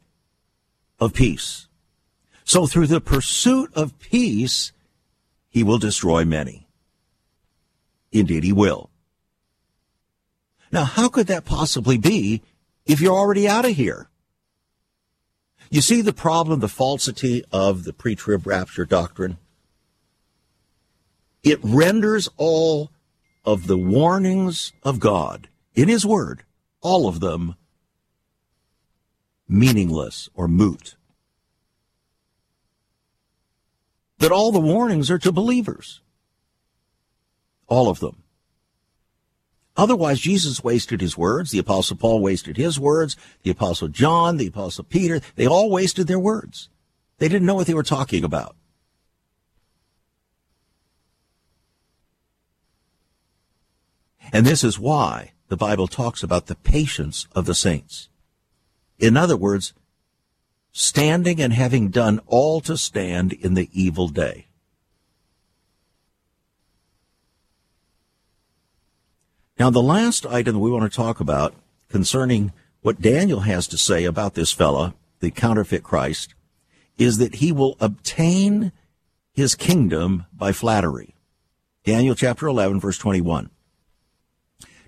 of 1.01 1.15
peace. 1.15 1.69
So 2.45 2.67
through 2.67 2.89
the 2.89 3.01
pursuit 3.01 3.73
of 3.75 3.99
peace, 3.99 4.73
he 5.49 5.63
will 5.63 5.79
destroy 5.79 6.25
many. 6.25 6.69
Indeed, 8.13 8.45
he 8.45 8.53
will. 8.53 8.91
Now, 10.71 10.85
how 10.85 11.09
could 11.09 11.29
that 11.29 11.47
possibly 11.47 11.97
be 11.97 12.43
if 12.85 13.01
you're 13.01 13.17
already 13.17 13.49
out 13.49 13.65
of 13.65 13.73
here? 13.73 14.09
You 15.71 15.81
see 15.81 16.01
the 16.01 16.13
problem, 16.13 16.61
the 16.61 16.69
falsity 16.69 17.45
of 17.53 17.85
the 17.85 17.93
pre-trib 17.93 18.47
rapture 18.47 18.85
doctrine? 18.85 19.39
It 21.43 21.59
renders 21.63 22.29
all 22.37 22.91
of 23.45 23.67
the 23.67 23.79
warnings 23.79 24.73
of 24.83 25.01
God 25.01 25.49
in 25.75 25.89
His 25.89 26.05
Word, 26.05 26.43
all 26.81 27.09
of 27.09 27.21
them, 27.21 27.55
meaningless 29.49 30.29
or 30.35 30.49
moot. 30.49 30.97
That 34.19 34.33
all 34.33 34.51
the 34.51 34.61
warnings 34.61 35.11
are 35.11 35.19
to 35.19 35.31
believers. 35.31 36.01
All 37.69 37.89
of 37.89 38.01
them. 38.01 38.23
Otherwise, 39.77 40.21
Jesus 40.21 40.65
wasted 40.65 41.01
his 41.01 41.19
words. 41.19 41.51
The 41.51 41.59
apostle 41.59 41.97
Paul 41.97 42.21
wasted 42.21 42.57
his 42.57 42.81
words. 42.81 43.17
The 43.43 43.51
apostle 43.51 43.89
John, 43.89 44.39
the 44.39 44.47
apostle 44.47 44.85
Peter, 44.85 45.21
they 45.35 45.47
all 45.47 45.71
wasted 45.71 46.07
their 46.07 46.19
words. 46.19 46.69
They 47.19 47.29
didn't 47.29 47.47
know 47.47 47.55
what 47.55 47.67
they 47.67 47.75
were 47.75 47.83
talking 47.83 48.25
about. 48.25 48.57
And 54.33 54.45
this 54.45 54.65
is 54.65 54.79
why 54.79 55.33
the 55.49 55.57
Bible 55.57 55.87
talks 55.87 56.23
about 56.23 56.47
the 56.47 56.57
patience 56.57 57.29
of 57.33 57.47
the 57.47 57.55
saints. 57.55 58.09
In 58.99 59.17
other 59.17 59.37
words, 59.37 59.73
standing 60.73 61.41
and 61.41 61.53
having 61.53 61.91
done 61.91 62.21
all 62.27 62.61
to 62.63 62.77
stand 62.77 63.33
in 63.33 63.55
the 63.55 63.69
evil 63.73 64.09
day. 64.09 64.46
Now, 69.59 69.71
the 69.71 69.83
last 69.83 70.27
item 70.27 70.61
we 70.61 70.71
want 70.71 70.91
to 70.91 70.95
talk 70.95 71.19
about 71.19 71.55
concerning 71.89 72.53
what 72.83 73.01
Daniel 73.01 73.41
has 73.41 73.67
to 73.69 73.79
say 73.79 74.05
about 74.05 74.35
this 74.35 74.53
fellow, 74.53 74.95
the 75.21 75.31
counterfeit 75.31 75.83
Christ, 75.83 76.35
is 76.99 77.19
that 77.19 77.37
he 77.37 77.53
will 77.53 77.77
obtain 77.81 78.73
his 79.33 79.55
kingdom 79.55 80.27
by 80.33 80.53
flattery. 80.53 81.15
Daniel 81.85 82.15
chapter 82.15 82.47
11, 82.47 82.81
verse 82.81 82.99
21. 82.99 83.51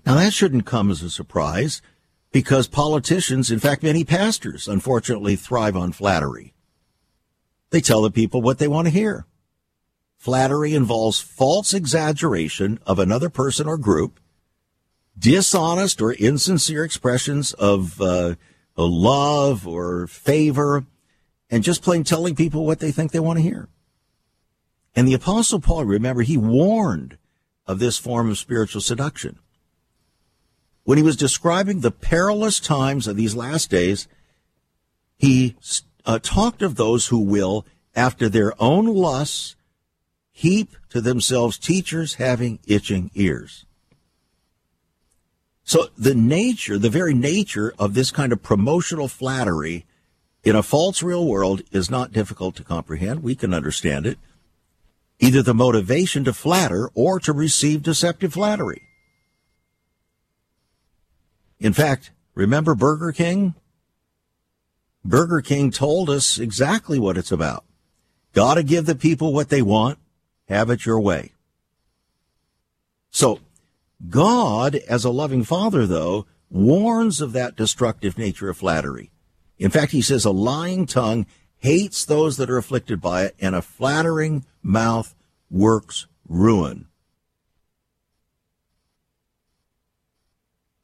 Now, 0.05 0.15
that 0.15 0.33
shouldn't 0.33 0.65
come 0.65 0.91
as 0.91 1.01
a 1.01 1.09
surprise 1.09 1.81
because 2.31 2.67
politicians, 2.67 3.49
in 3.49 3.59
fact, 3.59 3.81
many 3.81 4.03
pastors, 4.03 4.67
unfortunately 4.67 5.35
thrive 5.35 5.75
on 5.75 5.91
flattery. 5.91 6.53
They 7.71 7.81
tell 7.81 8.01
the 8.01 8.11
people 8.11 8.41
what 8.41 8.59
they 8.59 8.67
want 8.67 8.87
to 8.87 8.93
hear. 8.93 9.25
Flattery 10.17 10.75
involves 10.75 11.21
false 11.21 11.73
exaggeration 11.73 12.79
of 12.85 12.99
another 12.99 13.29
person 13.29 13.67
or 13.67 13.77
group, 13.77 14.19
dishonest 15.19 16.01
or 16.01 16.13
insincere 16.13 16.83
expressions 16.83 17.53
of 17.53 18.01
uh, 18.01 18.35
love 18.77 19.67
or 19.67 20.07
favor, 20.07 20.85
and 21.49 21.63
just 21.63 21.83
plain 21.83 22.03
telling 22.03 22.35
people 22.35 22.65
what 22.65 22.79
they 22.79 22.91
think 22.91 23.11
they 23.11 23.19
want 23.19 23.37
to 23.37 23.43
hear. 23.43 23.67
And 24.95 25.07
the 25.07 25.13
Apostle 25.13 25.59
Paul, 25.59 25.85
remember, 25.85 26.21
he 26.21 26.37
warned 26.37 27.17
of 27.67 27.79
this 27.79 27.97
form 27.97 28.29
of 28.29 28.37
spiritual 28.37 28.81
seduction. 28.81 29.37
When 30.83 30.97
he 30.97 31.03
was 31.03 31.15
describing 31.15 31.81
the 31.81 31.91
perilous 31.91 32.59
times 32.59 33.07
of 33.07 33.15
these 33.15 33.35
last 33.35 33.69
days, 33.69 34.07
he 35.17 35.55
uh, 36.05 36.19
talked 36.23 36.61
of 36.61 36.75
those 36.75 37.07
who 37.07 37.19
will, 37.19 37.65
after 37.93 38.29
their 38.29 38.53
own 38.61 38.87
lusts, 38.87 39.55
heap 40.31 40.75
to 40.89 41.01
themselves 41.01 41.57
teachers 41.57 42.15
having 42.15 42.59
itching 42.65 43.11
ears. 43.13 43.65
So 45.69 45.89
the 45.95 46.15
nature, 46.15 46.79
the 46.79 46.89
very 46.89 47.13
nature 47.13 47.75
of 47.77 47.93
this 47.93 48.09
kind 48.09 48.33
of 48.33 48.41
promotional 48.41 49.07
flattery 49.07 49.85
in 50.43 50.55
a 50.55 50.63
false 50.63 51.03
real 51.03 51.27
world 51.27 51.61
is 51.71 51.91
not 51.91 52.11
difficult 52.11 52.55
to 52.55 52.63
comprehend. 52.63 53.21
We 53.21 53.35
can 53.35 53.53
understand 53.53 54.07
it. 54.07 54.17
Either 55.19 55.43
the 55.43 55.53
motivation 55.53 56.23
to 56.23 56.33
flatter 56.33 56.89
or 56.95 57.19
to 57.19 57.31
receive 57.31 57.83
deceptive 57.83 58.33
flattery. 58.33 58.81
In 61.59 61.73
fact, 61.73 62.09
remember 62.33 62.73
Burger 62.73 63.11
King? 63.11 63.53
Burger 65.05 65.41
King 65.41 65.69
told 65.69 66.09
us 66.09 66.39
exactly 66.39 66.97
what 66.97 67.15
it's 67.15 67.31
about. 67.31 67.63
Gotta 68.33 68.63
give 68.63 68.87
the 68.87 68.95
people 68.95 69.33
what 69.33 69.49
they 69.49 69.61
want. 69.61 69.99
Have 70.47 70.71
it 70.71 70.87
your 70.87 70.99
way. 70.99 71.33
So, 73.11 73.39
God, 74.07 74.75
as 74.75 75.03
a 75.03 75.09
loving 75.09 75.43
father, 75.43 75.85
though, 75.85 76.25
warns 76.49 77.21
of 77.21 77.33
that 77.33 77.55
destructive 77.55 78.17
nature 78.17 78.49
of 78.49 78.57
flattery. 78.57 79.11
In 79.57 79.71
fact, 79.71 79.91
he 79.91 80.01
says 80.01 80.25
a 80.25 80.31
lying 80.31 80.85
tongue 80.85 81.25
hates 81.57 82.05
those 82.05 82.37
that 82.37 82.49
are 82.49 82.57
afflicted 82.57 83.01
by 83.01 83.25
it, 83.25 83.35
and 83.39 83.53
a 83.53 83.61
flattering 83.61 84.45
mouth 84.63 85.15
works 85.49 86.07
ruin. 86.27 86.87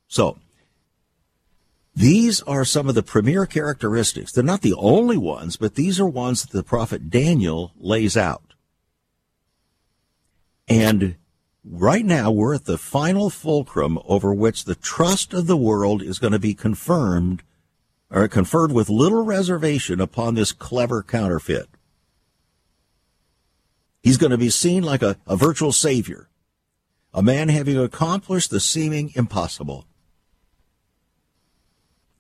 So, 0.08 0.38
these 1.96 2.42
are 2.42 2.66
some 2.66 2.90
of 2.90 2.96
the 2.96 3.04
premier 3.04 3.46
characteristics. 3.46 4.34
They're 4.34 4.44
not 4.44 4.62
the 4.62 4.74
only 4.74 5.18
ones, 5.18 5.56
but 5.56 5.76
these 5.76 6.00
are 6.00 6.06
ones 6.06 6.44
that 6.44 6.52
the 6.52 6.64
prophet 6.64 7.10
Daniel 7.10 7.72
lays 7.78 8.18
out. 8.18 8.54
And 10.68 11.16
right 11.68 12.06
now 12.06 12.32
we're 12.32 12.56
at 12.56 12.66
the 12.66 12.78
final 12.78 13.30
fulcrum 13.30 14.00
over 14.06 14.34
which 14.34 14.66
the 14.66 14.76
trust 14.76 15.34
of 15.34 15.48
the 15.48 15.58
world 15.58 16.02
is 16.02 16.20
going 16.20 16.34
to 16.34 16.40
be 16.40 16.54
confirmed 16.54 17.44
or 18.12 18.28
conferred 18.28 18.72
with 18.72 18.90
little 18.90 19.24
reservation 19.24 20.00
upon 20.00 20.36
this 20.36 20.52
clever 20.52 21.02
counterfeit. 21.02 21.68
He's 24.02 24.18
going 24.18 24.32
to 24.32 24.38
be 24.38 24.52
seen 24.52 24.84
like 24.84 25.02
a, 25.02 25.18
a 25.26 25.36
virtual 25.36 25.72
savior, 25.72 26.30
a 27.14 27.24
man 27.24 27.50
having 27.50 27.78
accomplished 27.78 28.52
the 28.52 28.60
seeming 28.60 29.12
impossible. 29.16 29.86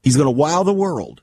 He's 0.02 0.18
going 0.18 0.26
to 0.26 0.32
wow 0.32 0.64
the 0.64 0.74
world, 0.74 1.22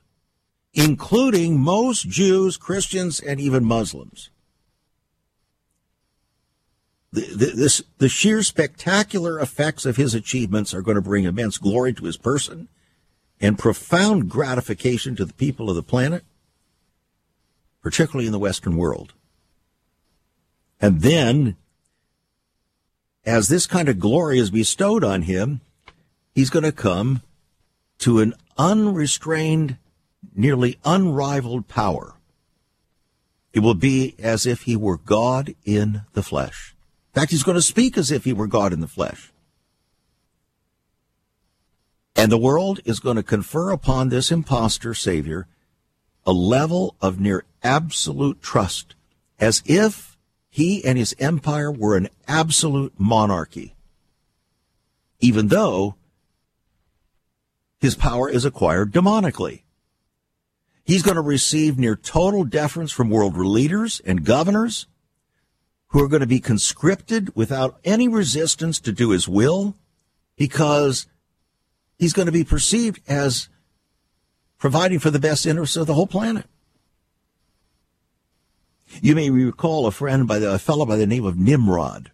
including 0.73 1.59
most 1.59 2.07
Jews, 2.07 2.55
Christians, 2.55 3.19
and 3.19 3.39
even 3.39 3.65
Muslims. 3.65 4.29
The, 7.13 7.21
the, 7.21 7.45
this, 7.55 7.83
the 7.99 8.09
sheer 8.09 8.41
spectacular 8.41 9.39
effects 9.39 9.85
of 9.85 9.97
his 9.97 10.15
achievements 10.15 10.73
are 10.73 10.81
going 10.81 10.95
to 10.95 11.01
bring 11.01 11.25
immense 11.25 11.59
glory 11.59 11.93
to 11.93 12.05
his 12.05 12.17
person 12.17 12.69
and 13.39 13.59
profound 13.59 14.29
gratification 14.29 15.15
to 15.17 15.25
the 15.25 15.33
people 15.35 15.69
of 15.69 15.75
the 15.75 15.83
planet, 15.83 16.23
particularly 17.83 18.25
in 18.25 18.31
the 18.31 18.39
Western 18.39 18.77
world. 18.77 19.13
And 20.81 21.01
then, 21.01 21.55
as 23.27 23.47
this 23.47 23.67
kind 23.67 23.89
of 23.89 23.99
glory 23.99 24.39
is 24.39 24.49
bestowed 24.49 25.03
on 25.03 25.21
him, 25.21 25.61
he's 26.33 26.49
going 26.49 26.63
to 26.63 26.71
come 26.71 27.21
to 27.99 28.21
an 28.21 28.33
unrestrained, 28.57 29.77
nearly 30.33 30.79
unrivaled 30.83 31.67
power. 31.67 32.15
It 33.53 33.59
will 33.59 33.75
be 33.75 34.15
as 34.17 34.47
if 34.47 34.63
he 34.63 34.75
were 34.75 34.97
God 34.97 35.53
in 35.63 36.01
the 36.13 36.23
flesh. 36.23 36.72
In 37.13 37.21
fact, 37.21 37.31
he's 37.31 37.43
going 37.43 37.55
to 37.55 37.61
speak 37.61 37.97
as 37.97 38.11
if 38.11 38.23
he 38.23 38.33
were 38.33 38.47
God 38.47 38.73
in 38.73 38.79
the 38.79 38.87
flesh. 38.87 39.31
And 42.15 42.31
the 42.31 42.37
world 42.37 42.79
is 42.85 42.99
going 42.99 43.17
to 43.17 43.23
confer 43.23 43.69
upon 43.69 44.09
this 44.09 44.31
impostor 44.31 44.93
Savior 44.93 45.47
a 46.25 46.31
level 46.31 46.95
of 47.01 47.19
near 47.19 47.43
absolute 47.61 48.41
trust, 48.41 48.95
as 49.39 49.61
if 49.65 50.17
he 50.49 50.83
and 50.83 50.97
his 50.97 51.15
empire 51.19 51.71
were 51.71 51.97
an 51.97 52.09
absolute 52.27 52.93
monarchy. 52.97 53.75
Even 55.19 55.49
though 55.49 55.95
his 57.79 57.95
power 57.95 58.29
is 58.29 58.45
acquired 58.45 58.91
demonically. 58.91 59.63
He's 60.85 61.03
going 61.03 61.15
to 61.15 61.21
receive 61.21 61.77
near 61.77 61.95
total 61.95 62.43
deference 62.43 62.91
from 62.91 63.09
world 63.09 63.37
leaders 63.37 64.01
and 64.05 64.25
governors 64.25 64.87
who 65.93 66.03
are 66.03 66.09
going 66.09 66.21
to 66.21 66.27
be 66.27 66.39
conscripted 66.39 67.33
without 67.35 67.79
any 67.85 68.07
resistance 68.07 68.79
to 68.79 68.91
do 68.91 69.11
his 69.11 69.27
will 69.27 69.75
because 70.35 71.07
he's 71.97 72.13
going 72.13 72.25
to 72.25 72.31
be 72.31 72.43
perceived 72.43 72.99
as 73.07 73.47
providing 74.57 74.99
for 74.99 75.11
the 75.11 75.19
best 75.19 75.45
interests 75.45 75.77
of 75.77 75.87
the 75.87 75.93
whole 75.93 76.07
planet. 76.07 76.45
You 79.01 79.15
may 79.15 79.29
recall 79.29 79.87
a 79.87 79.91
friend 79.91 80.27
by 80.27 80.39
the, 80.39 80.53
a 80.53 80.59
fellow 80.59 80.85
by 80.85 80.97
the 80.97 81.07
name 81.07 81.25
of 81.25 81.37
Nimrod 81.37 82.11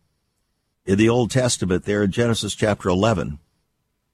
in 0.86 0.98
the 0.98 1.10
Old 1.10 1.32
Testament 1.32 1.86
there 1.86 2.04
in 2.04 2.12
Genesis 2.12 2.54
chapter 2.56 2.90
11 2.90 3.40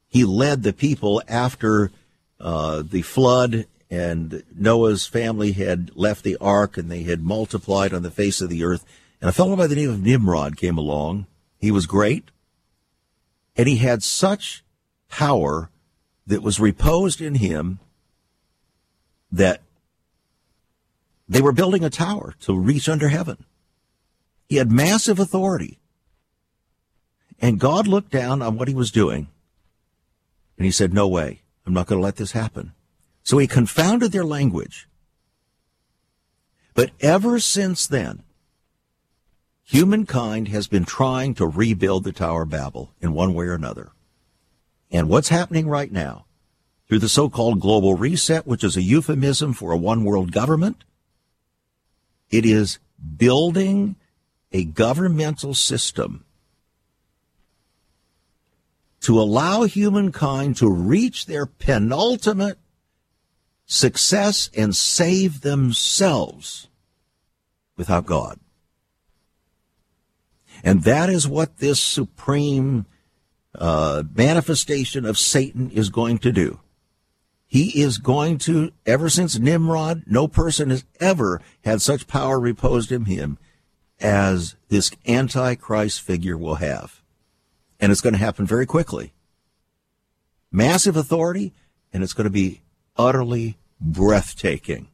he 0.07 0.23
led 0.23 0.63
the 0.63 0.71
people 0.71 1.21
after 1.27 1.91
uh, 2.39 2.81
the 2.89 3.01
flood 3.01 3.65
and 3.89 4.43
Noah's 4.55 5.05
family 5.05 5.51
had 5.51 5.91
left 5.95 6.23
the 6.23 6.37
ark 6.39 6.77
and 6.77 6.89
they 6.89 7.03
had 7.03 7.21
multiplied 7.21 7.93
on 7.93 8.01
the 8.01 8.09
face 8.09 8.39
of 8.39 8.49
the 8.49 8.63
earth. 8.63 8.85
And 9.21 9.29
a 9.29 9.33
fellow 9.33 9.55
by 9.55 9.67
the 9.67 9.75
name 9.75 9.89
of 9.89 10.01
Nimrod 10.01 10.57
came 10.57 10.77
along. 10.77 11.27
He 11.57 11.71
was 11.71 11.85
great. 11.85 12.29
And 13.55 13.67
he 13.67 13.77
had 13.77 14.03
such 14.03 14.63
power 15.09 15.69
that 16.27 16.43
was 16.43 16.59
reposed 16.59 17.21
in 17.21 17.35
him 17.35 17.79
that 19.31 19.61
they 21.27 21.41
were 21.41 21.51
building 21.51 21.83
a 21.83 21.89
tower 21.89 22.35
to 22.41 22.57
reach 22.57 22.87
under 22.87 23.09
heaven. 23.09 23.45
He 24.47 24.57
had 24.57 24.71
massive 24.71 25.19
authority. 25.19 25.79
And 27.39 27.59
God 27.59 27.87
looked 27.87 28.11
down 28.11 28.41
on 28.41 28.57
what 28.57 28.67
he 28.67 28.73
was 28.73 28.91
doing 28.91 29.27
and 30.57 30.65
he 30.65 30.71
said, 30.71 30.93
No 30.93 31.07
way. 31.07 31.41
I'm 31.65 31.73
not 31.73 31.87
going 31.87 31.99
to 31.99 32.03
let 32.03 32.17
this 32.17 32.31
happen. 32.31 32.73
So 33.23 33.37
he 33.37 33.47
confounded 33.47 34.11
their 34.11 34.23
language. 34.23 34.87
But 36.75 36.91
ever 37.01 37.39
since 37.39 37.87
then, 37.87 38.23
humankind 39.65 40.47
has 40.47 40.67
been 40.67 40.85
trying 40.85 41.33
to 41.35 41.47
rebuild 41.47 42.03
the 42.03 42.11
Tower 42.11 42.43
of 42.43 42.49
Babel 42.49 42.91
in 43.01 43.13
one 43.13 43.33
way 43.33 43.45
or 43.45 43.53
another. 43.53 43.91
And 44.91 45.09
what's 45.09 45.29
happening 45.29 45.67
right 45.67 45.91
now, 45.91 46.25
through 46.87 46.99
the 46.99 47.09
so-called 47.09 47.59
global 47.59 47.95
reset, 47.95 48.45
which 48.45 48.63
is 48.63 48.77
a 48.77 48.81
euphemism 48.81 49.53
for 49.53 49.71
a 49.71 49.77
one 49.77 50.03
world 50.03 50.31
government, 50.31 50.83
it 52.29 52.45
is 52.45 52.77
building 53.17 53.95
a 54.51 54.63
governmental 54.63 55.53
system 55.53 56.23
to 59.01 59.19
allow 59.19 59.63
humankind 59.63 60.57
to 60.57 60.69
reach 60.69 61.25
their 61.25 61.45
penultimate 61.45 62.57
success 63.65 64.49
and 64.55 64.75
save 64.75 65.41
themselves 65.41 66.67
without 67.77 68.05
God. 68.05 68.39
And 70.65 70.81
that 70.83 71.11
is 71.11 71.27
what 71.27 71.57
this 71.57 71.79
supreme 71.79 72.87
uh, 73.53 74.03
manifestation 74.15 75.05
of 75.05 75.19
Satan 75.19 75.69
is 75.69 75.89
going 75.89 76.17
to 76.17 76.31
do. 76.31 76.59
He 77.45 77.79
is 77.79 77.99
going 77.99 78.39
to, 78.39 78.71
ever 78.83 79.07
since 79.07 79.37
Nimrod, 79.37 80.03
no 80.07 80.27
person 80.27 80.71
has 80.71 80.83
ever 80.99 81.39
had 81.63 81.83
such 81.83 82.07
power 82.07 82.39
reposed 82.39 82.91
in 82.91 83.05
him 83.05 83.37
as 83.99 84.55
this 84.69 84.91
Antichrist 85.07 86.01
figure 86.01 86.35
will 86.35 86.55
have. 86.55 87.03
And 87.79 87.91
it's 87.91 88.01
going 88.01 88.13
to 88.13 88.19
happen 88.19 88.47
very 88.47 88.65
quickly. 88.65 89.13
Massive 90.51 90.97
authority, 90.97 91.53
and 91.93 92.01
it's 92.01 92.13
going 92.13 92.25
to 92.25 92.31
be 92.31 92.61
utterly 92.97 93.59
breathtaking. 93.79 94.87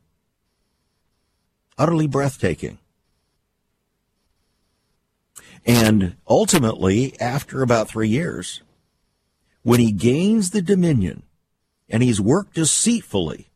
Utterly 1.77 2.07
breathtaking. 2.07 2.77
And 5.65 6.15
ultimately, 6.27 7.19
after 7.19 7.61
about 7.61 7.89
three 7.89 8.09
years, 8.09 8.61
when 9.63 9.79
he 9.79 9.91
gains 9.91 10.49
the 10.49 10.61
dominion 10.61 11.23
and 11.89 12.01
he's 12.01 12.19
worked 12.19 12.55
deceitfully 12.55 13.49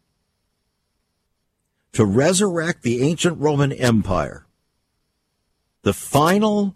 to 1.93 2.05
resurrect 2.05 2.83
the 2.83 3.01
ancient 3.01 3.39
Roman 3.39 3.71
Empire, 3.71 4.45
the 5.81 5.93
final 5.93 6.75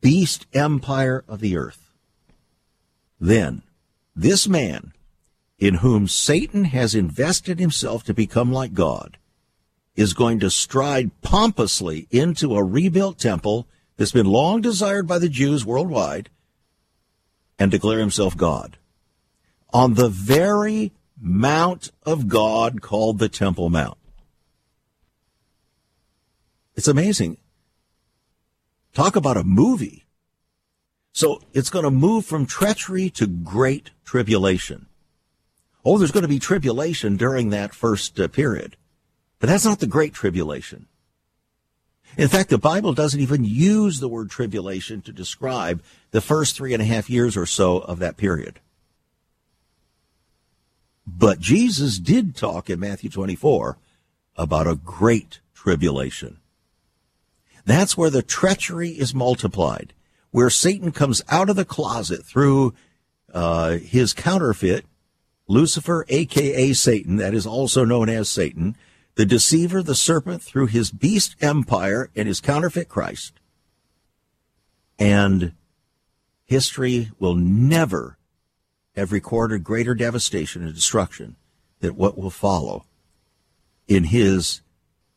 beast 0.00 0.46
empire 0.52 1.24
of 1.28 1.40
the 1.40 1.56
earth, 1.56 1.90
then 3.18 3.62
this 4.14 4.48
man 4.48 4.92
in 5.58 5.74
whom 5.76 6.08
Satan 6.08 6.64
has 6.64 6.94
invested 6.94 7.58
himself 7.58 8.02
to 8.04 8.14
become 8.14 8.50
like 8.50 8.72
God, 8.72 9.18
is 9.96 10.14
going 10.14 10.40
to 10.40 10.50
stride 10.50 11.10
pompously 11.20 12.06
into 12.10 12.54
a 12.54 12.64
rebuilt 12.64 13.18
temple 13.18 13.66
that's 13.96 14.12
been 14.12 14.26
long 14.26 14.60
desired 14.60 15.06
by 15.06 15.18
the 15.18 15.28
Jews 15.28 15.66
worldwide 15.66 16.30
and 17.58 17.70
declare 17.70 17.98
himself 17.98 18.36
God 18.36 18.78
on 19.72 19.94
the 19.94 20.08
very 20.08 20.92
Mount 21.20 21.90
of 22.04 22.28
God 22.28 22.80
called 22.80 23.18
the 23.18 23.28
Temple 23.28 23.68
Mount. 23.68 23.98
It's 26.74 26.88
amazing. 26.88 27.36
Talk 28.94 29.16
about 29.16 29.36
a 29.36 29.44
movie. 29.44 30.06
So 31.12 31.42
it's 31.52 31.68
going 31.68 31.84
to 31.84 31.90
move 31.90 32.24
from 32.24 32.46
treachery 32.46 33.10
to 33.10 33.26
great 33.26 33.90
tribulation. 34.04 34.86
Oh, 35.84 35.98
there's 35.98 36.10
going 36.10 36.22
to 36.22 36.28
be 36.28 36.38
tribulation 36.38 37.16
during 37.16 37.50
that 37.50 37.74
first 37.74 38.18
uh, 38.18 38.28
period. 38.28 38.76
But 39.40 39.48
that's 39.48 39.64
not 39.64 39.80
the 39.80 39.86
great 39.86 40.14
tribulation. 40.14 40.86
In 42.16 42.28
fact, 42.28 42.50
the 42.50 42.58
Bible 42.58 42.92
doesn't 42.92 43.20
even 43.20 43.44
use 43.44 43.98
the 43.98 44.08
word 44.08 44.30
tribulation 44.30 45.00
to 45.02 45.12
describe 45.12 45.82
the 46.10 46.20
first 46.20 46.56
three 46.56 46.74
and 46.74 46.82
a 46.82 46.86
half 46.86 47.08
years 47.08 47.36
or 47.36 47.46
so 47.46 47.78
of 47.78 47.98
that 48.00 48.16
period. 48.16 48.60
But 51.06 51.40
Jesus 51.40 51.98
did 51.98 52.36
talk 52.36 52.68
in 52.68 52.80
Matthew 52.80 53.10
24 53.10 53.78
about 54.36 54.66
a 54.66 54.76
great 54.76 55.40
tribulation. 55.54 56.38
That's 57.64 57.96
where 57.96 58.10
the 58.10 58.22
treachery 58.22 58.90
is 58.90 59.14
multiplied, 59.14 59.92
where 60.30 60.50
Satan 60.50 60.92
comes 60.92 61.22
out 61.28 61.48
of 61.48 61.56
the 61.56 61.64
closet 61.64 62.24
through 62.24 62.74
uh, 63.32 63.72
his 63.78 64.12
counterfeit 64.12 64.84
Lucifer, 65.46 66.06
aka 66.08 66.72
Satan, 66.72 67.16
that 67.16 67.34
is 67.34 67.46
also 67.46 67.84
known 67.84 68.08
as 68.08 68.28
Satan, 68.28 68.76
the 69.14 69.26
deceiver, 69.26 69.82
the 69.82 69.94
serpent, 69.94 70.42
through 70.42 70.66
his 70.66 70.90
beast 70.90 71.36
empire 71.40 72.10
and 72.14 72.28
his 72.28 72.40
counterfeit 72.40 72.88
Christ. 72.88 73.34
And 74.98 75.52
history 76.44 77.10
will 77.18 77.34
never 77.34 78.18
have 78.96 79.12
recorded 79.12 79.64
greater 79.64 79.94
devastation 79.94 80.62
and 80.62 80.74
destruction 80.74 81.36
than 81.80 81.96
what 81.96 82.18
will 82.18 82.30
follow 82.30 82.84
in 83.88 84.04
his 84.04 84.60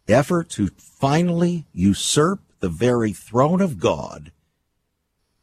effort 0.07 0.49
to 0.49 0.69
finally 0.77 1.65
usurp 1.73 2.39
the 2.59 2.69
very 2.69 3.13
throne 3.13 3.61
of 3.61 3.79
God 3.79 4.31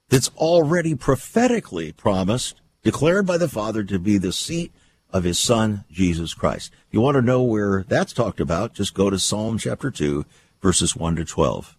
that's 0.08 0.30
already 0.36 0.94
prophetically 0.94 1.92
promised, 1.92 2.60
declared 2.82 3.26
by 3.26 3.38
the 3.38 3.48
Father 3.48 3.84
to 3.84 3.98
be 3.98 4.18
the 4.18 4.32
seat 4.32 4.72
of 5.12 5.24
his 5.24 5.38
son, 5.38 5.84
Jesus 5.90 6.34
Christ. 6.34 6.72
If 6.88 6.94
you 6.94 7.00
want 7.00 7.16
to 7.16 7.22
know 7.22 7.42
where 7.42 7.84
that's 7.88 8.12
talked 8.12 8.40
about, 8.40 8.74
just 8.74 8.94
go 8.94 9.10
to 9.10 9.18
Psalm 9.18 9.58
chapter 9.58 9.90
2, 9.90 10.24
verses 10.60 10.94
1 10.94 11.16
to 11.16 11.24
12. 11.24 11.76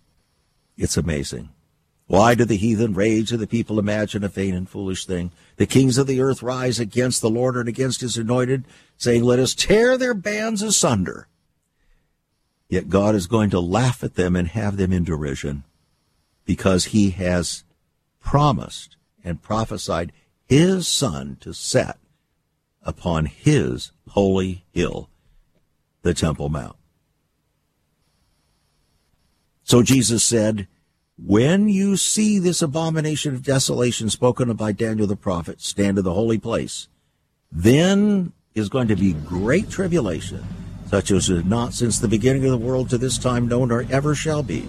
It's 0.78 0.98
amazing. 0.98 1.50
Why 2.08 2.36
do 2.36 2.44
the 2.44 2.58
heathen 2.58 2.94
rage 2.94 3.32
and 3.32 3.40
the 3.40 3.48
people 3.48 3.80
imagine 3.80 4.24
a 4.24 4.28
vain 4.28 4.54
and 4.54 4.68
foolish 4.68 5.06
thing? 5.06 5.32
The 5.56 5.66
kings 5.66 5.98
of 5.98 6.08
the 6.08 6.20
earth 6.20 6.44
rise 6.44 6.78
against 6.78 7.22
the 7.22 7.30
Lord 7.30 7.56
and 7.56 7.70
against 7.70 8.02
his 8.02 8.18
anointed, 8.18 8.66
saying, 8.98 9.24
Let 9.24 9.40
us 9.40 9.56
tear 9.56 9.98
their 9.98 10.14
bands 10.14 10.62
asunder. 10.62 11.28
Yet 12.68 12.90
God 12.90 13.16
is 13.16 13.28
going 13.28 13.50
to 13.52 13.60
laugh 13.62 14.04
at 14.04 14.16
them 14.16 14.36
and 14.36 14.50
have 14.50 14.76
them 14.76 14.92
in 14.92 15.06
derision 15.06 15.64
because 16.44 16.86
he 16.86 17.12
has 17.12 17.64
promised 18.20 18.98
and 19.24 19.42
prophesied 19.42 20.12
his 20.46 20.88
son 20.88 21.38
to 21.40 21.54
set 21.54 21.98
upon 22.84 23.26
his 23.26 23.92
holy 24.10 24.66
hill, 24.72 25.10
the 26.02 26.14
Temple 26.14 26.50
Mount. 26.50 26.76
So 29.64 29.84
Jesus 29.84 30.24
said, 30.24 30.68
When 31.18 31.70
you 31.70 31.96
see 31.96 32.40
this 32.40 32.62
abomination 32.62 33.34
of 33.34 33.44
desolation 33.44 34.10
spoken 34.10 34.50
of 34.50 34.58
by 34.58 34.72
Daniel 34.72 35.08
the 35.08 35.16
prophet 35.16 35.62
stand 35.62 35.98
in 35.98 36.04
the 36.04 36.14
holy 36.14 36.38
place, 36.38 36.88
then 37.52 38.34
is 38.54 38.70
going 38.70 38.88
to 38.88 38.96
be 38.96 39.14
great 39.14 39.70
tribulation, 39.70 40.44
such 40.88 41.12
as 41.12 41.30
is 41.30 41.46
not 41.46 41.74
since 41.74 42.00
the 42.00 42.08
beginning 42.08 42.44
of 42.46 42.52
the 42.52 42.58
world 42.58 42.90
to 42.90 42.98
this 42.98 43.18
time 43.18 43.48
known 43.48 43.72
or 43.72 43.86
ever 43.90 44.14
shall 44.14 44.44
be, 44.44 44.68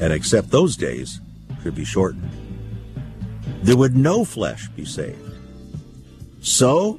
and 0.00 0.12
except 0.12 0.50
those 0.50 0.76
days 0.76 1.20
should 1.62 1.74
be 1.74 1.84
shortened. 1.84 2.30
There 3.62 3.76
would 3.76 3.94
no 3.94 4.24
flesh 4.24 4.68
be 4.70 4.84
saved. 4.84 5.18
So 6.40 6.98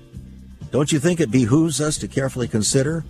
don't 0.74 0.92
you 0.92 0.98
think 0.98 1.20
it 1.20 1.30
behooves 1.30 1.80
us 1.80 2.00
to 2.00 2.08
carefully 2.08 2.48
consider 2.48 3.06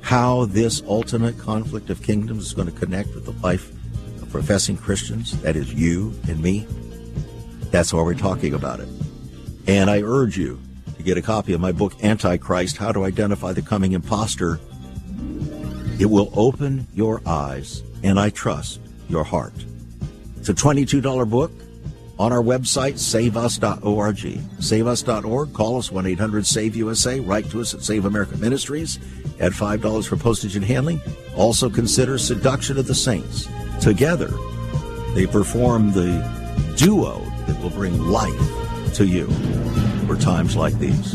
how 0.00 0.44
this 0.44 0.80
ultimate 0.86 1.36
conflict 1.36 1.90
of 1.90 2.04
kingdoms 2.04 2.46
is 2.46 2.52
going 2.54 2.70
to 2.70 2.78
connect 2.78 3.12
with 3.16 3.24
the 3.24 3.32
life 3.44 3.72
of 4.22 4.30
professing 4.30 4.76
Christians? 4.76 5.40
That 5.42 5.56
is 5.56 5.74
you 5.74 6.14
and 6.28 6.40
me. 6.40 6.68
That's 7.72 7.92
why 7.92 8.02
we're 8.02 8.14
talking 8.14 8.54
about 8.54 8.78
it. 8.78 8.88
And 9.66 9.90
I 9.90 10.02
urge 10.02 10.38
you 10.38 10.60
to 10.96 11.02
get 11.02 11.18
a 11.18 11.22
copy 11.22 11.52
of 11.52 11.60
my 11.60 11.72
book, 11.72 11.94
Antichrist 12.04 12.76
How 12.76 12.92
to 12.92 13.02
Identify 13.06 13.52
the 13.52 13.62
Coming 13.62 13.90
Imposter. 13.90 14.60
It 15.98 16.06
will 16.06 16.30
open 16.36 16.86
your 16.94 17.22
eyes 17.26 17.82
and 18.04 18.20
I 18.20 18.30
trust 18.30 18.78
your 19.08 19.24
heart. 19.24 19.54
It's 20.36 20.48
a 20.48 20.54
$22 20.54 21.28
book 21.28 21.50
on 22.20 22.34
our 22.34 22.42
website, 22.42 22.98
saveus.org. 22.98 24.18
Saveus.org. 24.60 25.52
Call 25.54 25.78
us 25.78 25.90
1 25.90 26.04
800 26.04 26.44
SAVE 26.44 26.76
USA. 26.76 27.18
Write 27.18 27.48
to 27.50 27.62
us 27.62 27.72
at 27.72 27.80
Save 27.80 28.04
America 28.04 28.36
Ministries. 28.36 28.98
Add 29.40 29.52
$5 29.52 30.06
for 30.06 30.16
postage 30.18 30.54
and 30.54 30.64
handling. 30.64 31.00
Also 31.34 31.70
consider 31.70 32.18
Seduction 32.18 32.76
of 32.76 32.86
the 32.86 32.94
Saints. 32.94 33.48
Together, 33.80 34.30
they 35.14 35.26
perform 35.26 35.92
the 35.92 36.20
duo 36.76 37.20
that 37.46 37.58
will 37.62 37.70
bring 37.70 37.98
life 37.98 38.94
to 38.96 39.06
you 39.06 39.26
for 40.06 40.14
times 40.14 40.56
like 40.56 40.78
these. 40.78 41.14